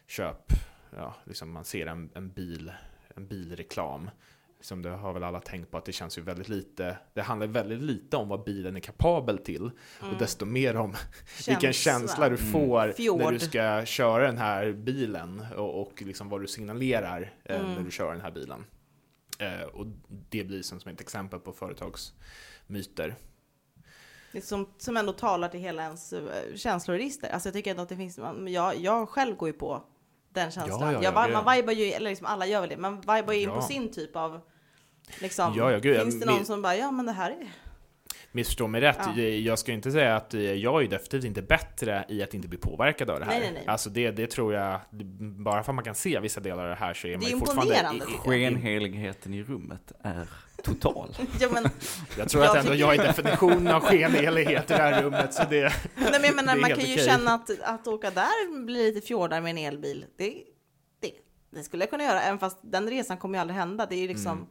Köp, 0.08 0.52
ja, 0.95 1.15
liksom 1.26 1.52
man 1.52 1.65
ser 1.65 1.88
en, 1.88 2.10
en 2.13 2.30
bil, 2.30 2.71
en 3.15 3.28
bilreklam. 3.28 4.10
Liksom 4.65 4.82
det 4.82 4.89
har 4.89 5.13
väl 5.13 5.23
alla 5.23 5.39
tänkt 5.39 5.71
på 5.71 5.78
att 5.78 5.86
det 5.86 5.91
känns 5.91 6.17
ju 6.17 6.21
väldigt 6.21 6.47
lite, 6.49 6.97
det 7.13 7.21
handlar 7.21 7.47
väldigt 7.47 7.82
lite 7.82 8.17
om 8.17 8.28
vad 8.28 8.43
bilen 8.43 8.75
är 8.75 8.80
kapabel 8.80 9.38
till 9.38 9.71
och 9.99 10.17
desto 10.19 10.45
mer 10.45 10.75
om 10.75 10.93
vilken 11.47 11.73
känsla 11.73 12.30
du 12.30 12.38
får 12.38 12.91
Fjord. 12.91 13.19
när 13.19 13.32
du 13.32 13.39
ska 13.39 13.86
köra 13.86 14.25
den 14.25 14.38
här 14.38 14.71
bilen 14.71 15.45
och, 15.58 15.82
och 15.82 16.01
liksom 16.01 16.30
vad 16.30 16.41
du 16.41 16.47
signalerar 16.47 17.34
eh, 17.43 17.60
Mm. 17.60 17.73
när 17.73 17.82
du 17.82 17.91
kör 17.91 18.12
den 18.12 18.21
här 18.21 18.32
bilen. 18.32 18.65
Eh, 19.39 19.62
och 19.73 19.86
det 20.30 20.43
blir 20.43 20.62
som, 20.62 20.80
som 20.80 20.91
ett 20.91 21.01
exempel 21.01 21.39
på 21.39 21.54
företagsmyter. 21.54 23.15
Som, 24.41 24.69
som 24.78 24.97
ändå 24.97 25.13
talar 25.13 25.47
till 25.49 25.60
hela 25.60 25.84
ens 25.84 26.13
eh, 26.13 26.56
känsloregister. 26.56 27.30
Alltså 27.30 27.47
jag 27.49 27.54
tycker 27.54 27.71
ändå 27.71 27.84
att 27.84 27.89
det 27.89 27.95
finns, 27.97 28.19
jag, 28.47 28.78
jag 28.78 29.10
själv 29.10 29.36
går 29.36 29.49
ju 29.49 29.54
på 29.54 29.84
den 30.30 30.51
känslan. 30.51 30.80
Ja, 30.82 30.91
ja, 30.93 31.04
jag, 31.04 31.13
ja, 31.15 31.28
det- 31.28 31.34
man 31.43 31.56
vibar 31.56 31.73
ju, 31.73 31.86
eller 31.86 32.10
liksom 32.10 32.28
alla 32.28 32.45
gör 32.45 32.62
väl 32.62 32.69
det, 32.69 32.78
man 32.78 32.95
vibar 33.01 33.34
ju 33.34 33.39
in 33.41 33.49
Ja. 33.49 33.56
på 33.56 33.62
sin 33.62 33.91
typ 33.91 34.15
av 34.15 34.41
Liksom. 35.19 35.53
Ja, 35.57 35.71
ja, 35.71 35.79
gud, 35.79 36.01
Finns 36.01 36.19
det 36.19 36.25
jag- 36.25 36.35
någon 36.35 36.45
som 36.45 36.61
bara, 36.61 36.75
ja 36.75 36.91
men 36.91 37.05
det 37.05 37.11
här 37.11 37.31
är... 37.31 37.47
Missförstå 38.31 38.67
mig 38.67 38.81
rätt, 38.81 38.99
Ja. 39.15 39.21
jag 39.23 39.59
ska 39.59 39.71
inte 39.71 39.91
säga 39.91 40.15
att 40.15 40.33
eh, 40.33 40.41
jag 40.41 40.83
är 40.83 40.87
definitivt 40.87 41.23
inte 41.23 41.41
bättre 41.41 42.05
i 42.09 42.23
att 42.23 42.33
inte 42.33 42.47
bli 42.47 42.57
påverkad 42.57 43.09
av 43.09 43.19
det 43.19 43.25
här. 43.25 43.31
Nej, 43.31 43.41
nej, 43.41 43.51
nej. 43.53 43.63
Alltså 43.67 43.89
det, 43.89 44.11
det 44.11 44.27
tror 44.27 44.53
jag, 44.53 44.79
bara 45.19 45.63
för 45.63 45.71
att 45.71 45.75
man 45.75 45.83
kan 45.83 45.95
se 45.95 46.19
vissa 46.19 46.39
delar 46.39 46.63
av 46.63 46.69
det 46.69 46.75
här 46.75 46.93
så 46.93 47.07
är 47.07 47.11
man 47.11 47.19
Det 47.19 47.25
är 47.25 47.31
ju 47.31 47.39
fortfarande... 47.39 48.05
Skenheligheten 48.05 49.33
i 49.33 49.43
rummet 49.43 49.91
är 50.03 50.27
total. 50.63 51.15
Ja, 51.39 51.49
men, 51.53 51.69
Jag 52.17 52.29
tror 52.29 52.43
Jag 52.43 52.51
att 52.51 52.57
ändå 52.57 52.71
tycker- 52.71 52.85
jag 52.85 52.95
är 52.95 53.03
definitionen 53.03 53.67
av 53.75 53.81
skenhelighet 53.81 54.71
i 54.71 54.73
det 54.73 54.79
här 54.81 55.03
rummet, 55.03 55.33
så 55.33 55.43
det... 55.49 55.73
nej, 55.95 56.19
men 56.21 56.35
menar, 56.35 56.53
Det 56.53 56.59
är 56.59 56.61
man 56.61 56.69
kan 56.69 56.79
ju 56.79 56.93
okej. 56.93 57.05
känna 57.05 57.33
att, 57.33 57.49
att 57.61 57.87
åka 57.87 58.11
där 58.11 58.65
blir 58.65 58.83
lite 58.93 59.07
fjordar 59.07 59.41
med 59.41 59.49
en 59.51 59.57
elbil. 59.57 60.05
Det, 60.17 60.43
det, 61.01 61.11
det 61.51 61.63
skulle 61.63 61.83
jag 61.83 61.89
kunna 61.89 62.03
göra, 62.03 62.21
även 62.21 62.39
fast 62.39 62.57
den 62.61 62.89
resan 62.89 63.17
kommer 63.17 63.37
ju 63.37 63.41
aldrig 63.41 63.57
hända. 63.59 63.85
Det 63.85 63.95
är 63.95 63.99
ju 63.99 64.07
liksom 64.07 64.31
Mm. 64.31 64.47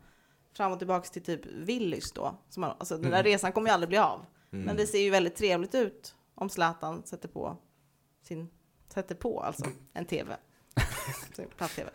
Fram 0.56 0.72
och 0.72 0.78
tillbaks 0.78 1.10
till 1.10 1.22
typ 1.22 1.46
Willys 1.46 2.12
då. 2.12 2.38
Som 2.48 2.60
man, 2.60 2.70
alltså, 2.78 2.94
Den 2.94 3.04
Mm. 3.06 3.16
där 3.16 3.22
resan 3.22 3.52
kommer 3.52 3.68
ju 3.68 3.74
aldrig 3.74 3.88
bli 3.88 3.98
av. 3.98 4.26
Men 4.50 4.76
det 4.76 4.86
ser 4.86 4.98
ju 4.98 5.10
väldigt 5.10 5.36
trevligt 5.36 5.74
ut 5.74 6.14
om 6.34 6.48
Zlatan 6.48 7.02
sätter 7.04 7.28
på 7.28 7.56
sin, 8.22 8.48
sätter 8.94 9.14
på 9.14 9.40
alltså 9.40 9.64
en 9.92 10.04
tv. 10.04 10.36
Sin 11.36 11.48
Platt-tv. 11.56 11.90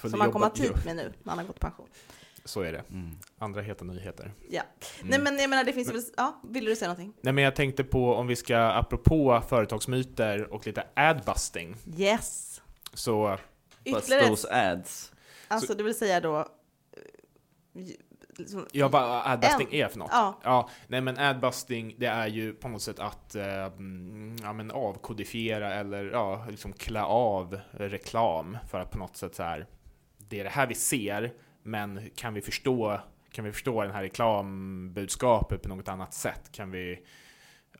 Som 0.00 0.20
han 0.20 0.32
kommer 0.32 0.46
ha 0.46 0.54
tid 0.54 0.72
med 0.84 0.96
nu 0.96 1.12
när 1.22 1.30
han 1.30 1.38
har 1.38 1.46
gått 1.46 1.56
i 1.56 1.60
pension. 1.60 1.88
Så 2.44 2.60
är 2.60 2.72
det. 2.72 2.84
Mm. 2.90 3.16
Andra 3.38 3.60
heta 3.62 3.84
nyheter. 3.84 4.32
Ja. 4.50 4.62
Mm. 4.98 5.10
Nej 5.10 5.20
men 5.20 5.38
jag 5.38 5.50
menar 5.50 5.64
det 5.64 5.72
finns 5.72 5.88
väl, 5.94 6.02
ja, 6.16 6.40
vill 6.44 6.64
du 6.64 6.76
säga 6.76 6.88
någonting? 6.88 7.12
Nej 7.20 7.32
men 7.32 7.44
jag 7.44 7.56
tänkte 7.56 7.84
på 7.84 8.14
om 8.14 8.26
vi 8.26 8.36
ska, 8.36 8.56
apropå 8.58 9.42
företagsmyter 9.48 10.52
och 10.52 10.66
lite 10.66 10.86
adbusting, 10.96 11.76
Yes! 11.96 12.60
så 12.94 13.38
Ytterligare 13.84 14.22
ett, 14.22 14.28
those 14.28 14.48
ads. 14.72 15.12
alltså 15.48 15.74
det 15.74 15.82
vill 15.82 15.94
säga 15.98 16.20
då, 16.20 16.46
liksom, 18.38 18.66
Ja, 18.72 18.88
vad 18.88 19.22
adbusting 19.32 19.68
En- 19.70 19.74
är 19.74 19.88
för 19.88 19.98
något? 19.98 20.10
ja, 20.12 20.40
Ja, 20.44 20.68
nej 20.88 21.00
men 21.00 21.18
adbusting, 21.18 21.94
det 21.98 22.06
är 22.06 22.26
ju 22.26 22.52
på 22.52 22.68
något 22.68 22.82
sätt 22.82 22.98
att 22.98 23.34
eh, 23.34 23.44
ja, 24.42 24.52
men 24.52 24.70
avkodifiera 24.70 25.74
eller 25.74 26.04
ja, 26.10 26.46
liksom 26.50 26.72
klä 26.72 27.02
av 27.02 27.60
reklam 27.70 28.58
för 28.70 28.80
att 28.80 28.90
på 28.90 28.98
något 28.98 29.16
sätt 29.16 29.34
så 29.34 29.42
här, 29.42 29.66
det 30.18 30.40
är 30.40 30.44
det 30.44 30.50
här 30.50 30.66
vi 30.66 30.74
ser, 30.74 31.32
men 31.62 32.10
kan 32.14 32.34
vi 32.34 32.40
förstå, 32.40 33.00
kan 33.32 33.44
vi 33.44 33.52
förstå 33.52 33.82
den 33.82 33.90
här 33.92 34.02
reklambudskapet 34.02 35.62
på 35.62 35.68
något 35.68 35.88
annat 35.88 36.14
sätt? 36.14 36.52
Kan 36.52 36.70
vi, 36.70 37.04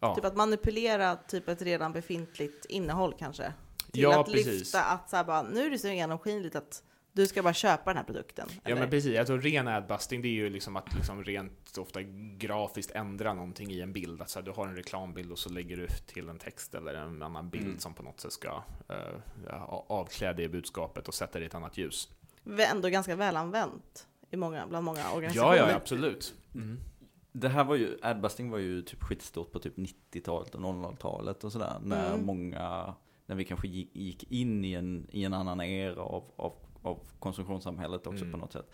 ja, 0.01 0.15
typ 0.15 0.25
att 0.25 0.37
manipulera 0.37 1.17
typ 1.17 1.49
ett 1.49 1.63
redan 1.63 1.93
befintligt 1.93 2.65
innehåll 2.65 3.15
kanske. 3.19 3.53
Till 3.93 4.03
Ja, 4.03 4.21
att 4.21 4.27
precis. 4.27 4.47
lyfta 4.47 4.85
att 4.85 5.11
så 5.11 5.17
här 5.17 5.25
bara, 5.25 5.43
nu 5.43 5.67
är 5.67 5.71
det 5.71 5.79
så 5.79 5.89
genomskinligt 5.89 6.57
att 6.57 6.83
du 7.21 7.27
ska 7.27 7.43
bara 7.43 7.55
köpa 7.55 7.91
den 7.91 7.97
här 7.97 8.05
produkten. 8.05 8.49
Ja 8.55 8.61
eller? 8.65 8.81
men 8.81 8.91
precis, 8.91 9.19
alltså 9.19 9.37
ren 9.37 9.69
adbusting 9.69 10.23
det 10.23 10.29
är 10.29 10.33
ju 10.33 10.51
liksom 10.51 10.77
att 10.77 10.95
liksom 10.95 11.25
rent 11.25 11.79
ofta 11.79 12.03
grafiskt 12.39 12.91
ändra 12.91 13.35
någonting 13.35 13.71
i 13.71 13.81
en 13.81 13.93
bild. 13.93 14.21
Alltså 14.21 14.43
du 14.43 14.51
har 14.51 14.67
en 14.67 14.77
reklambild 14.77 15.33
och 15.33 15.39
så 15.39 15.49
lägger 15.51 15.77
du 15.77 15.87
till 16.07 16.29
en 16.29 16.39
text 16.39 16.75
eller 16.75 16.95
en 16.95 17.23
annan 17.23 17.51
bild 17.51 17.65
Mm. 17.67 17.79
som 17.79 17.95
på 17.95 18.03
något 18.03 18.21
sätt 18.21 18.33
ska 18.33 18.63
uh, 18.91 19.63
avklä 19.89 20.33
det 20.33 20.49
budskapet 20.49 21.09
och 21.09 21.15
sätta 21.15 21.39
det 21.39 21.43
i 21.45 21.47
ett 21.47 21.55
annat 21.55 21.79
ljus. 21.79 22.09
Ändå 22.71 22.89
ganska 22.89 23.17
välanvänt 23.17 24.07
i 24.31 24.37
många, 24.37 24.67
bland 24.67 24.85
många 24.85 25.13
organisationer. 25.13 25.57
Ja, 25.57 25.69
ja, 25.71 25.77
absolut. 25.77 26.35
Mm. 26.55 26.79
Det 27.33 27.49
här 27.49 27.65
var 27.65 27.77
ju, 27.77 27.99
adbusting 28.03 28.51
var 28.51 28.59
ju 28.59 28.83
typ 28.83 29.03
skitstort 29.03 29.53
på 29.53 29.59
typ 29.59 29.77
90-talet 29.79 30.55
och 30.55 30.61
00-talet 30.61 31.45
och 31.45 31.53
sådär. 31.53 31.79
När 31.83 32.09
Mm. 32.15 32.27
många, 32.27 32.95
när 33.27 33.37
vi 33.37 33.45
kanske 33.45 33.69
gick, 33.69 33.97
gick 33.97 34.33
in 34.33 34.65
i 34.65 34.73
en, 34.73 35.07
i 35.11 35.25
en 35.25 35.33
annan 35.35 35.61
era 35.61 36.03
av, 36.03 36.25
av, 36.37 36.53
av 36.83 36.99
konsumtionssamhället 37.19 38.07
också 38.07 38.25
Mm. 38.25 38.33
på 38.33 38.39
något 38.39 38.53
sätt. 38.53 38.71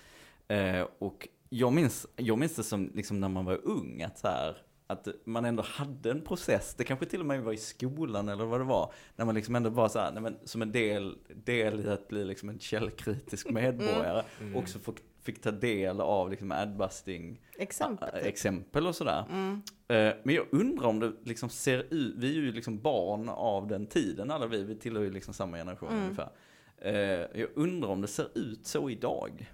Eh, 0.48 0.86
och 0.98 1.28
jag 1.48 1.72
minns, 1.72 2.06
jag 2.16 2.38
minns 2.38 2.54
det 2.56 2.62
som 2.62 2.90
liksom 2.94 3.20
när 3.20 3.28
man 3.28 3.44
var 3.44 3.60
ung, 3.64 4.02
att 4.02 4.18
så 4.18 4.28
här, 4.28 4.56
att 4.86 5.08
man 5.24 5.44
ändå 5.44 5.62
hade 5.66 6.10
en 6.10 6.20
process, 6.22 6.74
det 6.78 6.84
kanske 6.84 7.06
till 7.06 7.20
och 7.20 7.26
med 7.26 7.42
var 7.42 7.52
i 7.52 7.56
skolan 7.56 8.28
eller 8.28 8.44
vad 8.44 8.60
det 8.60 8.64
var, 8.64 8.92
när 9.16 9.24
man 9.24 9.34
liksom 9.34 9.54
ändå 9.56 9.70
var 9.70 9.88
så 9.88 9.98
här, 9.98 10.12
nej 10.12 10.22
men, 10.22 10.36
som 10.44 10.62
en 10.62 10.72
del, 10.72 11.18
del 11.44 11.80
i 11.80 11.88
att 11.88 12.08
bli 12.08 12.24
liksom 12.24 12.48
en 12.48 12.58
källkritisk 12.58 13.50
medborgare, 13.50 14.22
Mm. 14.40 14.56
också 14.56 14.78
fick, 14.78 14.94
fick 15.22 15.42
ta 15.42 15.50
del 15.50 16.00
av 16.00 16.30
liksom 16.30 16.52
adbusting 16.52 17.40
Exempel. 17.58 18.08
typ. 18.10 18.24
exempel 18.26 18.86
och 18.86 18.94
sådär. 18.96 19.24
Mm. 19.30 19.62
Eh, 19.88 20.14
Men 20.24 20.34
jag 20.34 20.46
undrar 20.50 20.86
om 20.86 21.00
det 21.00 21.12
liksom 21.24 21.48
ser 21.48 21.86
ut, 21.94 22.14
vi 22.16 22.30
är 22.30 22.34
ju 22.42 22.52
liksom 22.52 22.78
barn 22.80 23.28
av 23.28 23.66
den 23.66 23.86
tiden 23.86 24.30
alla 24.30 24.46
vi, 24.46 24.62
vi 24.64 24.74
tillhör 24.76 25.02
ju 25.02 25.10
liksom 25.10 25.34
samma 25.34 25.56
generation 25.56 25.88
Mm. 25.88 26.02
ungefär. 26.02 26.28
Eh, 26.82 26.94
Jag 27.40 27.48
undrar 27.54 27.88
om 27.88 28.00
det 28.00 28.08
ser 28.08 28.38
ut 28.38 28.66
så 28.66 28.90
idag. 28.90 29.52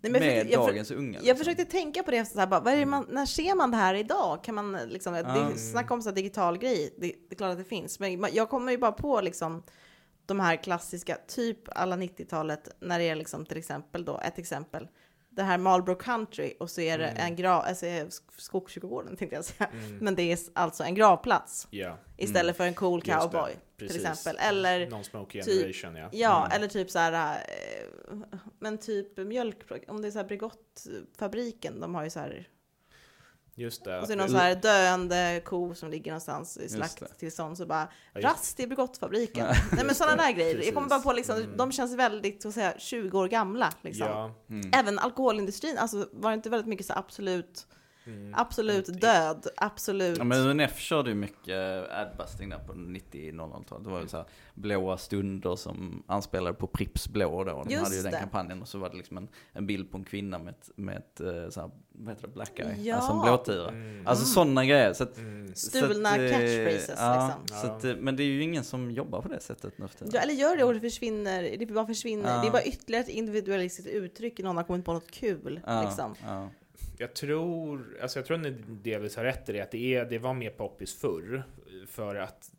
Nej, 0.00 0.12
jag 0.12 0.12
med 0.12 0.22
försökte- 0.22 0.52
jag 0.52 0.66
dagens 0.66 0.90
unga. 0.90 1.12
Jag 1.18 1.22
liksom. 1.22 1.36
försökte 1.38 1.64
tänka 1.64 2.02
på 2.02 2.10
det, 2.10 2.24
så 2.24 2.38
här, 2.38 2.46
bara, 2.46 2.60
det 2.60 2.86
man, 2.86 3.06
när 3.10 3.26
ser 3.26 3.54
man 3.54 3.70
det 3.70 3.76
här 3.76 3.94
idag? 3.94 4.44
Kan 4.44 4.54
man 4.54 4.72
liksom, 4.72 5.12
det 5.12 5.20
Mm. 5.20 5.52
är 5.52 5.56
snack 5.56 5.90
om 5.90 6.02
så 6.02 6.08
här 6.08 6.16
digital 6.16 6.58
grej, 6.58 6.94
det, 6.98 7.06
det 7.06 7.34
är 7.34 7.36
klart 7.36 7.52
att 7.52 7.58
det 7.58 7.64
finns, 7.64 8.00
men 8.00 8.28
jag 8.32 8.48
kommer 8.50 8.72
ju 8.72 8.78
bara 8.78 8.92
på 8.92 9.20
liksom 9.20 9.62
de 10.26 10.40
här 10.40 10.56
klassiska, 10.56 11.18
typ 11.28 11.58
alla 11.68 11.96
90-talet, 11.96 12.68
när 12.80 12.98
det 12.98 13.04
är 13.08 13.14
liksom 13.14 13.46
till 13.46 13.56
exempel 13.58 14.04
då, 14.04 14.20
ett 14.24 14.38
exempel, 14.38 14.88
det 15.30 15.42
här 15.42 15.58
Marlboro 15.58 15.94
Country 15.94 16.54
och 16.60 16.70
så 16.70 16.80
är 16.80 16.98
det 16.98 17.06
Mm. 17.08 17.26
en 17.26 17.36
grav, 17.36 17.62
alltså 17.62 17.86
Skogskyrkogården 18.38 19.16
tänkte 19.16 19.36
jag 19.36 19.44
säga, 19.44 19.70
Mm. 19.72 19.96
men 19.98 20.14
det 20.14 20.22
är 20.32 20.38
alltså 20.54 20.82
en 20.84 20.94
gravplats 20.94 21.66
Ja, 21.70 21.98
istället 22.16 22.56
för 22.56 22.64
en 22.64 22.74
cool 22.74 23.02
Just 23.06 23.06
cowboy 23.78 23.88
till 23.88 24.02
precis. 24.02 24.20
exempel, 24.20 24.36
eller 24.48 24.86
Non-smoking 24.90 25.42
typ- 25.42 25.60
generation, 25.76 25.96
ja. 25.96 26.08
Ja, 26.12 26.46
Mm. 26.46 26.56
eller 26.56 26.68
typ 26.68 26.90
så 26.90 26.98
här, 26.98 27.34
eh, 27.38 28.16
men 28.58 28.78
typ 28.78 29.16
mjölk, 29.16 29.56
om 29.88 30.02
det 30.02 30.08
är 30.08 30.12
så 30.12 30.18
här 30.18 30.26
Bregottfabriken, 30.26 31.80
de 31.80 31.94
har 31.94 32.04
ju 32.04 32.10
så 32.10 32.20
här, 32.20 32.48
Just 33.54 33.84
det. 33.84 34.00
och 34.00 34.06
så 34.06 34.12
är 34.12 34.16
det 34.16 34.22
någon 34.22 34.30
så 34.30 34.36
här 34.36 34.54
döende 34.54 35.42
ko 35.44 35.74
som 35.74 35.90
ligger 35.90 36.10
någonstans 36.10 36.56
i 36.58 36.68
slakttillstånd, 36.68 37.58
så 37.58 37.66
bara 37.66 37.88
Ja, 38.14 38.20
rast 38.28 38.60
i 38.60 38.66
Bregottfabriken. 38.66 39.46
Nej 39.72 39.84
men 39.84 39.94
sådana 39.94 40.16
där 40.22 40.32
grejer, 40.32 40.50
Precis. 40.54 40.66
jag 40.66 40.74
kommer 40.74 40.88
bara 40.88 41.00
på 41.00 41.12
liksom, 41.12 41.36
Mm. 41.36 41.56
de 41.56 41.72
känns 41.72 41.94
väldigt, 41.94 42.42
så 42.42 42.48
att 42.48 42.54
säga, 42.54 42.74
20 42.78 43.18
år 43.18 43.28
gamla 43.28 43.72
liksom. 43.82 44.06
Ja. 44.06 44.34
Mm. 44.50 44.70
Även 44.74 44.98
alkoholindustrin, 44.98 45.78
alltså 45.78 46.08
var 46.12 46.30
det 46.30 46.34
inte 46.34 46.50
väldigt 46.50 46.68
mycket 46.68 46.86
så 46.86 46.92
absolut. 46.96 47.66
Absolut 48.34 48.88
Mm. 48.88 49.00
död, 49.00 49.46
absolut. 49.56 50.18
Ja, 50.18 50.24
men 50.24 50.38
UNF 50.60 50.78
körde 50.78 51.08
ju 51.10 51.14
mycket 51.16 51.90
adbusting 51.90 52.48
där 52.48 52.58
på 52.58 52.72
90-00-talet. 52.72 53.84
Det 53.84 53.90
var 53.90 54.00
ju 54.00 54.08
så 54.08 54.16
här 54.16 54.26
blåa 54.54 54.96
stunder 54.98 55.56
som 55.56 56.02
anspelade 56.06 56.54
på 56.54 56.66
Pripps 56.66 57.08
blå 57.08 57.44
då. 57.44 57.62
De 57.64 57.70
Just 57.70 57.82
hade 57.84 57.96
ju 57.96 58.02
den 58.02 58.12
det. 58.12 58.18
kampanjen 58.18 58.62
och 58.62 58.68
så 58.68 58.78
var 58.78 58.90
det 58.90 58.96
liksom 58.96 59.16
en, 59.16 59.28
en 59.52 59.66
bild 59.66 59.90
på 59.90 59.98
en 59.98 60.04
kvinna 60.04 60.38
med 60.38 60.48
ett, 60.54 60.70
med 60.76 60.96
ett 60.96 61.20
eh, 61.20 61.48
så 61.50 61.60
här, 61.60 61.70
vad 61.92 62.08
heter 62.14 62.28
det, 62.28 62.34
black 62.34 62.58
eye? 62.58 62.76
Ja. 62.82 62.96
Alltså 62.96 63.12
en 63.12 63.22
blåtira. 63.22 63.68
Mm. 63.68 64.06
Alltså 64.06 64.24
sådana 64.24 64.64
grejer. 64.64 64.92
Så 64.92 65.02
att, 65.02 65.18
Mm. 65.18 65.54
Stulna 65.54 66.08
så 66.08 66.14
att, 66.14 66.20
eh, 66.20 66.30
catchphrases, 66.30 66.94
ja, 66.98 67.38
liksom. 67.40 67.58
Så 67.60 67.66
att, 67.66 67.84
eh, 67.84 67.96
men 67.96 68.16
det 68.16 68.22
är 68.22 68.24
ju 68.24 68.42
ingen 68.42 68.64
som 68.64 68.90
jobbar 68.90 69.22
på 69.22 69.28
det 69.28 69.40
sättet 69.40 69.78
nu. 69.78 69.86
Ja, 70.12 70.20
eller 70.20 70.34
gör 70.34 70.56
det 70.56 70.64
och 70.64 70.74
det 70.74 70.80
försvinner, 70.80 71.56
det 71.58 71.66
bara 71.66 71.86
försvinner. 71.86 72.34
Ja. 72.34 72.40
Det 72.40 72.46
är 72.46 72.50
bara 72.52 72.62
ytterligare 72.64 73.02
ett 73.04 73.08
individualistiskt 73.10 73.90
uttryck, 73.90 74.38
någon 74.38 74.56
har 74.56 74.64
kommit 74.64 74.84
på 74.84 74.92
något 74.92 75.10
kul. 75.10 75.60
Ja, 75.66 75.82
Liksom. 75.82 76.14
Ja. 76.98 77.06
Jag 77.06 77.14
tror, 77.14 77.98
alltså 78.02 78.18
jag 78.18 78.26
tror 78.26 78.36
att 78.36 78.42
ni 78.42 78.50
delvis 78.68 79.16
har 79.16 79.24
rätt 79.24 79.48
i 79.48 79.52
det, 79.52 79.60
att 79.60 79.70
det, 79.70 79.94
är, 79.94 80.04
det 80.04 80.18
var 80.18 80.34
mer 80.34 80.50
poppis 80.50 81.00
förr. 81.00 81.42
För 81.86 82.14
att 82.14 82.50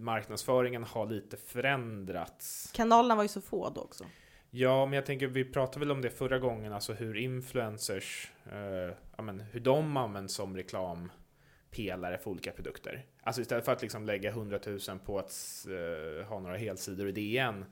marknadsföringen 0.00 0.84
har 0.84 1.06
lite 1.06 1.36
förändrats. 1.36 2.70
Kanalerna 2.74 3.14
var 3.14 3.22
ju 3.22 3.28
så 3.28 3.40
få 3.40 3.70
då 3.70 3.80
också. 3.80 4.04
Ja, 4.50 4.86
men 4.86 4.92
jag 4.92 5.06
tänker, 5.06 5.26
vi 5.26 5.44
pratade 5.44 5.78
väl 5.78 5.90
om 5.90 6.02
det 6.02 6.10
förra 6.10 6.38
gången, 6.38 6.72
alltså 6.72 6.92
hur 6.92 7.16
influencers, 7.16 8.32
eh, 8.52 8.94
ja, 9.16 9.22
men, 9.22 9.40
hur 9.40 9.60
de 9.60 9.96
används 9.96 10.34
som 10.34 10.56
reklampelare 10.56 12.18
för 12.18 12.30
olika 12.30 12.52
produkter. 12.52 13.06
Alltså 13.22 13.42
istället 13.42 13.64
för 13.64 13.72
att 13.72 13.82
liksom 13.82 14.04
lägga 14.04 14.30
100 14.30 14.58
000 14.66 14.78
på 15.04 15.18
att 15.18 15.66
eh, 15.68 16.26
ha 16.26 16.40
några 16.40 16.56
helsidor 16.56 17.08
i 17.08 17.12
DN 17.12 17.64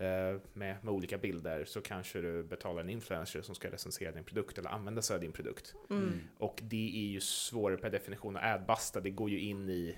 med, 0.00 0.44
med 0.84 0.88
olika 0.88 1.18
bilder 1.18 1.64
så 1.64 1.80
kanske 1.80 2.20
du 2.20 2.42
betalar 2.42 2.80
en 2.80 2.90
influencer 2.90 3.42
som 3.42 3.54
ska 3.54 3.70
recensera 3.70 4.12
din 4.12 4.24
produkt 4.24 4.58
eller 4.58 4.70
använda 4.70 5.02
sig 5.02 5.14
av 5.14 5.20
din 5.20 5.32
produkt. 5.32 5.74
Mm. 5.90 6.20
Och 6.38 6.60
det 6.62 6.96
är 7.06 7.08
ju 7.10 7.20
svårare 7.20 7.76
per 7.78 7.90
definition 7.90 8.36
att 8.36 8.42
adbusta, 8.60 9.00
det 9.00 9.10
går 9.10 9.30
ju 9.30 9.40
in 9.40 9.70
i, 9.70 9.96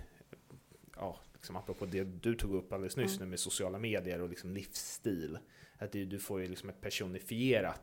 ja, 0.96 1.20
liksom 1.34 1.56
apropå 1.56 1.86
det 1.86 2.04
du 2.04 2.34
tog 2.34 2.54
upp 2.54 2.72
alldeles 2.72 2.96
nyss 2.96 3.16
Mm. 3.16 3.24
nu 3.26 3.30
med 3.30 3.40
sociala 3.40 3.78
medier 3.78 4.20
och 4.20 4.28
liksom 4.28 4.50
livsstil. 4.50 5.38
Att 5.78 5.92
det, 5.92 6.04
du 6.04 6.18
får 6.18 6.40
ju 6.40 6.46
liksom 6.48 6.68
ett 6.68 6.80
personifierat 6.80 7.82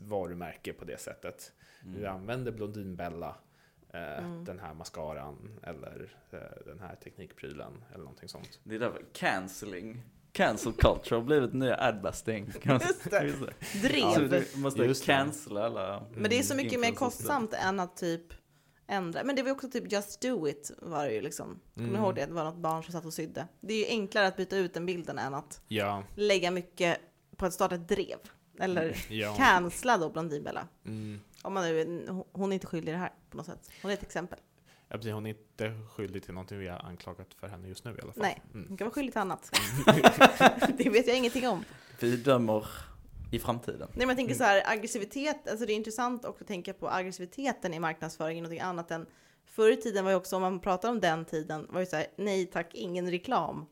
varumärke 0.00 0.72
på 0.72 0.84
det 0.84 1.00
sättet. 1.00 1.52
Du 1.84 2.06
använder 2.06 2.52
Blondinbella, 2.52 3.36
eh, 3.90 4.18
Mm. 4.24 4.44
den 4.44 4.58
här 4.58 4.74
mascaran 4.74 5.60
eller 5.62 6.16
eh, 6.30 6.64
den 6.66 6.80
här 6.80 6.96
teknikprylen 6.96 7.84
eller 7.88 8.04
någonting 8.04 8.28
sånt. 8.28 8.60
Det 8.64 8.74
är 8.74 8.78
därför 8.78 9.04
cancelling. 9.12 10.02
Cancel 10.38 10.72
culture 10.72 11.16
har 11.16 11.22
blivit 11.24 11.52
nya 11.54 11.76
adbusting. 11.76 12.46
Just 12.64 13.10
det. 13.10 13.24
Just 13.24 13.40
det. 13.40 13.88
Drev. 13.88 14.12
Så 14.14 14.20
du 14.20 14.44
måste 14.60 14.82
Just 14.82 15.04
cancella 15.04 15.66
alla. 15.66 16.02
Men 16.16 16.30
det 16.30 16.38
är 16.38 16.42
så 16.42 16.54
mycket 16.54 16.80
mer 16.80 16.92
kostsamt 16.92 17.52
än 17.52 17.80
att 17.80 17.96
typ 17.96 18.22
ändra. 18.86 19.24
Men 19.24 19.36
det 19.36 19.42
var 19.42 19.48
ju 19.48 19.52
också 19.54 19.68
typ 19.70 19.92
just 19.92 20.20
do 20.20 20.48
it 20.48 20.70
var 20.78 21.04
det 21.04 21.12
ju 21.12 21.20
liksom. 21.20 21.60
Kommer 21.74 21.88
Mm. 21.88 22.00
ihåg 22.02 22.14
det? 22.14 22.26
Det 22.26 22.32
var 22.32 22.44
något 22.44 22.56
barn 22.56 22.82
som 22.82 22.92
satt 22.92 23.04
och 23.04 23.12
sydde. 23.14 23.48
Det 23.60 23.74
är 23.74 23.78
ju 23.78 23.86
enklare 23.86 24.26
att 24.26 24.36
byta 24.36 24.56
ut 24.56 24.74
den 24.74 24.86
bilden 24.86 25.18
än 25.18 25.34
att 25.34 25.60
Ja, 25.68 26.02
lägga 26.14 26.50
mycket 26.50 26.98
på 27.36 27.46
att 27.46 27.54
starta 27.54 27.74
ett 27.74 27.88
drev. 27.88 28.18
Eller 28.60 28.96
Ja. 29.10 29.34
cancella 29.36 29.98
då 29.98 30.10
Blondinbella. 30.10 30.68
Mm. 30.86 31.20
Om 31.42 31.54
man 31.54 31.62
nu, 31.64 32.06
hon 32.32 32.52
är 32.52 32.54
inte 32.54 32.66
skyldig 32.66 32.92
i 32.92 32.94
det 32.94 32.98
här 33.00 33.12
på 33.30 33.36
något 33.36 33.46
sätt. 33.46 33.70
Hon 33.82 33.90
är 33.90 33.94
ett 33.94 34.02
exempel. 34.02 34.38
Ja, 34.88 34.96
precis, 34.96 35.12
hon 35.12 35.26
är 35.26 35.30
inte 35.30 35.72
skyldig 35.90 36.22
till 36.22 36.34
någonting 36.34 36.58
vi 36.58 36.68
har 36.68 36.78
anklagat 36.84 37.34
för 37.34 37.48
henne 37.48 37.68
just 37.68 37.84
nu 37.84 37.90
i 37.90 38.00
alla 38.02 38.12
fall. 38.12 38.22
Nej, 38.22 38.42
Mm. 38.54 38.68
hon 38.68 38.76
kan 38.76 38.84
vara 38.86 38.94
skyldig 38.94 39.12
till 39.12 39.20
annat. 39.20 39.50
det 40.78 40.90
vet 40.90 41.06
jag 41.06 41.16
ingenting 41.16 41.48
om. 41.48 41.64
Vi 42.00 42.16
dömer 42.16 42.66
i 43.32 43.38
framtiden. 43.38 43.78
Nej 43.88 43.98
men 43.98 44.08
jag 44.08 44.16
tänker 44.16 44.34
så 44.34 44.44
här, 44.44 44.62
aggressivitet, 44.66 45.48
alltså 45.48 45.66
det 45.66 45.72
är 45.72 45.74
intressant 45.74 46.24
också 46.24 46.44
att 46.44 46.48
tänka 46.48 46.72
på 46.72 46.88
aggressiviteten 46.90 47.74
i 47.74 47.80
marknadsföring, 47.80 48.36
någonting 48.42 48.60
annat 48.60 48.90
än 48.90 49.06
förr 49.44 49.70
i 49.70 49.76
tiden 49.76 50.04
var 50.04 50.10
ju 50.10 50.16
också, 50.16 50.36
om 50.36 50.42
man 50.42 50.60
pratar 50.60 50.90
om 50.90 51.00
den 51.00 51.24
tiden, 51.24 51.66
var 51.70 51.80
ju 51.80 51.86
så 51.86 51.96
här, 51.96 52.06
nej 52.16 52.46
tack, 52.46 52.74
ingen 52.74 53.10
reklam. 53.10 53.66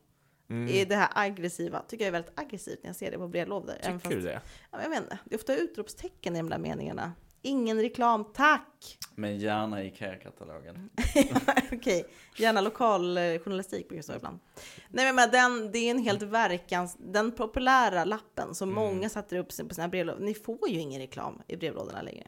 Mm. 0.49 0.69
Är 0.75 0.85
det 0.85 0.95
här 0.95 1.09
aggressiva, 1.15 1.81
tycker 1.87 2.03
jag 2.05 2.07
är 2.07 2.11
väldigt 2.11 2.39
aggressivt 2.39 2.79
när 2.83 2.89
jag 2.89 2.95
ser 2.95 3.11
det 3.11 3.17
på 3.17 3.27
brevlådor. 3.27 3.73
Tycker 3.73 3.91
du 3.93 3.99
fast- 3.99 4.11
det? 4.11 4.41
Ja, 4.71 4.77
men 4.77 4.91
jag 4.93 5.03
inte, 5.03 5.17
det 5.25 5.35
är 5.35 5.39
ofta 5.39 5.55
utropstecken 5.55 6.35
i 6.35 6.39
de 6.39 6.49
där 6.49 6.57
meningarna. 6.57 7.13
Ingen 7.41 7.81
reklam, 7.81 8.25
tack! 8.33 8.97
Men 9.15 9.37
gärna 9.37 9.83
IKEA-katalogen. 9.83 10.89
Okej, 11.71 12.05
gärna 12.37 12.61
lokal 12.61 13.15
journalistik 13.43 13.87
brukar 13.89 13.97
det 13.97 14.03
stå 14.03 14.15
ibland. 14.15 14.39
Nej 14.89 15.13
men 15.13 15.31
den, 15.31 15.71
det 15.71 15.79
är 15.79 15.91
en 15.91 15.99
helt 16.03 16.21
verkans, 16.21 16.95
den 16.99 17.31
populära 17.31 18.05
lappen 18.05 18.55
som 18.55 18.73
många 18.73 19.09
sätter 19.09 19.37
upp 19.37 19.47
på 19.67 19.73
sina 19.75 19.87
brevlådor, 19.87 20.19
ni 20.19 20.33
får 20.33 20.69
ju 20.69 20.79
ingen 20.79 21.01
reklam 21.01 21.41
i 21.47 21.55
brevlådorna 21.55 22.01
längre. 22.01 22.27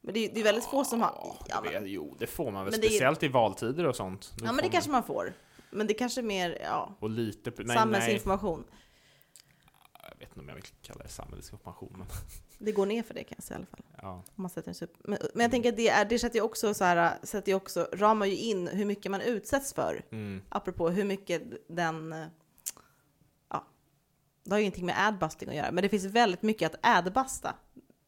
Men 0.00 0.14
det 0.14 0.24
är, 0.24 0.34
det 0.34 0.40
är 0.40 0.44
väldigt 0.44 0.64
få 0.64 0.84
som 0.84 1.00
har, 1.00 1.10
ja, 1.14 1.36
Ja, 1.48 1.60
men, 1.72 1.82
det, 1.82 1.88
jo, 1.88 2.16
det 2.18 2.26
får 2.26 2.50
man 2.50 2.64
väl. 2.64 2.72
Det 2.72 2.78
är- 2.86 2.88
Speciellt 2.88 3.22
i 3.22 3.28
valtider 3.28 3.86
och 3.86 3.96
sånt. 3.96 4.32
Då 4.36 4.44
ja, 4.46 4.52
men 4.52 4.64
det 4.64 4.70
kanske 4.70 4.90
man 4.90 5.02
får. 5.02 5.32
Men 5.70 5.86
det 5.86 5.94
kanske 5.94 6.20
är 6.20 6.22
mer, 6.22 6.58
ja, 6.62 6.96
Och 7.00 7.10
lite... 7.10 7.52
Nej, 7.56 7.76
nej. 7.86 8.20
Jag 10.18 10.26
vet 10.26 10.28
inte 10.28 10.40
om 10.40 10.48
jag 10.48 10.54
vill 10.54 10.64
kalla 10.82 11.02
det 11.02 11.08
samhällsinformation, 11.08 11.94
men 11.98 12.06
Det 12.58 12.72
går 12.72 12.86
ner 12.86 13.02
för 13.02 13.14
det 13.14 13.24
kan 13.24 13.34
jag 13.38 13.44
säga 13.44 13.58
i 13.58 13.60
alla 13.60 13.66
fall. 13.66 13.80
ja. 14.02 14.12
Om 14.36 14.42
man 14.42 14.50
sätter 14.50 14.82
en 14.82 14.88
men, 15.04 15.18
men 15.34 15.42
jag 15.42 15.50
tänker 15.50 15.68
att 15.68 15.76
det, 15.76 15.88
är, 15.88 16.04
det 16.04 16.18
sätter 16.18 16.36
ju 16.36 16.42
också 16.42 16.74
så 16.74 16.84
här, 16.84 17.18
sätter 17.22 17.52
ju 17.52 17.56
också, 17.56 17.88
ramar 17.92 18.26
ju 18.26 18.36
in 18.36 18.68
hur 18.68 18.84
mycket 18.84 19.10
man 19.10 19.20
utsätts 19.20 19.72
för. 19.72 20.02
Mm. 20.10 20.42
Apropå 20.48 20.88
hur 20.88 21.04
mycket 21.04 21.42
den, 21.68 22.14
ja, 23.50 23.66
det 24.44 24.50
har 24.50 24.58
ju 24.58 24.62
ingenting 24.62 24.86
med 24.86 25.06
adbusting 25.08 25.48
att 25.48 25.54
göra, 25.54 25.70
men 25.72 25.82
det 25.82 25.88
finns 25.88 26.04
väldigt 26.04 26.42
mycket 26.42 26.74
att 26.74 26.80
adbusta. 26.96 27.54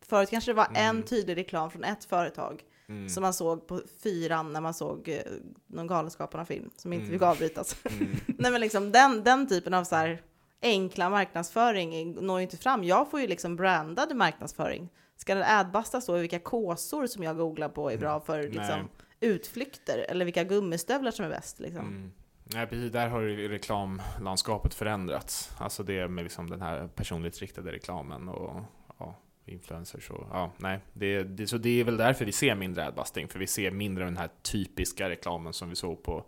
Förut 0.02 0.30
kanske 0.30 0.50
det 0.50 0.54
var 0.56 0.68
en 0.74 1.02
tydlig 1.02 1.36
reklam 1.36 1.70
från 1.70 1.84
ett 1.84 2.04
företag 2.04 2.62
Mm. 2.88 3.08
som 3.08 3.22
man 3.22 3.34
såg 3.34 3.66
på 3.66 3.80
fyran 4.02 4.52
när 4.52 4.60
man 4.60 4.74
såg 4.74 5.08
eh, 5.08 5.22
någon 5.66 5.86
Galenskaparna-film 5.86 6.70
som 6.76 6.92
inte 6.92 7.02
Mm. 7.04 7.12
fick 7.14 7.22
avbrytas. 7.22 7.76
Mm. 7.84 8.16
Nej 8.38 8.50
men 8.52 8.60
liksom 8.60 8.92
den, 8.92 9.24
den 9.24 9.48
typen 9.48 9.74
av 9.74 9.84
så 9.84 9.96
här 9.96 10.22
enkla 10.62 11.10
marknadsföring 11.10 12.14
når 12.14 12.38
ju 12.38 12.42
inte 12.42 12.56
fram. 12.56 12.84
Jag 12.84 13.10
får 13.10 13.20
ju 13.20 13.26
liksom 13.26 13.56
brandad 13.56 14.16
marknadsföring. 14.16 14.88
Ska 15.16 15.34
det 15.34 15.58
adbustas 15.58 16.06
då 16.06 16.18
i 16.18 16.20
vilka 16.20 16.38
kåsor 16.38 17.06
som 17.06 17.22
jag 17.22 17.36
googlar 17.36 17.68
på 17.68 17.90
är 17.90 17.98
bra 17.98 18.20
för 18.20 18.42
liksom, 18.42 18.88
utflykter 19.20 20.06
eller 20.08 20.24
vilka 20.24 20.44
gummistövlar 20.44 21.10
som 21.10 21.24
är 21.24 21.28
bäst 21.30 21.60
liksom. 21.60 21.86
Mm. 21.86 22.12
Nej, 22.54 22.66
precis. 22.66 22.92
Där 22.92 23.08
har 23.08 23.20
ju 23.20 23.48
reklamlandskapet 23.48 24.74
förändrats. 24.74 25.50
Alltså 25.58 25.82
det 25.82 26.08
med 26.08 26.24
liksom 26.24 26.50
den 26.50 26.60
här 26.60 26.88
personligt 26.88 27.38
riktade 27.38 27.72
reklamen 27.72 28.28
och 28.28 28.62
ja, 28.98 29.14
influencers 29.46 30.10
och 30.10 30.26
ja, 30.30 30.52
nej. 30.56 30.80
Det, 30.92 31.22
det, 31.22 31.46
så 31.46 31.58
det 31.58 31.80
är 31.80 31.84
väl 31.84 31.96
därför 31.96 32.24
vi 32.24 32.32
ser 32.32 32.54
mindre 32.54 32.86
adbusting, 32.86 33.28
för 33.28 33.38
vi 33.38 33.46
ser 33.46 33.70
mindre 33.70 34.04
av 34.04 34.10
den 34.10 34.18
här 34.18 34.30
typiska 34.42 35.08
reklamen 35.08 35.52
som 35.52 35.68
vi 35.68 35.76
såg 35.76 36.02
på, 36.02 36.24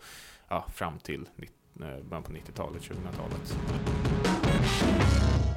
ja, 0.49 0.67
fram 0.75 0.99
till 0.99 1.29
eh, 1.81 2.03
början 2.03 2.23
på 2.23 2.33
90-talet, 2.33 2.83
2000-talet. 2.83 3.59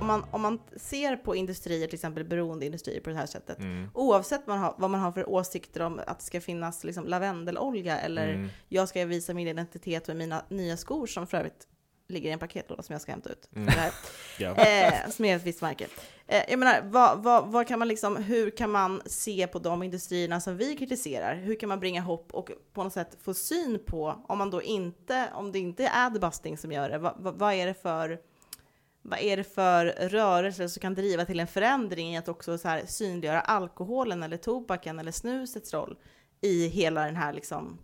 Om, 0.05 0.07
man, 0.07 0.25
om 0.31 0.41
man 0.41 0.59
ser 0.75 1.15
på 1.15 1.35
industrier, 1.35 1.87
till 1.87 1.95
exempel 1.95 2.23
beroendeindustrier 2.23 3.01
på 3.01 3.09
det 3.09 3.15
här 3.15 3.25
sättet, 3.25 3.59
Mm. 3.59 3.89
oavsett 3.93 4.47
man 4.47 4.59
har, 4.59 4.75
vad 4.77 4.89
man 4.89 4.99
har 5.01 5.11
för 5.11 5.29
åsikter 5.29 5.81
om 5.81 6.01
att 6.07 6.19
det 6.19 6.25
ska 6.25 6.41
finnas 6.41 6.83
liksom 6.83 7.05
lavendelolja 7.07 7.99
eller 7.99 8.27
Mm. 8.33 8.49
jag 8.69 8.89
ska 8.89 9.05
visa 9.05 9.33
min 9.33 9.47
identitet 9.47 10.07
med 10.07 10.17
mina 10.17 10.41
nya 10.49 10.77
skor 10.77 11.07
som 11.07 11.27
för 11.27 11.37
övrigt 11.37 11.67
ligger 12.07 12.29
i 12.29 12.33
en 12.33 12.39
paketlåda 12.39 12.83
som 12.83 12.93
jag 12.93 13.01
ska 13.01 13.11
hämta 13.11 13.29
ut. 13.29 13.49
Mm. 13.55 13.73
Ja. 14.39 14.55
eh, 14.55 15.09
som 15.09 15.25
är 15.25 15.35
ett 15.35 15.43
visst 15.43 15.61
märke. 15.61 15.87
Eh, 16.27 16.43
jag 16.49 16.59
menar, 16.59 16.81
vad, 16.83 17.23
vad, 17.23 17.47
vad 17.47 17.67
kan 17.67 17.79
man 17.79 17.87
liksom, 17.87 18.15
hur 18.17 18.49
kan 18.49 18.71
man 18.71 19.01
se 19.05 19.47
på 19.47 19.59
de 19.59 19.83
industrierna 19.83 20.41
som 20.41 20.57
vi 20.57 20.75
kritiserar? 20.75 21.35
Hur 21.35 21.55
kan 21.59 21.69
man 21.69 21.79
bringa 21.79 22.01
hopp 22.01 22.33
och 22.33 22.51
på 22.73 22.83
något 22.83 22.93
sätt 22.93 23.17
få 23.23 23.33
syn 23.33 23.79
på, 23.85 24.23
om 24.27 24.37
man 24.37 24.49
då 24.49 24.61
inte, 24.61 25.29
om 25.33 25.51
det 25.51 25.59
inte 25.59 25.83
är 25.83 26.05
adbusting 26.05 26.57
som 26.57 26.71
gör 26.71 26.89
det, 26.89 26.97
vad, 26.97 27.13
vad 27.37 27.53
är 27.53 27.65
det 27.67 27.73
för 27.81 28.19
vad 29.07 29.19
är 29.19 29.37
det 29.37 29.43
för 29.43 29.85
rörelser 29.85 30.67
som 30.67 30.81
kan 30.81 30.93
driva 30.93 31.25
till 31.25 31.39
en 31.39 31.47
förändring 31.47 32.13
i 32.13 32.17
att 32.17 32.27
också 32.27 32.57
så 32.57 32.67
här 32.67 32.85
synliggöra 32.85 33.41
alkoholen 33.41 34.23
eller 34.23 34.37
tobaken 34.37 34.99
eller 34.99 35.11
snusets 35.11 35.73
roll 35.73 35.97
i 36.41 36.67
hela 36.67 37.05
den 37.05 37.15
här 37.15 37.33
liksom 37.33 37.79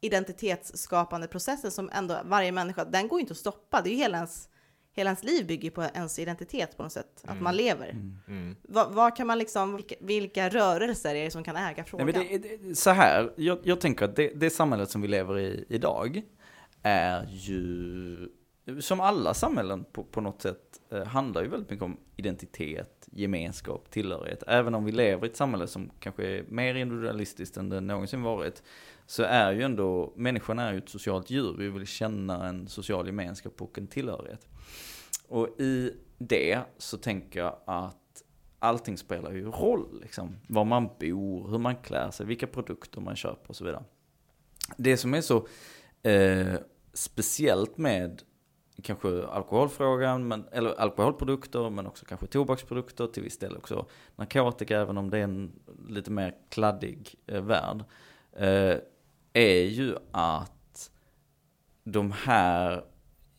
identitetsskapande 0.00 1.28
processen 1.28 1.70
som 1.70 1.90
ändå 1.92 2.18
varje 2.24 2.52
människa, 2.52 2.84
den 2.84 3.08
går 3.08 3.18
ju 3.18 3.20
inte 3.20 3.32
att 3.32 3.38
stoppa. 3.38 3.80
Det 3.82 3.88
är 3.88 3.92
ju 3.92 3.96
hela 3.96 4.16
ens, 4.16 4.48
hela 4.92 5.10
ens 5.10 5.24
liv 5.24 5.46
bygger 5.46 5.70
på 5.70 5.82
ens 5.82 6.18
identitet 6.18 6.76
på 6.76 6.82
något 6.82 6.92
sätt, 6.92 7.22
att 7.24 7.40
man 7.40 7.56
lever. 7.56 7.90
Mm. 7.90 8.56
Vad, 8.62 8.92
vad 8.92 9.16
kan 9.16 9.26
man 9.26 9.38
liksom, 9.38 9.76
vilka, 9.76 9.94
vilka 10.00 10.48
rörelser 10.48 11.14
är 11.14 11.24
det 11.24 11.30
som 11.30 11.44
kan 11.44 11.56
äga 11.56 11.74
Nej, 11.76 11.84
frågan? 11.86 12.06
men 12.06 12.14
det, 12.14 12.38
det, 12.38 12.74
så 12.76 12.90
här, 12.90 13.32
jag, 13.36 13.58
jag 13.62 13.80
tänker 13.80 14.04
att 14.04 14.16
det, 14.16 14.28
det 14.28 14.50
samhället 14.50 14.90
som 14.90 15.02
vi 15.02 15.08
lever 15.08 15.38
i 15.38 15.64
idag 15.68 16.22
är 16.82 17.26
ju, 17.30 18.28
som 18.80 19.00
alla 19.00 19.34
samhällen 19.34 19.84
på, 19.92 20.04
på 20.04 20.20
något 20.20 20.42
sätt, 20.42 20.80
eh, 20.90 21.04
handlar 21.04 21.42
ju 21.42 21.48
väldigt 21.48 21.70
mycket 21.70 21.84
om 21.84 21.96
identitet, 22.16 23.08
gemenskap, 23.12 23.90
tillhörighet. 23.90 24.42
Även 24.46 24.74
om 24.74 24.84
vi 24.84 24.92
lever 24.92 25.26
i 25.26 25.30
ett 25.30 25.36
samhälle 25.36 25.66
som 25.66 25.90
kanske 26.00 26.26
är 26.26 26.44
mer 26.48 26.74
individualistiskt 26.74 27.56
än 27.56 27.68
det 27.68 27.80
någonsin 27.80 28.22
varit, 28.22 28.62
så 29.06 29.22
är 29.22 29.52
ju 29.52 29.62
ändå, 29.62 30.12
människan 30.16 30.58
är 30.58 30.72
ju 30.72 30.78
ett 30.78 30.88
socialt 30.88 31.30
djur, 31.30 31.54
vi 31.58 31.68
vill 31.68 31.86
känna 31.86 32.48
en 32.48 32.68
social 32.68 33.06
gemenskap 33.06 33.62
och 33.62 33.78
en 33.78 33.86
tillhörighet. 33.86 34.48
Och 35.28 35.60
i 35.60 35.92
det 36.18 36.60
så 36.78 36.96
tänker 36.96 37.40
jag 37.40 37.56
att 37.66 38.22
allting 38.58 38.98
spelar 38.98 39.32
ju 39.32 39.50
roll, 39.50 40.00
liksom. 40.02 40.36
Var 40.48 40.64
man 40.64 40.88
bor, 41.00 41.50
hur 41.50 41.58
man 41.58 41.76
klär 41.76 42.10
sig, 42.10 42.26
vilka 42.26 42.46
produkter 42.46 43.00
man 43.00 43.16
köper 43.16 43.48
och 43.48 43.56
så 43.56 43.64
vidare. 43.64 43.84
Det 44.76 44.96
som 44.96 45.14
är 45.14 45.20
så 45.20 45.46
eh, 46.02 46.54
speciellt 46.92 47.78
med 47.78 48.22
kanske 48.82 49.26
alkoholfrågan, 49.26 50.28
men, 50.28 50.44
eller 50.52 50.80
alkoholprodukter, 50.80 51.70
men 51.70 51.86
också 51.86 52.06
kanske 52.06 52.26
tobaksprodukter, 52.26 53.06
till 53.06 53.22
viss 53.22 53.38
del 53.38 53.56
också 53.56 53.86
narkotika, 54.16 54.80
även 54.80 54.98
om 54.98 55.10
det 55.10 55.18
är 55.18 55.24
en 55.24 55.52
lite 55.88 56.10
mer 56.10 56.34
kladdig 56.48 57.14
eh, 57.26 57.42
värld, 57.42 57.84
eh, 58.32 58.76
är 59.32 59.64
ju 59.64 59.96
att 60.10 60.90
de 61.84 62.12
här 62.12 62.84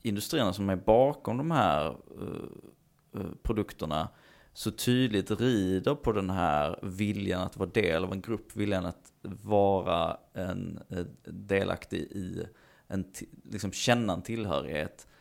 industrierna 0.02 0.54
som 0.54 0.70
är 0.70 0.76
bakom 0.76 1.38
de 1.38 1.52
här 1.52 1.86
eh, 1.88 3.22
eh 3.22 3.28
produkterna 3.44 4.10
så 4.54 4.72
tydligt 4.72 5.32
rider 5.32 5.96
på 5.96 6.12
den 6.12 6.30
här 6.30 6.80
viljan 6.82 7.42
att 7.42 7.58
vara 7.58 7.70
del 7.70 8.04
av 8.04 8.14
en 8.14 8.22
grupp, 8.22 8.56
viljan 8.56 8.86
att 8.86 9.12
vara 9.22 10.18
en 10.34 10.80
eh, 10.90 11.06
delaktig 11.24 12.00
i 12.00 12.46
en, 12.88 13.06
liksom 13.44 13.72
känna 13.72 14.14
en 14.14 14.22
tillhörighet, 14.22 15.08
eh, 15.08 15.17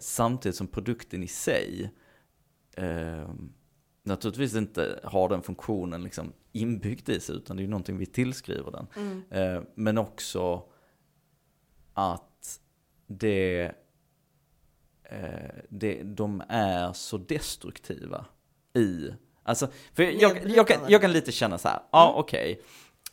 samtidigt 0.00 0.56
som 0.56 0.66
produkten 0.66 1.22
i 1.22 1.28
sig 1.28 1.90
eh, 2.76 3.28
naturligtvis 4.02 4.54
inte 4.54 5.00
har 5.04 5.28
den 5.28 5.42
funktionen 5.42 6.02
liksom 6.02 6.32
inbyggd 6.52 7.08
i 7.08 7.20
sig, 7.20 7.36
utan 7.36 7.56
det 7.56 7.60
är 7.60 7.64
ju 7.64 7.70
någonting 7.70 7.98
vi 7.98 8.06
tillskriver 8.06 8.70
den. 8.70 8.86
Mm. 8.96 9.22
Eh, 9.30 9.62
men 9.74 9.98
också 9.98 10.62
att 11.94 12.60
det, 13.06 13.72
eh, 15.02 15.54
det, 15.68 16.02
de 16.02 16.42
är 16.48 16.92
så 16.92 17.18
destruktiva 17.18 18.26
i, 18.74 19.10
alltså, 19.42 19.68
för 19.92 20.02
jag, 20.02 20.14
jag, 20.14 20.50
jag, 20.50 20.68
kan, 20.68 20.80
jag 20.88 21.00
kan 21.00 21.12
lite 21.12 21.32
känna 21.32 21.58
så 21.58 21.68
här, 21.68 21.80
ja 21.92 22.14
okej, 22.16 22.62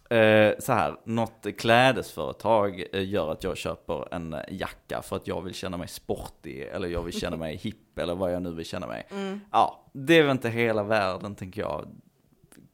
eh, 0.10 0.54
så 0.60 0.74
här, 0.74 0.96
något 1.06 1.48
klädesföretag 1.58 2.84
eh, 2.94 3.10
gör 3.10 3.32
att 3.32 3.44
jag 3.44 3.58
köper 3.58 4.14
en 4.14 4.36
jacka 4.50 5.02
för 5.02 5.16
att 5.16 5.28
jag 5.28 5.42
vill 5.42 5.54
känna 5.54 5.78
mig 5.78 5.88
sportig, 5.88 6.62
eller 6.62 6.88
jag 6.88 7.02
vill 7.02 7.14
känna 7.14 7.38
mig 7.38 7.56
hipp, 7.62 8.00
eller 8.00 8.16
vad 8.16 8.34
jag 8.34 8.42
nu 8.42 8.54
vill 8.54 8.66
känna 8.66 8.88
mig. 8.88 9.08
Mm. 9.12 9.40
Ja, 9.52 9.90
det 9.94 10.18
är 10.18 10.22
väl 10.22 10.32
inte 10.32 10.50
hela 10.50 10.84
världen 10.84 11.36
tänker 11.36 11.62
jag. 11.62 11.88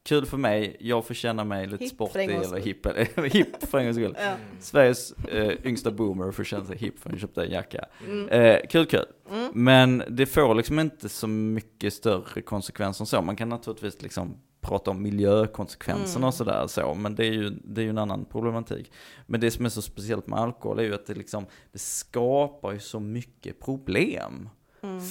Kul 0.04 0.26
för 0.26 0.38
mig, 0.38 0.78
jag 0.80 1.06
får 1.06 1.14
känna 1.14 1.44
mig 1.44 1.68
lite 1.68 1.84
en 1.84 1.90
sportig 1.90 2.30
eller 2.30 2.60
hipp, 2.60 2.86
eller 2.86 3.30
hipp 3.30 3.70
för 3.70 3.78
en 3.78 3.84
gångs 3.84 3.98
skull. 3.98 4.18
Ja. 4.20 4.34
Sveriges 4.60 5.12
eh, 5.12 5.66
yngsta 5.66 5.92
boomer 5.92 6.32
får 6.32 6.44
känna 6.44 6.66
sig 6.66 6.78
hipp 6.78 7.00
för 7.00 7.14
att 7.14 7.20
köpte 7.20 7.44
en 7.44 7.52
jacka. 7.52 7.86
Mm. 8.08 8.30
Eh, 8.30 8.60
kul, 8.70 8.86
kul. 8.86 9.06
Mm. 9.32 9.52
Men 9.54 10.04
det 10.10 10.26
får 10.26 10.56
liksom 10.56 10.80
inte 10.80 11.10
så 11.10 11.28
mycket 11.28 11.94
större 11.94 12.42
konsekvenser 12.42 13.04
än 13.04 13.08
så. 13.08 13.22
Man 13.22 13.36
kan 13.36 13.50
naturligtvis 13.50 14.02
liksom 14.02 14.38
prata 14.62 14.92
om 14.92 15.02
miljökonsekvenserna 15.02 16.18
Mm. 16.18 16.28
och 16.28 16.34
sådär 16.34 16.68
så, 16.68 16.94
men 16.94 17.16
det 17.16 17.26
är, 17.26 17.32
ju, 17.32 17.50
det 17.50 17.82
är 17.82 17.84
ju 17.84 17.90
en 17.90 17.98
annan 17.98 18.26
problematik. 18.26 18.92
Men 19.26 19.40
det 19.42 19.52
som 19.52 19.66
är 19.66 19.70
så 19.70 19.82
speciellt 19.82 20.28
med 20.28 20.40
alkohol 20.40 20.80
är 20.80 20.84
ju 20.84 20.94
att 20.94 21.06
det 21.06 21.14
liksom, 21.14 21.46
det 21.72 21.80
skapar 21.80 22.72
ju 22.72 22.80
så 22.80 23.00
mycket 23.00 23.60
problem. 23.60 24.50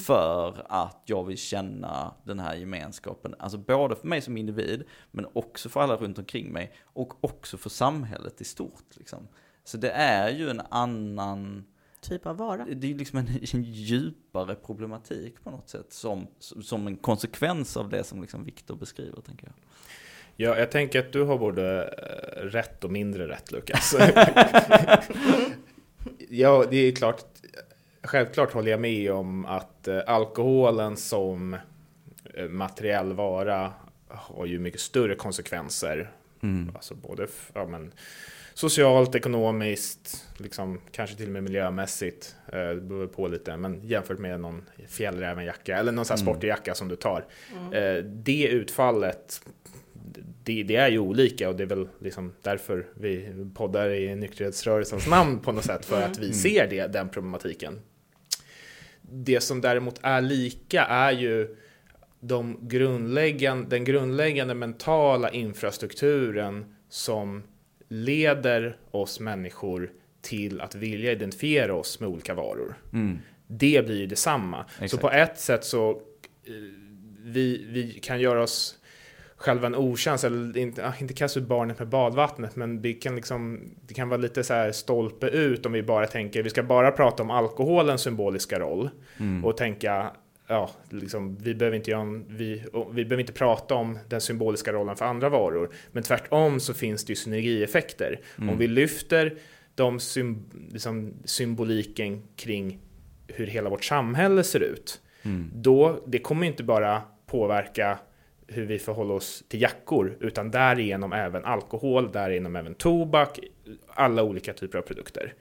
För 0.06 0.66
att 0.68 1.02
jag 1.04 1.24
vill 1.24 1.38
känna 1.38 2.14
den 2.24 2.40
här 2.40 2.54
gemenskapen. 2.54 3.34
Alltså 3.38 3.58
både 3.58 3.96
för 3.96 4.06
mig 4.06 4.20
som 4.20 4.36
individ, 4.36 4.84
men 5.10 5.26
också 5.32 5.68
för 5.68 5.80
alla 5.80 5.96
runt 5.96 6.18
omkring 6.18 6.52
mig. 6.52 6.72
Och 6.82 7.24
också 7.24 7.56
för 7.56 7.70
samhället 7.70 8.40
i 8.40 8.44
stort. 8.44 8.96
Liksom. 8.96 9.28
Så 9.64 9.76
det 9.76 9.90
är 9.90 10.30
ju 10.30 10.50
en 10.50 10.62
annan, 10.70 11.64
Typ 12.00 12.26
av 12.26 12.36
vara. 12.36 12.64
det 12.64 12.90
är 12.90 12.94
liksom 12.94 13.18
en, 13.18 13.28
en 13.52 13.62
djupare 13.62 14.54
problematik 14.54 15.44
på 15.44 15.50
något 15.50 15.68
sätt. 15.68 15.92
Som, 15.92 16.26
som 16.38 16.86
en 16.86 16.96
konsekvens 16.96 17.76
av 17.76 17.88
det 17.88 18.04
som 18.04 18.20
liksom 18.20 18.44
Viktor 18.44 18.76
beskriver, 18.76 19.20
tänker 19.20 19.46
jag. 19.46 19.54
Ja, 20.36 20.58
jag 20.58 20.70
tänker 20.70 21.00
att 21.00 21.12
du 21.12 21.22
har 21.22 21.38
både 21.38 21.82
eh, 21.82 22.42
rätt 22.42 22.84
och 22.84 22.92
mindre 22.92 23.28
rätt, 23.28 23.52
Lukas. 23.52 23.94
ja, 26.28 26.64
det 26.70 26.76
är 26.76 26.92
klart. 26.92 27.24
Självklart 28.02 28.52
håller 28.52 28.70
jag 28.70 28.80
med 28.80 29.12
om 29.12 29.46
att 29.46 29.88
eh, 29.88 30.00
alkoholen 30.06 30.96
som 30.96 31.56
eh, 32.34 32.48
materiell 32.48 33.12
vara 33.12 33.72
har 34.08 34.46
ju 34.46 34.58
mycket 34.58 34.80
större 34.80 35.14
konsekvenser. 35.14 36.10
Alltså 36.74 36.94
både 36.94 37.26
ja, 37.54 37.66
men, 37.66 37.92
socialt, 38.60 39.14
ekonomiskt, 39.14 40.26
liksom, 40.36 40.80
kanske 40.92 41.16
till 41.16 41.26
och 41.26 41.32
med 41.32 41.42
miljömässigt. 41.42 42.36
Eh, 42.52 42.68
det 42.68 42.80
beror 42.80 43.06
på 43.06 43.28
lite, 43.28 43.56
men 43.56 43.80
jämfört 43.84 44.18
med 44.18 44.40
någon 44.40 44.62
fjällrävenjacka 44.88 45.76
eller 45.76 45.92
någon 45.92 46.04
sån 46.04 46.26
här 46.26 46.44
jacka 46.44 46.74
som 46.74 46.88
du 46.88 46.96
tar. 46.96 47.26
Eh, 47.72 48.04
det 48.04 48.46
utfallet 48.46 49.42
det, 50.44 50.62
det 50.62 50.76
är 50.76 50.88
ju 50.88 50.98
olika 50.98 51.48
och 51.48 51.56
det 51.56 51.62
är 51.62 51.66
väl 51.66 51.88
liksom 51.98 52.32
därför 52.42 52.86
vi 52.94 53.34
poddar 53.54 53.90
i 53.90 54.14
nykterhetsrörelsens 54.16 55.06
namn 55.06 55.38
på 55.38 55.52
något 55.52 55.64
sätt, 55.64 55.84
för 55.84 56.02
att 56.02 56.18
vi 56.18 56.32
ser 56.32 56.66
det, 56.70 56.86
den 56.86 57.08
problematiken. 57.08 57.80
Det 59.02 59.40
som 59.40 59.60
däremot 59.60 60.00
är 60.02 60.20
lika 60.20 60.84
är 60.84 61.12
ju 61.12 61.56
de 62.20 62.68
grundläggande, 62.68 63.68
den 63.68 63.84
grundläggande 63.84 64.54
mentala 64.54 65.30
infrastrukturen 65.30 66.74
som 66.88 67.42
leder 67.90 68.76
oss 68.90 69.20
människor 69.20 69.90
till 70.20 70.60
att 70.60 70.74
vilja 70.74 71.12
identifiera 71.12 71.74
oss 71.74 72.00
med 72.00 72.08
olika 72.08 72.34
varor. 72.34 72.74
Det 73.46 73.86
blir 73.86 74.06
detsamma. 74.06 74.64
Så 74.78 74.84
Exakt. 74.84 75.00
på 75.00 75.10
ett 75.10 75.38
sätt 75.38 75.64
så 75.64 75.90
eh, 75.90 76.52
vi, 77.22 77.66
vi 77.68 77.92
kan 78.02 78.20
göra 78.20 78.42
oss 78.42 78.76
själva 79.36 79.66
en 79.66 79.74
otjänst, 79.74 80.24
eller 80.24 80.56
inte, 80.56 80.86
ah, 80.86 80.92
inte 81.00 81.14
kasta 81.14 81.40
ut 81.40 81.46
barnet 81.46 81.78
med 81.78 81.88
badvattnet, 81.88 82.56
men 82.56 82.80
vi 82.80 82.94
kan 82.94 83.16
liksom, 83.16 83.60
det 83.86 83.94
kan 83.94 84.08
vara 84.08 84.20
lite 84.20 84.44
så 84.44 84.54
här 84.54 84.72
stolpe 84.72 85.26
ut 85.26 85.66
om 85.66 85.72
vi 85.72 85.82
bara 85.82 86.06
tänker, 86.06 86.42
vi 86.42 86.50
ska 86.50 86.62
bara 86.62 86.90
prata 86.90 87.22
om 87.22 87.30
alkoholens 87.30 88.02
symboliska 88.02 88.58
roll 88.58 88.90
och 89.44 89.56
tänka, 89.56 90.10
ja, 90.50 90.70
liksom, 90.88 91.36
vi, 91.36 91.54
behöver 91.54 91.76
inte 91.76 91.92
en- 91.92 92.24
vi, 92.28 92.64
vi 92.92 93.04
behöver 93.04 93.20
inte 93.20 93.32
prata 93.32 93.74
om 93.74 93.98
den 94.08 94.20
symboliska 94.20 94.72
rollen 94.72 94.96
för 94.96 95.04
andra 95.04 95.28
varor, 95.28 95.70
men 95.92 96.02
tvärtom 96.02 96.60
så 96.60 96.74
finns 96.74 97.04
det 97.04 97.10
ju 97.10 97.16
synergieffekter. 97.16 98.20
Om 98.38 98.58
vi 98.58 98.66
lyfter 98.66 99.34
de 99.74 100.00
sym, 100.00 100.44
liksom, 100.72 101.14
symboliken 101.24 102.22
kring 102.36 102.78
hur 103.26 103.46
hela 103.46 103.70
vårt 103.70 103.84
samhälle 103.84 104.44
ser 104.44 104.60
ut, 104.60 105.00
då, 105.54 106.04
det 106.06 106.18
kommer 106.18 106.46
inte 106.46 106.62
bara 106.62 107.02
påverka 107.26 107.98
hur 108.46 108.66
vi 108.66 108.78
förhåller 108.78 109.14
oss 109.14 109.44
till 109.48 109.62
jackor, 109.62 110.16
utan 110.20 110.50
därigenom 110.50 111.12
även 111.12 111.44
alkohol, 111.44 112.12
därigenom 112.12 112.56
även 112.56 112.74
tobak, 112.74 113.38
alla 113.88 114.22
olika 114.22 114.52
typer 114.52 114.78
av 114.78 114.82
produkter. 114.82 115.34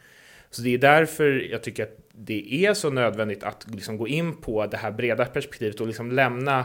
Så 0.50 0.62
det 0.62 0.74
är 0.74 0.78
därför 0.78 1.32
jag 1.52 1.64
tycker 1.64 1.84
att 1.84 1.98
det 2.22 2.66
är 2.66 2.74
så 2.74 2.90
nödvändigt 2.90 3.44
att 3.44 3.68
liksom 3.70 3.98
gå 3.98 4.08
in 4.08 4.36
på 4.38 4.66
det 4.66 4.78
här 4.78 4.92
breda 4.92 5.26
perspektivet 5.26 5.82
och 5.82 5.88
liksom 5.88 6.12
lämna, 6.12 6.60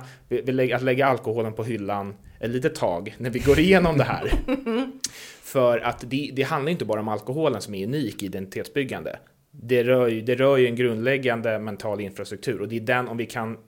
att 0.75 0.83
lägga 0.83 1.07
alkoholen 1.07 1.53
på 1.53 1.65
hyllan 1.65 2.15
ett 2.41 2.51
litet 2.51 2.75
tag 2.75 3.15
när 3.19 3.31
vi 3.31 3.39
går 3.39 3.59
igenom 3.59 3.99
det 3.99 4.05
här. 4.05 4.33
För 5.43 5.79
att 5.79 6.05
det, 6.11 6.31
det 6.33 6.43
handlar 6.43 6.73
inte 6.73 6.85
bara 6.85 7.01
om 7.01 7.09
alkoholen 7.09 7.61
som 7.61 7.75
är 7.75 7.87
unik 7.87 8.23
i 8.23 8.27
identitetsbyggande. 8.27 9.19
Det 9.51 9.85
rör, 9.85 10.09
ju, 10.09 10.21
det 10.21 10.35
rör 10.35 10.57
ju 10.57 10.67
en 10.67 10.77
grundläggande 10.77 11.59
mental 11.59 12.01
infrastruktur 12.01 12.61
och 12.61 12.69
det 12.69 12.77
är 12.77 12.81
den, 12.81 13.09
om 13.09 13.17
vi 13.17 13.27
kan, 13.27 13.59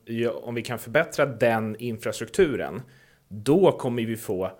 om 0.42 0.54
vi 0.54 0.62
kan 0.62 0.78
förbättra 0.78 1.26
den 1.26 1.76
infrastrukturen, 1.76 2.82
då 3.28 3.72
kommer 3.72 4.02
vi 4.02 4.16
få 4.16 4.50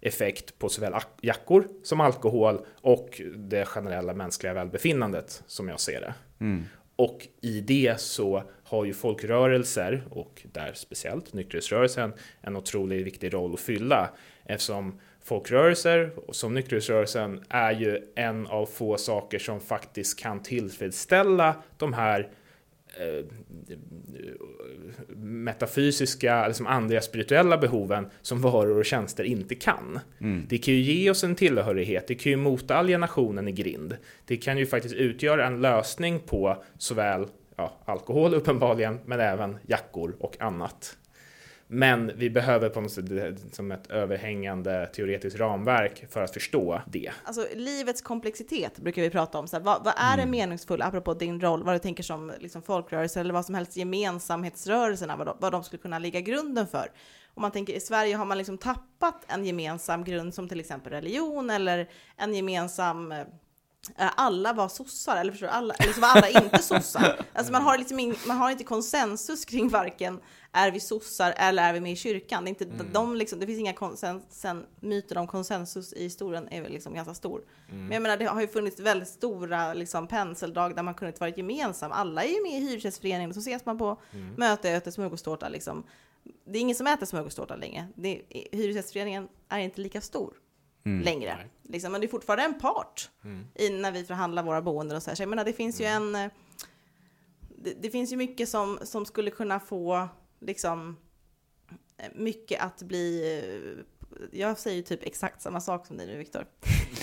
effekt 0.00 0.58
på 0.58 0.68
såväl 0.68 0.92
jackor 1.20 1.68
som 1.82 2.00
alkohol 2.00 2.60
och 2.80 3.22
det 3.36 3.64
generella 3.64 4.14
mänskliga 4.14 4.54
välbefinnandet 4.54 5.42
som 5.46 5.68
jag 5.68 5.80
ser 5.80 6.00
det. 6.00 6.14
Mm. 6.42 6.64
Och 6.96 7.28
i 7.40 7.60
det 7.60 8.00
så 8.00 8.42
har 8.64 8.84
ju 8.84 8.94
folkrörelser, 8.94 10.02
och 10.10 10.42
där 10.52 10.72
speciellt 10.74 11.32
nykterhetsrörelsen, 11.32 12.12
en 12.40 12.56
otroligt 12.56 13.06
viktig 13.06 13.34
roll 13.34 13.54
att 13.54 13.60
fylla. 13.60 14.10
Eftersom 14.44 15.00
folkrörelser, 15.24 16.10
som 16.32 16.54
nykterhetsrörelsen, 16.54 17.44
är 17.48 17.72
ju 17.72 18.12
en 18.14 18.46
av 18.46 18.66
få 18.66 18.96
saker 18.96 19.38
som 19.38 19.60
faktiskt 19.60 20.18
kan 20.18 20.42
tillfredsställa 20.42 21.56
de 21.78 21.92
här 21.92 22.28
metafysiska, 25.16 26.44
eller 26.44 26.54
som 26.54 26.66
andliga 26.66 27.00
spirituella 27.00 27.58
behoven 27.58 28.06
som 28.22 28.40
varor 28.40 28.78
och 28.78 28.84
tjänster 28.84 29.24
inte 29.24 29.54
kan. 29.54 30.00
Det 30.48 30.58
kan 30.58 30.74
ju 30.74 30.80
ge 30.80 31.10
oss 31.10 31.24
en 31.24 31.34
tillhörighet, 31.34 32.06
det 32.06 32.14
kan 32.14 32.30
ju 32.30 32.36
mota 32.36 32.76
alienationen 32.76 33.48
i 33.48 33.52
grind. 33.52 33.96
Det 34.24 34.36
kan 34.36 34.58
ju 34.58 34.66
faktiskt 34.66 34.94
utgöra 34.94 35.46
en 35.46 35.60
lösning 35.60 36.20
på 36.20 36.62
såväl 36.78 37.26
ja, 37.56 37.78
alkohol 37.84 38.34
uppenbarligen, 38.34 38.98
men 39.06 39.20
även 39.20 39.56
jackor 39.66 40.16
och 40.20 40.40
annat. 40.40 40.96
Men 41.74 42.12
vi 42.16 42.30
behöver 42.30 42.68
på 42.68 42.80
något 42.80 42.92
sätt 42.92 43.04
som 43.52 43.72
ett 43.72 43.90
överhängande 43.90 44.86
teoretiskt 44.86 45.38
ramverk 45.38 46.04
för 46.10 46.22
att 46.22 46.34
förstå 46.34 46.82
det. 46.86 47.10
Alltså 47.24 47.46
livets 47.54 48.02
komplexitet 48.02 48.78
brukar 48.78 49.02
vi 49.02 49.10
prata 49.10 49.38
om. 49.38 49.46
Så 49.46 49.56
här, 49.56 49.64
vad, 49.64 49.84
vad 49.84 49.94
är 49.96 50.16
det 50.16 50.26
meningsfulla, 50.26 50.84
apropå 50.84 51.14
din 51.14 51.40
roll, 51.40 51.62
vad 51.62 51.74
du 51.74 51.78
tänker 51.78 52.02
som 52.02 52.32
liksom, 52.38 52.62
folkrörelse 52.62 53.20
eller 53.20 53.34
vad 53.34 53.46
som 53.46 53.54
helst 53.54 53.76
gemensamhetsrörelserna, 53.76 55.16
vad 55.16 55.26
de, 55.26 55.36
vad 55.40 55.52
de 55.52 55.64
skulle 55.64 55.82
kunna 55.82 55.98
ligga 55.98 56.20
grunden 56.20 56.66
för. 56.66 56.90
Om 57.34 57.42
man 57.42 57.50
tänker 57.50 57.72
i 57.72 57.80
Sverige 57.80 58.16
har 58.16 58.24
man 58.24 58.38
liksom 58.38 58.58
tappat 58.58 59.24
en 59.28 59.44
gemensam 59.44 60.04
grund 60.04 60.34
som 60.34 60.48
till 60.48 60.60
exempel 60.60 60.92
religion 60.92 61.50
eller 61.50 61.88
en 62.16 62.34
gemensam 62.34 63.12
eh, 63.12 63.24
alla 63.96 64.52
var 64.52 64.68
sossar, 64.68 65.16
eller 65.16 65.32
förstår 65.32 65.46
du? 65.46 65.52
Alla, 65.52 65.74
eller 65.74 65.92
så 65.92 66.00
var 66.00 66.08
alla 66.08 66.28
inte 66.28 66.58
sossar. 66.58 67.18
Alltså 67.34 67.52
man 67.52 67.62
har, 67.62 67.78
liksom 67.78 67.98
in, 67.98 68.14
man 68.26 68.36
har 68.36 68.50
inte 68.50 68.64
konsensus 68.64 69.44
kring 69.44 69.68
varken 69.68 70.20
är 70.52 70.70
vi 70.70 70.80
sossar 70.80 71.34
eller 71.36 71.62
är 71.62 71.72
vi 71.72 71.80
med 71.80 71.92
i 71.92 71.96
kyrkan. 71.96 72.44
Det, 72.44 72.48
är 72.48 72.50
inte, 72.50 72.84
de 72.92 73.16
liksom, 73.16 73.40
det 73.40 73.46
finns 73.46 73.58
inga 73.58 73.72
konsensen, 73.72 74.66
myter 74.80 75.18
om 75.18 75.26
konsensus 75.26 75.92
i 75.92 76.02
historien 76.02 76.48
är 76.50 76.62
väl 76.62 76.72
liksom 76.72 76.94
ganska 76.94 77.14
stor. 77.14 77.44
Men 77.68 77.90
jag 77.90 78.02
menar 78.02 78.16
det 78.16 78.24
har 78.24 78.40
ju 78.40 78.48
funnits 78.48 78.80
väldigt 78.80 79.08
stora 79.08 79.74
liksom, 79.74 80.06
penseldrag 80.06 80.76
där 80.76 80.82
man 80.82 80.94
kunnat 80.94 81.20
vara 81.20 81.30
gemensam. 81.30 81.92
Alla 81.92 82.24
är 82.24 82.28
ju 82.28 82.42
med 82.42 82.52
i 82.52 82.60
hyresgästföreningen, 82.60 83.34
så 83.34 83.40
ses 83.40 83.66
man 83.66 83.78
på 83.78 84.00
möte 84.36 84.68
och 84.68 84.74
äter 84.74 84.90
smörgåstårta 84.90 85.48
liksom. 85.48 85.84
Det 86.44 86.58
är 86.58 86.60
ingen 86.60 86.76
som 86.76 86.86
äter 86.86 87.06
smörgåstårta 87.06 87.56
längre. 87.56 87.88
Det, 87.94 88.22
hyresgästföreningen 88.52 89.28
är 89.48 89.58
inte 89.58 89.80
lika 89.80 90.00
stor 90.00 90.34
längre. 91.04 91.38
Liksom, 91.62 91.92
men 91.92 92.00
det 92.00 92.06
är 92.06 92.08
fortfarande 92.08 92.44
en 92.44 92.58
part 92.60 93.10
i, 93.54 93.70
när 93.70 93.92
vi 93.92 94.04
förhandlar 94.04 94.42
våra 94.42 94.62
boenden 94.62 94.96
och 94.96 95.02
så 95.02 95.10
här. 95.10 95.14
Så 95.14 95.22
jag 95.22 95.28
menar, 95.30 95.44
det 95.44 95.52
finns 95.52 95.80
ju 95.80 95.84
en... 95.84 96.14
eh, 96.14 96.30
Det, 97.48 97.74
det 97.82 97.90
finns 97.90 98.12
ju 98.12 98.16
mycket 98.16 98.48
som, 98.48 98.78
som 98.82 99.06
skulle 99.06 99.30
kunna 99.30 99.60
få 99.60 100.08
liksom 100.40 100.96
eh, 101.96 102.08
mycket 102.14 102.62
att 102.62 102.82
bli... 102.82 103.38
eh, 103.38 103.84
Jag 104.32 104.58
säger 104.58 104.76
ju 104.76 104.82
typ 104.82 105.02
exakt 105.02 105.42
samma 105.42 105.60
sak 105.60 105.86
som 105.86 105.96
dig 105.96 106.06
nu 106.06 106.16
Viktor. 106.18 106.46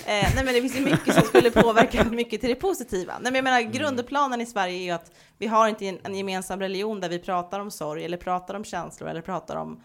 Eh, 0.10 0.36
nej 0.36 0.45
men 0.45 0.53
det 0.53 0.62
finns 0.62 0.76
ju 0.76 0.82
mycket 0.82 1.14
som 1.14 1.24
skulle 1.24 1.51
påverka 1.51 2.03
mycket 2.12 2.41
till 2.41 2.49
det 2.49 2.55
positiva. 2.55 3.14
Nej 3.14 3.32
men 3.32 3.36
jag 3.36 3.43
menar 3.43 3.62
grundplanen 3.62 4.41
i 4.41 4.45
Sverige 4.45 4.78
är 4.78 4.84
ju 4.84 4.91
att 4.91 5.12
vi 5.38 5.47
har 5.47 5.68
inte 5.68 5.86
en, 5.86 5.99
en 6.03 6.16
gemensam 6.16 6.60
religion 6.60 6.99
där 6.99 7.10
vi 7.10 7.20
pratar 7.20 7.60
om 7.60 7.72
sorg 7.72 8.05
eller 8.05 8.18
pratar 8.18 8.53
om 8.53 8.64
känslor 8.64 9.10
eller 9.10 9.22
pratar 9.22 9.55
om 9.55 9.82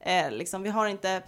eh, 0.00 0.30
liksom, 0.30 0.62
vi 0.62 0.68
har 0.68 0.86
inte, 0.86 1.22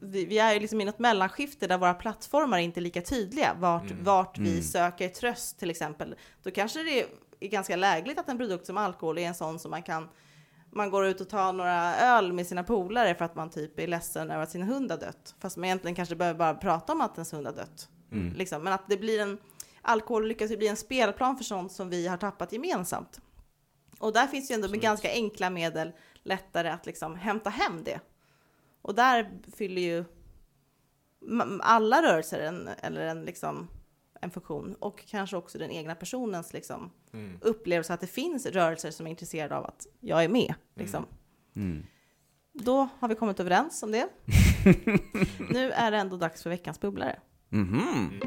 vi, 0.00 0.24
vi 0.24 0.38
är 0.38 0.54
ju 0.54 0.60
liksom 0.60 0.80
i 0.80 0.84
något 0.84 0.98
mellanskifte 0.98 1.66
där 1.66 1.78
våra 1.78 1.94
plattformar 1.94 2.58
är 2.58 2.62
inte 2.62 2.80
lika 2.80 3.00
tydliga 3.00 3.56
vart, 3.58 3.90
vart 3.90 4.38
vi 4.38 4.62
söker 4.62 5.08
tröst 5.08 5.58
till 5.58 5.70
exempel. 5.70 6.14
Då 6.42 6.50
kanske 6.50 6.82
det 6.82 7.06
är 7.40 7.48
ganska 7.48 7.76
lägligt 7.76 8.18
att 8.18 8.28
en 8.28 8.38
produkt 8.38 8.66
som 8.66 8.76
alkohol 8.76 9.18
är 9.18 9.26
en 9.26 9.34
sån 9.34 9.58
som 9.58 9.70
man 9.70 9.82
kan 9.82 10.08
man 10.74 10.90
går 10.90 11.06
ut 11.06 11.20
och 11.20 11.28
tar 11.28 11.52
några 11.52 11.96
öl 11.96 12.32
med 12.32 12.46
sina 12.46 12.64
polare 12.64 13.14
för 13.14 13.24
att 13.24 13.34
man 13.34 13.50
typ 13.50 13.78
är 13.78 13.86
ledsen 13.86 14.30
över 14.30 14.42
att 14.42 14.50
sin 14.50 14.62
hund 14.62 14.90
har 14.90 14.98
dött. 14.98 15.34
Fast 15.38 15.56
man 15.56 15.64
egentligen 15.64 15.94
kanske 15.94 16.16
behöver 16.16 16.38
bara 16.38 16.54
prata 16.54 16.92
om 16.92 17.00
att 17.00 17.14
ens 17.14 17.32
hund 17.32 17.46
har 17.46 17.54
dött. 17.54 17.88
Liksom. 18.36 18.62
Men 18.62 18.72
att 18.72 18.88
det 18.88 18.96
blir 18.96 19.20
en, 19.20 19.38
alkohol 19.82 20.28
lyckas 20.28 20.50
ju 20.50 20.56
bli 20.56 20.68
en 20.68 20.76
spelplan 20.76 21.36
för 21.36 21.44
sånt 21.44 21.72
som 21.72 21.90
vi 21.90 22.06
har 22.06 22.16
tappat 22.16 22.52
gemensamt. 22.52 23.20
Och 23.98 24.12
där 24.12 24.26
finns 24.26 24.50
ju 24.50 24.54
ändå 24.54 24.68
med 24.68 24.80
ganska 24.80 25.10
enkla 25.10 25.50
medel 25.50 25.92
lättare 26.22 26.68
att 26.68 26.86
liksom 26.86 27.16
hämta 27.16 27.50
hem 27.50 27.84
det. 27.84 28.00
Och 28.82 28.94
där 28.94 29.30
fyller 29.56 29.82
ju 29.82 30.04
alla 31.60 32.02
rörelser 32.02 32.40
en, 32.40 32.68
eller 32.68 33.00
en, 33.00 33.24
liksom, 33.24 33.68
en 34.24 34.30
funktion 34.30 34.74
och 34.80 35.04
kanske 35.06 35.36
också 35.36 35.58
den 35.58 35.70
egna 35.70 35.94
personens 35.94 36.52
liksom, 36.52 36.90
Mm. 37.12 37.38
upplevelse 37.40 37.94
att 37.94 38.00
det 38.00 38.06
finns 38.06 38.46
rörelser 38.46 38.90
som 38.90 39.06
är 39.06 39.10
intresserade 39.10 39.56
av 39.56 39.64
att 39.64 39.86
jag 40.00 40.24
är 40.24 40.28
med. 40.28 40.54
Liksom. 40.74 41.06
Mm. 41.56 41.82
Då 42.52 42.88
har 42.98 43.08
vi 43.08 43.14
kommit 43.14 43.40
överens 43.40 43.82
om 43.82 43.92
det. 43.92 44.08
nu 45.50 45.70
är 45.72 45.90
det 45.90 45.96
ändå 45.96 46.16
dags 46.16 46.42
för 46.42 46.50
veckans 46.50 46.80
bubblare. 46.80 47.18
Mhm. 47.48 48.20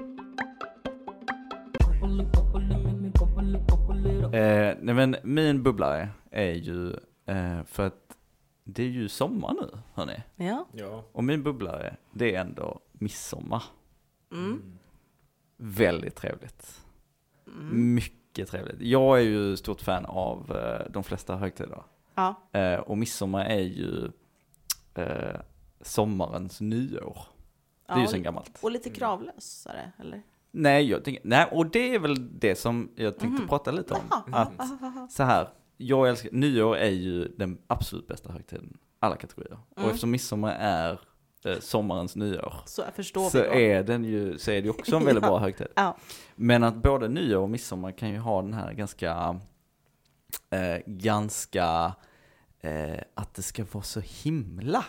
Eh, 4.33 4.75
nej 4.81 4.95
men 4.95 5.15
min 5.23 5.63
bubblare 5.63 6.09
är 6.31 6.53
ju, 6.53 6.91
eh, 7.25 7.63
för 7.65 7.87
att 7.87 8.17
det 8.63 8.83
är 8.83 8.87
ju 8.87 9.09
sommar 9.09 9.53
nu, 9.53 9.79
hörni. 9.93 10.23
Ja. 10.35 10.65
Ja. 10.71 11.03
Och 11.11 11.23
min 11.23 11.43
bubblare, 11.43 11.95
det 12.13 12.35
är 12.35 12.41
ändå 12.41 12.79
midsommar. 12.91 13.63
Mm. 14.31 14.77
Väldigt 15.57 16.15
trevligt. 16.15 16.81
Mycket 17.71 18.49
trevligt. 18.49 18.75
Jag 18.81 19.17
är 19.19 19.23
ju 19.23 19.57
stort 19.57 19.81
fan 19.81 20.05
av 20.05 20.55
eh, 20.55 20.91
de 20.91 21.03
flesta 21.03 21.35
högtider. 21.35 21.83
Ja. 22.15 22.35
Eh, 22.51 22.79
och 22.79 22.97
midsommar 22.97 23.45
är 23.45 23.59
ju 23.61 24.11
eh, 24.95 25.39
sommarens 25.81 26.61
nyår. 26.61 27.19
Det 27.87 27.93
är 27.93 27.99
ju 27.99 28.07
sen 28.07 28.23
gammalt. 28.23 28.59
Och 28.61 28.71
lite 28.71 28.89
kravlösare, 28.89 29.91
eller? 29.99 30.21
Nej, 30.51 30.89
jag 30.89 31.03
tänker, 31.03 31.21
nej, 31.25 31.47
och 31.51 31.65
det 31.65 31.95
är 31.95 31.99
väl 31.99 32.39
det 32.39 32.55
som 32.55 32.91
jag 32.95 33.17
tänkte 33.19 33.39
Mhm. 33.41 33.47
prata 33.49 33.71
lite 33.71 33.93
om. 33.93 33.99
Jaha. 34.09 34.23
Att 34.41 35.11
så 35.11 35.23
här, 35.23 35.49
jag 35.77 36.09
älskar, 36.09 36.29
nyår 36.31 36.77
är 36.77 36.89
ju 36.89 37.27
den 37.27 37.57
absolut 37.67 38.07
bästa 38.07 38.31
högtiden, 38.31 38.77
alla 38.99 39.15
kategorier. 39.15 39.57
Och 39.69 39.77
Mm. 39.77 39.89
eftersom 39.89 40.11
midsommar 40.11 40.55
är 40.59 40.99
sommarens 41.59 42.15
nyår, 42.15 42.53
Så 42.65 42.83
förstår 42.95 43.29
så 43.29 43.37
vi 43.41 43.47
då. 43.47 43.53
är 43.53 43.83
den 43.83 44.03
ju, 44.03 44.37
så 44.37 44.51
är 44.51 44.55
det 44.55 44.65
ju 44.65 44.69
också 44.69 44.95
en 44.95 45.05
väldigt 45.05 45.23
Ja. 45.23 45.29
bra 45.29 45.39
högtid. 45.39 45.67
Ja. 45.75 45.97
Men 46.35 46.63
att 46.63 46.75
både 46.75 47.07
nyår 47.07 47.41
och 47.41 47.49
midsommar 47.49 47.91
kan 47.91 48.09
ju 48.09 48.17
ha 48.17 48.41
den 48.41 48.53
här 48.53 48.73
ganska, 48.73 49.39
eh, 50.49 50.77
ganska, 50.85 51.93
eh, 52.61 52.99
att 53.13 53.33
det 53.33 53.41
ska 53.43 53.65
vara 53.71 53.83
så 53.83 53.99
himla, 54.23 54.85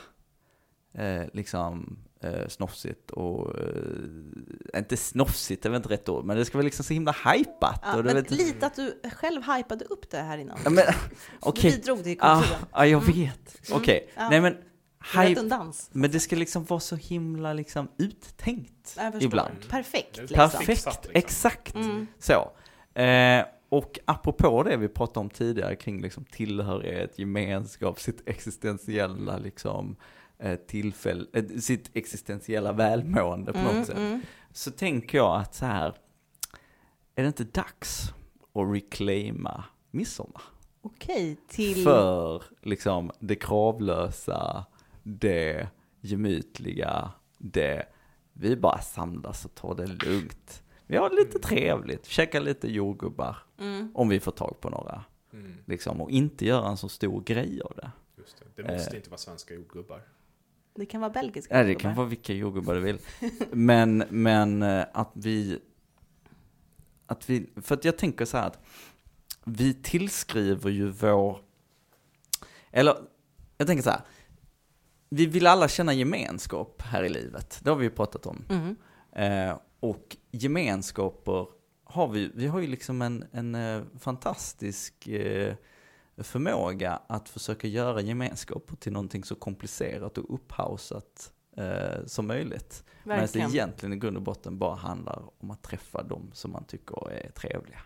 eh, 0.95 1.23
liksom, 1.33 1.99
eh, 2.21 2.49
snofsigt 2.49 3.11
och, 3.11 3.59
eh, 3.59 4.79
inte 4.79 4.97
snofsigt, 4.97 5.63
det 5.63 5.69
är 5.69 5.71
väl 5.71 5.77
inte 5.77 5.89
rätt 5.89 6.09
ord, 6.09 6.25
men 6.25 6.37
det 6.37 6.45
ska 6.45 6.59
vara 6.59 6.65
liksom 6.65 6.85
så 6.85 6.95
himla 6.95 7.13
hypat. 7.35 7.81
Ja, 7.83 7.97
och 7.99 8.05
men 8.05 8.15
väl- 8.15 8.25
lite 8.31 8.67
att 8.67 8.75
du 8.77 9.01
själv 9.17 9.43
hypade 9.43 9.85
upp 9.85 10.11
det 10.11 10.19
här 10.19 10.39
innan. 10.39 10.59
Ja, 10.65 10.71
men, 10.71 10.85
Du 10.87 10.93
okej. 11.41 11.71
bidrog 11.71 12.05
till 12.05 12.17
Ah, 12.21 12.41
kulturen. 12.41 12.61
ja, 12.73 12.87
jag 12.87 13.01
vet. 13.01 13.69
Mm. 13.71 13.81
Okej, 13.83 14.11
Ja. 14.17 14.29
nej 14.31 14.41
men, 14.41 14.57
hype, 15.15 15.29
Redundans. 15.29 15.91
men 15.93 16.11
det 16.11 16.21
ska 16.21 16.37
liksom 16.37 16.65
vara 16.65 16.81
så 16.81 16.97
himla 16.97 17.53
liksom 17.53 17.89
uttänkt 17.99 18.99
ibland. 19.21 19.69
Perfekt. 19.69 20.15
Det 20.15 20.21
är 20.21 20.23
Liksom. 20.23 20.37
Perfekt, 20.51 20.87
liksom. 20.87 21.11
exakt 21.15 21.75
Mm. 21.75 22.07
så. 22.19 22.51
Eh, 23.01 23.45
och 23.69 23.99
apropå 24.05 24.63
det 24.63 24.77
vi 24.77 24.89
pratade 24.89 25.21
om 25.21 25.31
tidigare 25.31 25.77
kring 25.77 26.01
liksom 26.03 26.25
tillhörighet, 26.25 27.19
gemenskap, 27.19 28.01
sitt 28.01 28.29
existentiella 28.29 29.39
liksom 29.39 29.97
eh, 30.39 30.57
tillfälle, 30.57 31.27
eh, 31.33 31.45
sitt 31.61 31.91
existentiella 31.95 32.73
välmående 32.73 33.53
på 33.53 33.59
Mm, 33.59 33.77
något 33.77 33.87
sätt. 33.87 33.97
mm. 33.97 34.21
Så 34.53 34.71
tänker 34.71 35.19
jag 35.19 35.41
att 35.41 35.55
så 35.55 35.67
här, 35.67 35.95
är 37.15 37.23
det 37.23 37.27
inte 37.27 37.45
dags 37.45 38.03
att 38.55 38.75
reclaima 38.75 39.65
midsommar? 39.91 40.43
Okej, 40.83 41.37
till... 41.49 41.85
För 41.85 42.43
liksom 42.63 43.11
det 43.19 43.35
kravlösa, 43.37 44.65
det 45.17 45.69
gemytliga, 46.01 47.11
det 47.39 47.87
vi 48.33 48.57
bara 48.57 48.79
samlas 48.81 49.45
och 49.45 49.55
tar 49.55 49.75
det 49.75 49.87
lugnt. 49.87 50.63
Vi 50.87 50.97
har 50.97 51.11
lite 51.11 51.39
trevligt, 51.39 52.07
käkar 52.07 52.41
lite 52.41 52.71
jordgubbar, 52.73 53.37
Mm. 53.59 53.91
om 53.95 54.09
vi 54.09 54.21
får 54.21 54.33
tag 54.33 54.61
på 54.61 54.71
några. 54.71 55.05
Mm. 55.33 55.55
Liksom, 55.67 56.01
och 56.01 56.11
inte 56.11 56.47
göra 56.47 56.69
en 56.69 56.77
så 56.77 56.89
stor 56.89 57.21
grej 57.23 57.61
av 57.65 57.73
det. 57.77 57.91
Just 58.17 58.39
det. 58.39 58.63
det 58.63 58.73
måste 58.73 58.91
Eh. 58.91 58.97
inte 58.97 59.11
vara 59.11 59.19
svenska 59.19 59.55
jordgubbar. 59.55 60.03
Det 60.75 60.87
kan 60.87 61.01
vara 61.01 61.11
belgiska. 61.11 61.55
Ja, 61.59 61.63
det 61.63 61.69
jordgubbar. 61.69 61.81
kan 61.91 61.97
vara 61.97 62.07
vilka 62.07 62.33
jordgubbar 62.33 62.75
du 62.75 62.81
vill. 62.81 62.99
Men, 63.53 64.05
men 64.11 64.63
eh, 64.63 64.85
att 64.93 65.11
vi, 65.15 65.59
att 67.07 67.31
vi, 67.31 67.47
för 67.63 67.75
att 67.75 67.85
jag 67.85 67.99
tänker 67.99 68.25
så 68.25 68.37
här 68.37 68.47
att 68.47 68.59
vi 69.45 69.75
tillskriver 69.75 70.71
ju 70.71 70.89
vår, 70.91 71.41
eller 72.71 72.97
jag 73.57 73.67
tänker 73.67 73.83
så 73.83 73.91
här, 73.91 74.01
vi 75.09 75.27
vill 75.27 75.47
alla 75.47 75.69
känna 75.69 75.93
gemenskap 75.93 76.83
här 76.83 77.05
i 77.05 77.09
livet, 77.09 77.61
det 77.63 77.71
har 77.71 77.77
vi 77.77 77.85
ju 77.85 77.91
pratat 77.91 78.27
om. 78.27 78.45
Mm. 78.49 78.77
Eh, 79.13 79.59
och 79.81 80.17
gemenskaper 80.31 81.47
har 81.85 82.09
vi, 82.09 82.31
vi 82.35 82.47
har 82.47 82.61
ju 82.61 82.67
liksom 82.67 83.03
en, 83.03 83.25
en 83.33 83.55
eh, 83.55 83.83
fantastisk 83.99 85.09
eh, 85.09 85.55
förmåga 86.17 87.01
att 87.07 87.29
försöka 87.29 87.69
göra 87.69 88.01
gemenskaper 88.01 88.77
till 88.77 88.93
någonting 88.93 89.25
så 89.25 89.35
komplicerat 89.35 90.19
och 90.19 90.35
upphausat 90.35 91.33
eh, 91.57 92.07
som 92.07 92.27
möjligt. 92.27 92.85
Men 93.05 93.25
att 93.25 93.33
det 93.33 93.39
egentligen 93.39 93.93
i 93.93 93.97
grund 93.97 94.17
och 94.17 94.23
botten 94.23 94.59
bara 94.59 94.75
handlar 94.75 95.23
om 95.39 95.51
att 95.51 95.63
träffa 95.63 96.03
dem 96.03 96.31
som 96.33 96.53
man 96.53 96.65
tycker 96.65 97.11
är 97.11 97.31
trevliga. 97.31 97.81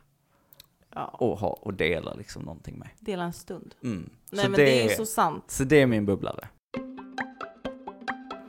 Ja. 0.94 1.06
Och, 1.06 1.38
ha, 1.38 1.48
och 1.48 1.74
dela 1.74 2.14
liksom 2.14 2.42
någonting 2.42 2.78
med. 2.78 2.88
Dela 3.00 3.22
en 3.22 3.32
stund. 3.32 3.74
Mm. 3.82 4.10
Nej 4.30 4.44
så, 4.44 4.50
men 4.50 4.58
det, 4.58 4.80
är 4.80 4.88
ju 4.88 4.96
så 4.96 5.06
sant. 5.06 5.50
så 5.50 5.64
det 5.64 5.82
är 5.82 5.86
min 5.86 6.06
bubblare. 6.06 6.48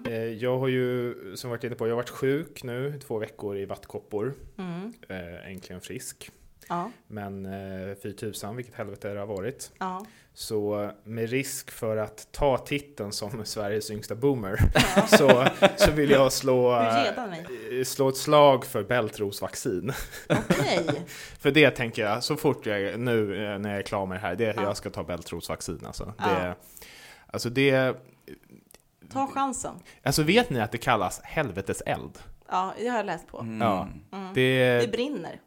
Eh, 0.06 0.14
Jag 0.14 0.58
har 0.60 0.68
ju, 0.68 1.16
som 1.36 1.50
varit 1.50 1.64
inne 1.64 1.76
på, 1.76 1.88
jag 1.88 1.92
har 1.92 1.96
varit 1.96 2.10
sjuk 2.10 2.64
nu 2.64 3.00
två 3.08 3.18
veckor 3.18 3.58
i 3.58 3.66
vattkoppor. 3.66 4.34
Mm. 4.58 4.94
Eh, 5.10 5.52
äntligen 5.52 5.82
frisk. 5.82 6.32
Ja. 6.70 6.92
Men 7.08 7.46
eh, 7.46 7.96
fy 8.04 8.14
tusan 8.14 8.56
vilket 8.56 8.76
helvete 8.76 9.14
det 9.14 9.20
har 9.20 9.28
varit. 9.28 9.72
Ja. 9.80 10.06
Så 10.34 10.92
med 11.04 11.30
risk 11.30 11.72
för 11.72 11.98
att 11.98 12.28
ta 12.32 12.58
titeln 12.58 13.12
som 13.12 13.46
Sveriges 13.46 13.92
yngsta 13.92 14.16
boomer 14.16 14.60
så, 15.18 15.46
så 15.78 15.92
vill 15.92 16.12
jag 16.12 16.34
slå, 16.34 16.80
slå 17.86 18.10
ett 18.10 18.18
slag 18.18 18.66
för 18.66 18.84
bältrosvaccin. 18.84 19.92
Okej. 20.30 20.86
För 21.40 21.52
det 21.52 21.70
tänker 21.72 22.02
jag, 22.06 22.24
så 22.24 22.36
fort 22.36 22.66
jag 22.66 23.00
nu 23.00 23.26
när 23.60 23.70
jag 23.70 23.80
är 23.80 23.84
klar 23.84 24.06
med 24.06 24.16
det 24.18 24.22
här, 24.22 24.36
det 24.36 24.44
Ja. 24.56 24.62
jag 24.64 24.78
ska 24.78 24.90
ta 24.90 25.04
bältrosvaccin. 25.04 25.80
Alltså. 25.86 26.14
Ja. 26.18 26.26
Det, 26.30 26.56
alltså 27.28 27.50
det, 27.50 27.96
Ta 29.10 29.28
chansen. 29.28 29.76
alltså 30.04 30.24
vet 30.24 30.50
ni 30.50 30.62
att 30.62 30.72
det 30.72 30.78
kallas 30.78 31.22
helvetes 31.24 31.82
eld? 31.86 32.20
Ja, 32.50 32.74
det 32.78 32.88
har 32.88 32.98
jag 32.98 33.06
läst 33.06 33.28
på. 33.28 33.40
Mm. 33.40 33.62
Ja. 33.62 33.88
Mm. 34.12 34.34
Det, 34.34 34.80
Det 34.82 34.92
brinner. 34.92 35.40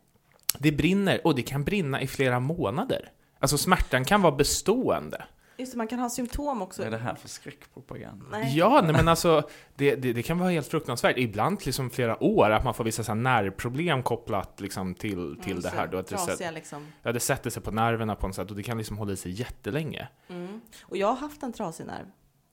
det 0.58 0.72
brinner 0.72 1.26
och 1.26 1.34
det 1.34 1.42
kan 1.42 1.64
brinna 1.64 2.00
i 2.02 2.06
flera 2.06 2.40
månader. 2.40 3.10
Alltså 3.38 3.58
smärtan 3.58 4.04
kan 4.04 4.22
vara 4.22 4.36
bestående. 4.36 5.24
Just 5.58 5.72
det, 5.72 5.78
man 5.78 5.88
kan 5.88 5.98
ha 5.98 6.10
symptom 6.10 6.62
också. 6.62 6.82
Vad 6.82 6.86
är 6.86 6.98
det 6.98 7.04
här 7.04 7.14
för 7.14 7.28
skräckpropaganda? 7.28 8.24
Nej. 8.30 8.56
Ja, 8.58 8.80
nej, 8.84 8.92
men 8.92 9.08
alltså 9.08 9.42
det, 9.74 9.94
det, 9.94 10.12
det 10.12 10.22
kan 10.22 10.38
vara 10.38 10.50
helt 10.50 10.66
fruktansvärt. 10.68 11.18
Ibland 11.18 11.66
liksom 11.66 11.90
flera 11.90 12.22
år, 12.22 12.50
att 12.50 12.64
man 12.64 12.74
får 12.74 12.84
vissa 12.84 13.04
så 13.04 13.12
här 13.12 13.16
nervproblem 13.20 14.02
kopplat 14.02 14.60
liksom 14.60 14.94
till, 14.94 15.36
till 15.42 15.50
Mm, 15.52 15.62
det 15.62 15.68
här. 15.68 15.86
Då, 15.86 15.98
att 15.98 16.06
det, 16.06 16.16
trasiga 16.16 16.36
sätt, 16.36 16.54
liksom. 16.54 16.86
ja, 17.02 17.12
det 17.12 17.20
sätter 17.20 17.50
sig 17.50 17.62
på 17.62 17.70
nerverna 17.70 18.14
på 18.14 18.26
något 18.26 18.36
sätt 18.36 18.50
och 18.50 18.56
det 18.56 18.62
kan 18.62 18.78
liksom 18.78 18.98
hålla 18.98 19.12
i 19.12 19.16
sig 19.16 19.32
jättelänge. 19.32 20.08
Mm. 20.28 20.60
Och 20.82 20.96
jag 20.96 21.06
har 21.06 21.16
haft 21.16 21.42
en 21.42 21.52
trasig 21.52 21.86
nerv. 21.86 22.06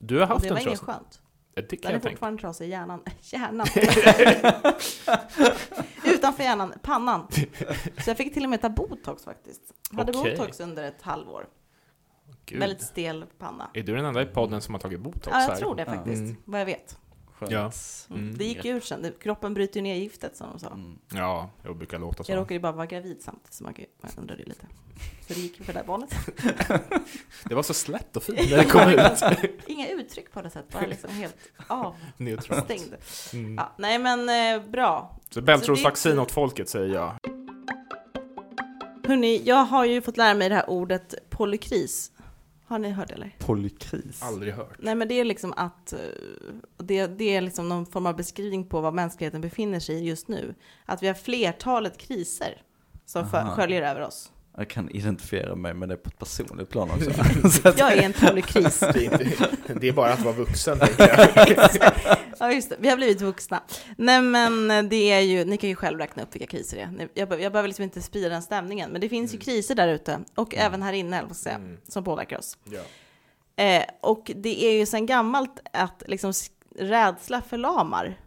Du 0.06 0.18
har 0.18 0.26
haft 0.26 0.42
det 0.42 0.48
en 0.48 0.54
var 0.54 0.60
inget 0.60 0.78
trasig... 0.78 0.94
skönt. 0.94 1.20
Det 1.54 1.76
kan 1.76 1.92
Den 1.92 2.00
är 2.00 2.10
fortfarande 2.10 2.40
trasig 2.40 2.66
i 2.66 2.68
hjärnan. 2.70 3.00
Hjärnan. 3.20 3.66
Utanför 6.04 6.42
hjärnan, 6.42 6.72
pannan. 6.82 7.26
Så 8.04 8.10
jag 8.10 8.16
fick 8.16 8.34
till 8.34 8.44
och 8.44 8.50
med 8.50 8.60
ta 8.60 8.68
botox 8.68 9.24
faktiskt. 9.24 9.62
Jag 9.90 9.98
hade 9.98 10.18
Okej. 10.18 10.36
botox 10.36 10.60
under 10.60 10.84
ett 10.84 11.02
halvår. 11.02 11.46
Gud. 12.46 12.60
Väldigt 12.60 12.82
stel 12.82 13.24
panna. 13.38 13.70
Är 13.74 13.82
du 13.82 13.96
den 13.96 14.04
enda 14.04 14.22
i 14.22 14.26
podden 14.26 14.60
som 14.60 14.74
har 14.74 14.80
tagit 14.80 15.00
botox 15.00 15.26
Ja, 15.30 15.40
jag 15.40 15.48
här? 15.48 15.56
tror 15.56 15.74
det 15.74 15.84
faktiskt. 15.84 16.22
Mm. 16.22 16.36
Vad 16.44 16.60
jag 16.60 16.66
vet. 16.66 16.98
Skönt. 17.38 17.52
Ja. 17.52 17.70
Mm. 18.10 18.22
Mm. 18.22 18.38
Det 18.38 18.44
gick 18.44 18.64
ur 18.64 18.80
sen. 18.80 19.12
Kroppen 19.22 19.54
bryter 19.54 19.76
ju 19.76 19.82
ner 19.82 19.94
giftet 19.94 20.36
som 20.36 20.50
de 20.52 20.58
sa. 20.58 20.66
Mm. 20.70 20.98
Ja, 21.14 21.50
jag 21.62 21.76
brukar 21.76 21.98
låta 21.98 22.24
så. 22.24 22.32
Jag 22.32 22.36
råkade 22.36 22.54
ju 22.54 22.60
bara 22.60 22.72
vara 22.72 22.86
gravid 22.86 23.16
samtidigt, 23.22 23.52
så 23.54 23.64
man 23.64 23.74
man 24.00 24.12
undrade 24.18 24.42
ju 24.42 24.48
lite. 24.48 24.66
Så 25.28 25.34
det 25.34 25.40
gick 25.40 25.58
ju 25.58 25.64
för 25.64 25.72
det 25.72 25.78
där 25.78 25.86
barnet. 25.86 26.14
Det 27.48 27.54
var 27.54 27.62
så 27.62 27.74
slätt 27.74 28.16
och 28.16 28.22
fint 28.22 28.50
när 28.50 28.56
det 28.56 28.64
kom 28.64 28.88
ut. 28.90 29.60
Inga 29.66 29.88
uttryck 29.88 30.32
på 30.32 30.42
det 30.42 30.50
sättet, 30.50 30.72
bara 30.72 30.86
liksom 30.86 31.10
helt 31.10 31.36
avstängd. 31.66 32.94
Mm. 33.32 33.54
Ja, 33.54 33.72
nej 33.78 33.98
men 33.98 34.28
eh, 34.28 34.68
bra. 34.70 35.20
Så 35.30 35.40
är- 36.18 36.18
åt 36.18 36.32
folket 36.32 36.68
säger 36.68 36.94
jag. 36.94 37.14
Hörni, 39.06 39.42
jag 39.44 39.64
har 39.64 39.84
ju 39.84 40.00
fått 40.02 40.16
lära 40.16 40.34
mig 40.34 40.48
det 40.48 40.54
här 40.54 40.70
ordet 40.70 41.14
polykris. 41.30 42.12
Har 42.66 42.78
ni 42.78 42.90
hört 42.90 43.08
det 43.08 43.14
eller? 43.14 43.36
Polykris. 43.38 44.22
Aldrig 44.22 44.54
hört. 44.54 44.76
Nej 44.78 44.94
men 44.94 45.08
det 45.08 45.14
är 45.14 45.24
liksom 45.24 45.52
att 45.56 45.92
eh, 45.92 45.98
det, 46.76 47.06
det 47.06 47.36
är 47.36 47.40
liksom 47.40 47.68
någon 47.68 47.86
form 47.86 48.06
av 48.06 48.16
beskrivning 48.16 48.66
på 48.66 48.80
vad 48.80 48.94
mänskligheten 48.94 49.40
befinner 49.40 49.80
sig 49.80 49.94
i 49.94 50.04
just 50.04 50.28
nu. 50.28 50.54
Att 50.84 51.02
vi 51.02 51.06
har 51.06 51.14
flertalet 51.14 51.98
kriser 51.98 52.62
som 53.06 53.22
Aha. 53.22 53.56
sköljer 53.56 53.82
över 53.82 54.00
oss. 54.00 54.32
Jag 54.56 54.68
kan 54.68 54.90
identifiera 54.90 55.54
mig 55.54 55.74
med 55.74 55.88
det 55.88 55.96
på 55.96 56.08
ett 56.08 56.18
personligt 56.18 56.70
plan 56.70 56.90
också. 56.90 57.10
Jag 57.78 57.92
är 57.92 58.02
en 58.02 58.12
polykris. 58.12 58.80
Det 58.80 59.34
det 59.80 59.88
är 59.88 59.92
bara 59.92 60.12
att 60.12 60.20
vara 60.20 60.34
vuxen. 60.34 60.78
Ja, 62.38 62.52
just 62.52 62.70
det. 62.70 62.76
Vi 62.78 62.88
har 62.88 62.96
blivit 62.96 63.20
vuxna. 63.20 63.62
Nej, 63.96 64.22
men 64.22 64.88
det 64.88 65.12
är 65.12 65.20
ju, 65.20 65.44
ni 65.44 65.56
kan 65.56 65.70
ju 65.70 65.76
själv 65.76 65.98
räkna 65.98 66.22
upp 66.22 66.34
vilka 66.34 66.46
kriser 66.46 66.76
det 66.76 66.82
är. 67.02 67.08
Jag, 67.14 67.40
jag 67.42 67.52
behöver 67.52 67.68
liksom 67.68 67.82
inte 67.82 68.02
sprida 68.02 68.28
den 68.28 68.42
stämningen, 68.42 68.90
men 68.90 69.00
det 69.00 69.08
finns 69.08 69.34
ju 69.34 69.38
kriser 69.38 69.74
där 69.74 69.88
ute 69.88 70.20
och 70.34 70.54
även 70.54 70.82
här 70.82 70.92
inne, 70.92 71.24
jag 71.28 71.36
säga, 71.36 71.54
Mm. 71.54 71.76
som 71.88 72.04
påverkar 72.04 72.38
oss. 72.38 72.58
Ja. 72.64 72.80
Eh, 73.64 73.84
och 74.02 74.30
det 74.34 74.64
är 74.64 74.72
ju 74.78 74.86
sedan 74.86 75.06
gammalt 75.06 75.60
att 75.72 76.02
liksom 76.06 76.32
rädsla 76.78 77.42
förlamar. 77.42 78.18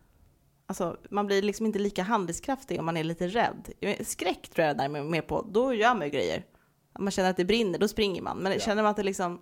Alltså, 0.70 0.98
man 1.10 1.26
blir 1.28 1.42
liksom 1.42 1.66
inte 1.66 1.80
lika 1.80 2.04
handlingskraftig 2.04 2.80
om 2.80 2.86
man 2.86 2.98
är 2.98 3.04
lite 3.04 3.28
rädd. 3.28 3.70
Skräck 4.08 4.50
tror 4.50 4.68
jag 4.68 4.78
där 4.78 4.86
är 4.86 5.04
mer 5.04 5.22
på, 5.22 5.42
då 5.52 5.74
gör 5.74 5.96
man 5.96 6.04
ju 6.04 6.10
grejer. 6.10 6.46
Om 6.94 7.04
man 7.04 7.12
känner 7.12 7.30
att 7.30 7.38
det 7.38 7.46
brinner, 7.46 7.80
då 7.80 7.88
springer 7.88 8.22
man. 8.22 8.38
Men 8.38 8.52
Ja. 8.52 8.60
känner 8.60 8.84
man 8.84 8.90
att 8.90 8.98
det 8.98 9.04
liksom 9.04 9.40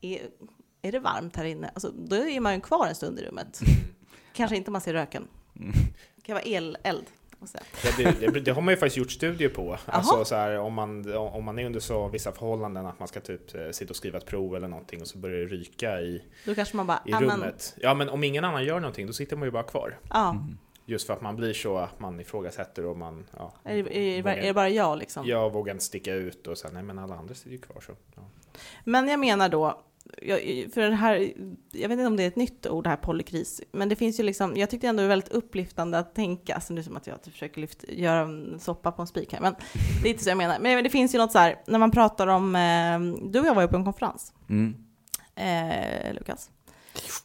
är, 0.00 0.22
är 0.82 0.92
det 0.92 0.98
varmt 0.98 1.36
här 1.36 1.44
inne, 1.44 1.68
alltså, 1.74 1.90
då 1.90 2.16
är 2.16 2.40
man 2.40 2.54
ju 2.54 2.60
kvar 2.60 2.86
en 2.86 2.94
stund 2.94 3.18
i 3.18 3.22
rummet. 3.22 3.60
Kanske 4.32 4.56
inte 4.56 4.68
om 4.68 4.72
man 4.72 4.80
ser 4.80 4.92
röken. 4.92 5.28
Det 6.16 6.22
kan 6.22 6.34
vara 6.34 6.44
eleld. 6.44 7.06
och 7.06 7.06
så. 7.06 7.25
Ja, 7.84 7.90
det, 7.96 8.32
det, 8.32 8.40
det 8.40 8.50
har 8.50 8.62
man 8.62 8.72
ju 8.72 8.76
faktiskt 8.76 8.96
gjort 8.96 9.10
studier 9.10 9.48
på. 9.48 9.78
Alltså 9.86 10.24
så 10.24 10.34
här, 10.34 10.58
om, 10.58 10.74
man, 10.74 11.14
om 11.16 11.44
man 11.44 11.58
är 11.58 11.66
under 11.66 11.80
så 11.80 12.08
vissa 12.08 12.32
förhållanden 12.32 12.86
att 12.86 12.98
man 12.98 13.08
ska 13.08 13.20
typ 13.20 13.54
eh, 13.54 13.70
sitta 13.70 13.90
och 13.90 13.96
skriva 13.96 14.18
ett 14.18 14.26
prov 14.26 14.56
eller 14.56 14.68
någonting 14.68 15.00
och 15.00 15.06
så 15.08 15.18
börjar 15.18 15.36
det 15.38 15.46
ryka 15.46 16.00
i, 16.00 16.22
Då 16.44 16.54
kanske 16.54 16.76
man 16.76 16.86
bara, 16.86 17.02
i 17.06 17.12
"Ah, 17.12 17.20
men- 17.20 17.30
rummet. 17.30 17.74
Ja, 17.80 17.94
men 17.94 18.08
om 18.08 18.24
ingen 18.24 18.44
annan 18.44 18.64
gör 18.64 18.80
någonting, 18.80 19.06
då 19.06 19.12
sitter 19.12 19.36
man 19.36 19.46
ju 19.46 19.50
bara 19.52 19.62
kvar. 19.62 19.98
Ja, 20.10 20.36
Just 20.88 21.06
för 21.06 21.14
att 21.14 21.20
man 21.20 21.36
blir 21.36 21.52
så 21.52 21.78
att 21.78 22.00
man 22.00 22.20
ifrågasätter 22.20 22.84
och 22.86 22.96
man 22.96 23.24
ja, 23.36 23.52
är 23.64 23.82
det, 23.82 23.96
är, 23.98 24.22
bara, 24.22 24.34
är 24.36 24.46
det 24.46 24.52
bara 24.54 24.68
jag 24.68 24.98
liksom? 24.98 25.26
jag 25.26 25.52
vågar 25.52 25.72
inte 25.72 25.84
sticka 25.84 26.14
ut 26.14 26.46
och 26.46 26.58
sen, 26.58 26.70
nej 26.74 26.82
men 26.82 26.98
alla 26.98 27.14
andra 27.14 27.34
sitter 27.34 27.50
ju 27.50 27.58
kvar 27.58 27.80
så. 27.80 27.92
Ja. 28.16 28.22
Men 28.84 29.08
jag 29.08 29.20
menar 29.20 29.48
då, 29.48 29.82
jag, 30.22 30.40
för 30.74 30.80
det 30.80 30.94
här, 30.96 31.32
jag 31.72 31.88
vet 31.88 31.98
inte 31.98 32.06
om 32.06 32.16
det 32.16 32.22
är 32.22 32.28
ett 32.28 32.36
nytt 32.36 32.66
ord, 32.66 32.84
det 32.84 32.90
här 32.90 32.96
polykris, 32.96 33.62
men 33.72 33.88
det 33.88 33.96
finns 33.96 34.20
ju 34.20 34.24
liksom, 34.24 34.56
jag 34.56 34.70
tyckte 34.70 34.88
ändå 34.88 35.00
det 35.02 35.06
var 35.08 35.12
väldigt 35.12 35.32
upplyftande 35.32 35.98
att 35.98 36.14
tänka, 36.14 36.54
alltså 36.54 36.72
nu 36.74 36.82
som 36.82 36.96
att 36.96 37.06
jag 37.06 37.18
försöker 37.24 37.60
lyfta, 37.60 37.92
göra 37.92 38.20
en 38.20 38.60
soppa 38.60 38.92
på 38.92 39.02
en 39.02 39.08
spik 39.08 39.32
här, 39.32 39.40
men 39.40 39.54
det 40.02 40.08
är 40.08 40.10
inte 40.12 40.24
så 40.24 40.30
jag 40.30 40.38
menar. 40.38 40.58
Men 40.58 40.84
det 40.84 40.90
finns 40.90 41.14
ju 41.14 41.18
något 41.18 41.32
så 41.32 41.38
här, 41.38 41.56
när 41.66 41.78
man 41.78 41.90
pratar 41.90 42.26
om, 42.26 42.56
eh, 42.56 43.28
du 43.30 43.40
och 43.40 43.46
jag 43.46 43.54
var 43.54 43.62
ju 43.62 43.68
på 43.68 43.76
en 43.76 43.84
konferens, 43.84 44.32
Mm. 44.48 44.74
eh, 45.34 46.14
Lukas, 46.14 46.50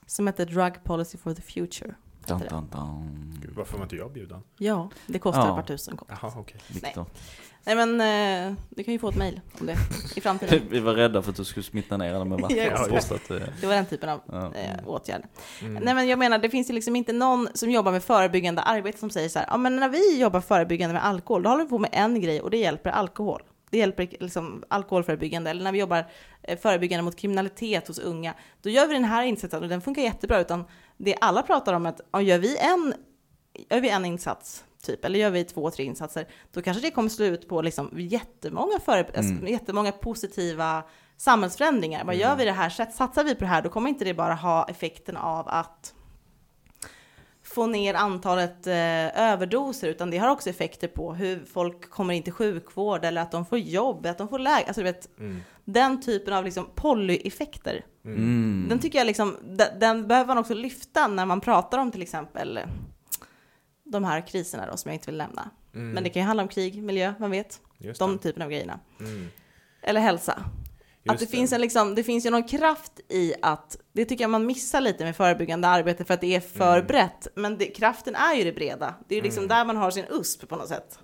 som 0.05 0.27
heter 0.27 0.45
Drug 0.45 0.83
Policy 0.83 1.17
for 1.17 1.33
the 1.33 1.41
Future. 1.41 1.95
Det. 2.27 2.33
dun, 2.49 2.67
dun. 2.71 3.39
Gud, 3.41 3.51
varför 3.55 3.77
var 3.77 3.83
inte 3.83 3.95
jag 3.95 4.11
bjuden? 4.11 4.43
Ja, 4.57 4.89
det 5.07 5.19
kostar 5.19 5.41
Ja. 5.41 5.49
ett 5.49 5.55
par 5.55 5.63
tusen. 5.63 5.97
kort. 5.97 6.07
Jaha, 6.21 6.31
okej. 6.37 6.61
Viktor. 6.67 7.05
Nej 7.63 7.75
men, 7.75 8.01
eh, 8.01 8.53
du 8.69 8.83
kan 8.83 8.93
ju 8.93 8.99
få 8.99 9.09
ett 9.09 9.15
mejl 9.15 9.41
om 9.59 9.65
det 9.65 9.75
i 10.15 10.21
framtiden. 10.21 10.61
Vi 10.69 10.79
var 10.79 10.93
rädda 10.93 11.21
för 11.21 11.29
att 11.29 11.35
du 11.37 11.43
skulle 11.43 11.63
smitta 11.63 11.97
ner 11.97 12.13
henne 12.13 12.25
med 12.25 12.39
vatten. 12.39 12.57
Ja, 12.59 12.63
exakt. 12.63 12.93
Just 12.93 13.11
att, 13.11 13.31
eh, 13.31 13.37
Det 13.61 13.67
var 13.67 13.73
den 13.73 13.85
typen 13.85 14.09
av 14.09 14.21
ja. 14.31 14.53
eh, 14.55 14.87
åtgärd. 14.87 15.21
Mm. 15.61 15.83
Nej 15.83 15.93
men 15.93 16.07
jag 16.07 16.19
menar, 16.19 16.37
det 16.37 16.49
finns 16.49 16.69
ju 16.69 16.73
liksom 16.73 16.95
inte 16.95 17.13
någon 17.13 17.47
som 17.53 17.71
jobbar 17.71 17.91
med 17.91 18.03
förebyggande 18.03 18.61
arbete 18.61 18.99
som 18.99 19.09
säger 19.09 19.29
så 19.29 19.39
här, 19.39 19.47
ja 19.51 19.57
men 19.57 19.75
när 19.75 19.89
vi 19.89 20.19
jobbar 20.21 20.41
förebyggande 20.41 20.93
med 20.93 21.05
alkohol, 21.05 21.43
då 21.43 21.49
håller 21.49 21.63
vi 21.63 21.69
på 21.69 21.79
med 21.79 21.89
en 21.93 22.21
grej 22.21 22.41
och 22.41 22.49
det 22.49 22.57
hjälper 22.57 22.89
alkohol. 22.89 23.41
Det 23.69 23.77
hjälper 23.77 24.07
liksom 24.19 24.63
alkoholförebyggande, 24.67 25.49
eller 25.49 25.63
när 25.63 25.71
vi 25.71 25.79
jobbar 25.79 26.05
förebyggande 26.61 27.03
mot 27.03 27.15
kriminalitet 27.15 27.87
hos 27.87 27.99
unga, 27.99 28.33
då 28.61 28.69
gör 28.69 28.87
vi 28.87 28.93
den 28.93 29.03
här 29.03 29.23
insatsen 29.23 29.63
och 29.63 29.69
den 29.69 29.81
funkar 29.81 30.01
jättebra, 30.01 30.39
utan 30.41 30.63
det 30.97 31.15
alla 31.21 31.43
pratar 31.43 31.73
om 31.73 31.85
att 31.85 32.01
ja, 32.11 32.21
gör 32.21 32.37
vi 32.37 32.57
en, 32.57 32.93
gör 33.69 33.81
vi 33.81 33.89
en 33.89 34.05
insats, 34.05 34.65
typ, 34.83 35.05
eller 35.05 35.19
gör 35.19 35.29
vi 35.29 35.43
två, 35.43 35.71
tre 35.71 35.85
insatser, 35.85 36.27
då 36.51 36.61
kanske 36.61 36.83
det 36.83 36.91
kommer 36.91 37.09
slå 37.09 37.25
ut 37.25 37.49
på 37.49 37.61
liksom 37.61 37.89
jättemånga, 37.93 38.79
före, 38.79 39.05
alltså, 39.15 39.47
jättemånga 39.47 39.91
positiva 39.91 40.83
samhällsförändringar. 41.17 42.05
Vad 42.05 42.15
gör 42.15 42.35
vi 42.35 42.45
det 42.45 42.51
här? 42.51 42.69
Satsar 42.69 43.23
vi 43.23 43.35
på 43.35 43.41
det 43.41 43.49
här, 43.49 43.61
då 43.61 43.69
kommer 43.69 43.89
inte 43.89 44.05
det 44.05 44.13
bara 44.13 44.33
ha 44.33 44.69
effekten 44.69 45.17
av 45.17 45.47
att 45.47 45.93
få 47.43 47.67
ner 47.67 47.93
antalet 47.93 48.67
eh, 48.67 49.21
överdoser, 49.31 49.87
utan 49.87 50.11
det 50.11 50.17
har 50.17 50.29
också 50.29 50.49
effekter 50.49 50.87
på 50.87 51.13
hur 51.13 51.45
folk 51.45 51.89
kommer 51.89 52.13
in 52.13 52.23
till 52.23 52.33
sjukvård, 52.33 53.05
eller 53.05 53.21
att 53.21 53.31
de 53.31 53.45
får 53.45 53.59
jobb, 53.59 54.05
att 54.05 54.17
de 54.17 54.27
får 54.27 54.39
läge, 54.39 54.65
alltså 54.67 54.83
vet, 54.83 55.19
Mm. 55.19 55.41
Den 55.73 56.01
typen 56.01 56.33
av 56.33 56.45
liksom 56.45 56.69
polyeffekter. 56.75 57.85
Mm. 58.05 58.65
Den 58.69 58.79
tycker 58.79 58.97
jag 58.97 59.05
liksom, 59.05 59.37
den, 59.43 59.79
den 59.79 60.07
behöver 60.07 60.27
man 60.27 60.37
också 60.37 60.53
lyfta 60.53 61.07
när 61.07 61.25
man 61.25 61.41
pratar 61.41 61.77
om 61.77 61.91
till 61.91 62.01
exempel 62.01 62.59
de 63.83 64.03
här 64.03 64.27
kriserna 64.27 64.65
då, 64.71 64.77
som 64.77 64.89
jag 64.89 64.95
inte 64.95 65.11
vill 65.11 65.17
nämna. 65.17 65.49
Mm. 65.75 65.89
Men 65.91 66.03
det 66.03 66.09
kan 66.09 66.21
ju 66.21 66.25
handla 66.25 66.43
om 66.43 66.49
krig, 66.49 66.83
miljö, 66.83 67.13
man 67.19 67.31
vet, 67.31 67.61
Just 67.77 67.99
de 67.99 68.11
det. 68.11 68.17
typen 68.17 68.41
av 68.43 68.49
grejerna. 68.49 68.79
Mm. 68.99 69.27
Eller 69.81 70.01
hälsa. 70.01 70.43
Just 71.03 71.13
att 71.13 71.19
det, 71.19 71.27
finns 71.37 71.53
en 71.53 71.61
liksom, 71.61 71.95
det 71.95 72.03
finns 72.03 72.25
ju 72.25 72.29
någon 72.29 72.43
kraft 72.43 72.99
i 73.09 73.33
att, 73.41 73.77
det 73.93 74.05
tycker 74.05 74.23
jag 74.23 74.31
man 74.31 74.45
missar 74.45 74.81
lite 74.81 75.03
med 75.03 75.15
förebyggande 75.15 75.67
arbete 75.67 76.03
för 76.05 76.13
att 76.13 76.21
det 76.21 76.35
är 76.35 76.39
för 76.39 76.75
Mm. 76.75 76.87
brett. 76.87 77.27
Men 77.35 77.57
det, 77.57 77.65
kraften 77.65 78.15
är 78.15 78.35
ju 78.35 78.43
det 78.43 78.51
breda. 78.51 78.95
Det 79.07 79.15
är 79.15 79.17
ju 79.17 79.23
liksom 79.23 79.47
där 79.47 79.65
man 79.65 79.77
har 79.77 79.91
sin 79.91 80.05
USP 80.09 80.47
på 80.47 80.55
något 80.55 80.67
sätt. 80.67 80.99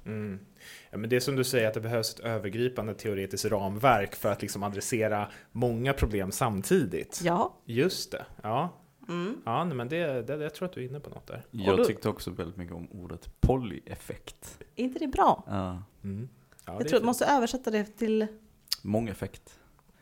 Men 0.97 1.09
det 1.09 1.15
är 1.15 1.19
som 1.19 1.35
du 1.35 1.43
säger, 1.43 1.67
att 1.67 1.73
det 1.73 1.81
behövs 1.81 2.13
ett 2.13 2.19
övergripande 2.19 2.93
teoretiskt 2.93 3.45
ramverk 3.45 4.15
för 4.15 4.31
att 4.31 4.41
liksom 4.41 4.63
adressera 4.63 5.27
många 5.51 5.93
problem 5.93 6.31
samtidigt. 6.31 7.21
Ja. 7.23 7.57
Just 7.65 8.11
det, 8.11 8.25
ja. 8.43 8.73
Mm. 9.09 9.41
Ja, 9.45 9.63
nej, 9.63 9.75
men 9.77 9.89
det, 9.89 10.21
det, 10.21 10.43
jag 10.43 10.53
tror 10.53 10.65
att 10.67 10.73
du 10.73 10.83
är 10.83 10.89
inne 10.89 10.99
på 10.99 11.09
något 11.09 11.27
där. 11.27 11.45
Jag 11.51 11.87
tyckte 11.87 12.09
också 12.09 12.31
väldigt 12.31 12.57
mycket 12.57 12.75
om 12.75 12.91
ordet 12.91 13.41
polyeffekt. 13.41 14.59
Är 14.75 14.83
inte 14.83 14.99
det 14.99 15.07
bra? 15.07 15.43
Ja. 15.47 15.83
Mm. 16.03 16.29
Ja, 16.65 16.71
det 16.71 16.77
jag 16.77 16.81
är 16.81 16.89
tror 16.89 16.97
att 16.97 17.03
man 17.03 17.07
måste 17.07 17.25
översätta 17.25 17.71
det 17.71 17.83
till 17.83 18.27
Mångeffekt. 18.81 19.56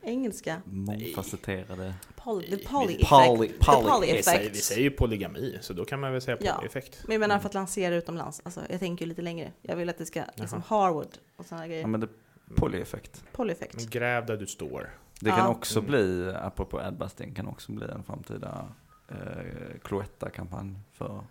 Engelska. 0.05 0.61
Mångfacetterade. 0.65 1.93
Poly, 2.15 2.47
the 2.47 2.67
poly 2.67 2.93
effect. 2.93 3.09
Poly- 3.11 3.51
poly- 3.59 3.89
poly 3.89 4.13
vi, 4.13 4.23
säger, 4.23 4.39
vi 4.39 4.45
effect. 4.45 4.63
säger 4.63 4.81
ju 4.81 4.91
polygami, 4.91 5.57
så 5.61 5.73
då 5.73 5.85
kan 5.85 5.99
man 5.99 6.11
väl 6.11 6.21
säga 6.21 6.37
Ja. 6.41 6.53
polyeffekt. 6.53 7.03
Men 7.07 7.13
jag 7.13 7.19
menar 7.19 7.39
för 7.39 7.47
att 7.49 7.53
lansera 7.53 7.95
utomlands. 7.95 8.41
Alltså, 8.45 8.61
jag 8.69 8.79
tänker 8.79 9.05
ju 9.05 9.09
lite 9.09 9.21
längre. 9.21 9.51
Jag 9.61 9.75
vill 9.75 9.89
att 9.89 9.97
det 9.97 10.05
ska, 10.05 10.23
liksom 10.35 10.61
Harvard 10.67 11.07
och 11.35 11.45
sådana 11.45 11.67
grejer. 11.67 11.81
Ja 11.81 11.87
men 11.87 11.99
det 11.99 12.07
polyeffekt. 12.55 13.23
Polyeffekt. 13.31 13.75
Men 13.75 13.89
gräv 13.89 14.25
där 14.25 14.37
du 14.37 14.47
står. 14.47 14.89
Det 15.21 15.29
Ja. 15.29 15.35
kan 15.35 15.47
också 15.47 15.79
Mm. 15.79 15.91
bli, 15.91 16.33
apropå 16.41 16.79
adbusting, 16.79 17.33
kan 17.35 17.47
också 17.47 17.71
bli 17.71 17.85
en 17.87 18.03
framtida 18.03 18.67
eh, 19.09 19.77
Cloetta-kampanj 19.83 20.75
för 20.93 21.23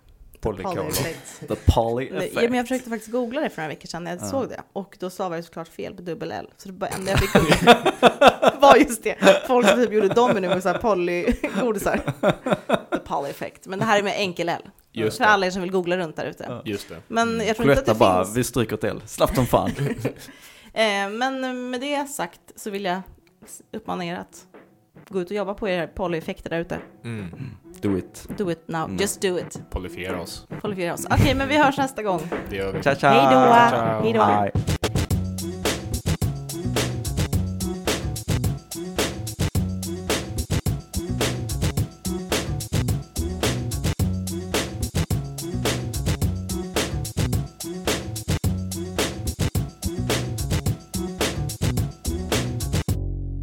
The 0.52 1.54
poly 1.72 2.10
Men, 2.10 2.18
effect. 2.18 2.34
ja, 2.34 2.40
men 2.42 2.54
jag 2.54 2.68
försökte 2.68 2.90
faktiskt 2.90 3.12
googla 3.12 3.40
det 3.40 3.50
för 3.50 3.56
några 3.62 3.68
veckor 3.68 3.88
sedan 3.88 4.04
när 4.04 4.10
jag 4.10 4.20
Ja. 4.22 4.26
såg 4.26 4.48
det. 4.48 4.62
Och 4.72 4.96
då 5.00 5.10
stavade 5.10 5.36
jag 5.36 5.44
såklart 5.44 5.68
fel 5.68 5.94
på 5.94 6.02
dubbel 6.02 6.32
L. 6.32 6.46
Så 6.56 6.68
det 6.68 6.72
bara 6.74 6.90
enda 6.90 7.10
jag 7.10 7.20
fick 7.20 7.34
upp 7.34 8.60
var 8.60 8.76
just 8.76 9.02
det. 9.02 9.16
Folk 9.46 9.68
som 9.68 9.76
typ 9.78 9.92
gjorde 9.92 10.08
domino 10.08 10.48
med 10.48 10.62
så 10.62 10.68
här 10.68 10.78
polygodisar. 10.78 11.96
The 12.90 12.98
poly 12.98 13.30
effect. 13.30 13.66
Men 13.66 13.78
det 13.78 13.84
här 13.84 13.98
är 13.98 14.02
med 14.02 14.14
enkel 14.16 14.48
L. 14.48 14.62
Just 14.92 15.16
för 15.16 15.24
det. 15.24 15.30
alla 15.30 15.46
er 15.46 15.50
som 15.50 15.62
vill 15.62 15.70
googla 15.70 15.96
runt 15.96 16.16
där 16.16 16.26
ute. 16.26 16.62
Just 16.64 16.88
det. 16.88 16.96
Men 17.08 17.40
jag 17.46 17.56
tror 17.56 17.68
inte 17.70 17.80
att 17.80 17.86
det 17.86 17.94
bara, 17.94 18.24
finns. 18.24 18.36
vi 18.36 18.44
stryker 18.44 18.74
ett 18.74 18.84
L, 18.84 19.02
snabbt 19.06 19.34
som 19.34 19.46
fan. 19.46 19.70
Eh, 20.76 21.08
men 21.10 21.70
med 21.70 21.80
det 21.80 22.06
sagt 22.06 22.40
så 22.56 22.70
vill 22.70 22.84
jag 22.84 23.00
uppmana 23.72 24.04
er 24.04 24.14
att 24.16 24.46
gå 25.08 25.20
ut 25.20 25.30
och 25.30 25.36
jobba 25.36 25.54
på 25.54 25.68
era 25.68 25.86
polyeffekter 25.86 26.50
där 26.50 26.58
ute. 26.58 26.78
Mm. 27.04 27.30
Do 27.80 27.98
it. 27.98 28.28
Do 28.36 28.50
it 28.50 28.68
now. 28.68 28.84
Mm. 28.84 28.96
Just 28.96 29.20
do 29.20 29.38
it. 29.38 29.60
Polyfiera 29.70 30.20
oss. 30.20 30.46
Polyfiera 30.60 30.94
oss. 30.94 31.06
Okej, 31.10 31.34
men 31.34 31.48
vi 31.48 31.58
hörs 31.58 31.78
nästa 31.78 32.02
gång. 32.02 32.20
Det 32.50 32.56
gör 32.56 32.72
vi. 32.72 32.82
Ciao, 32.82 32.94
ciao. 32.94 33.12
Hej 33.12 34.12
då. 34.12 34.20
Hej 34.24 34.50
då. 34.52 34.83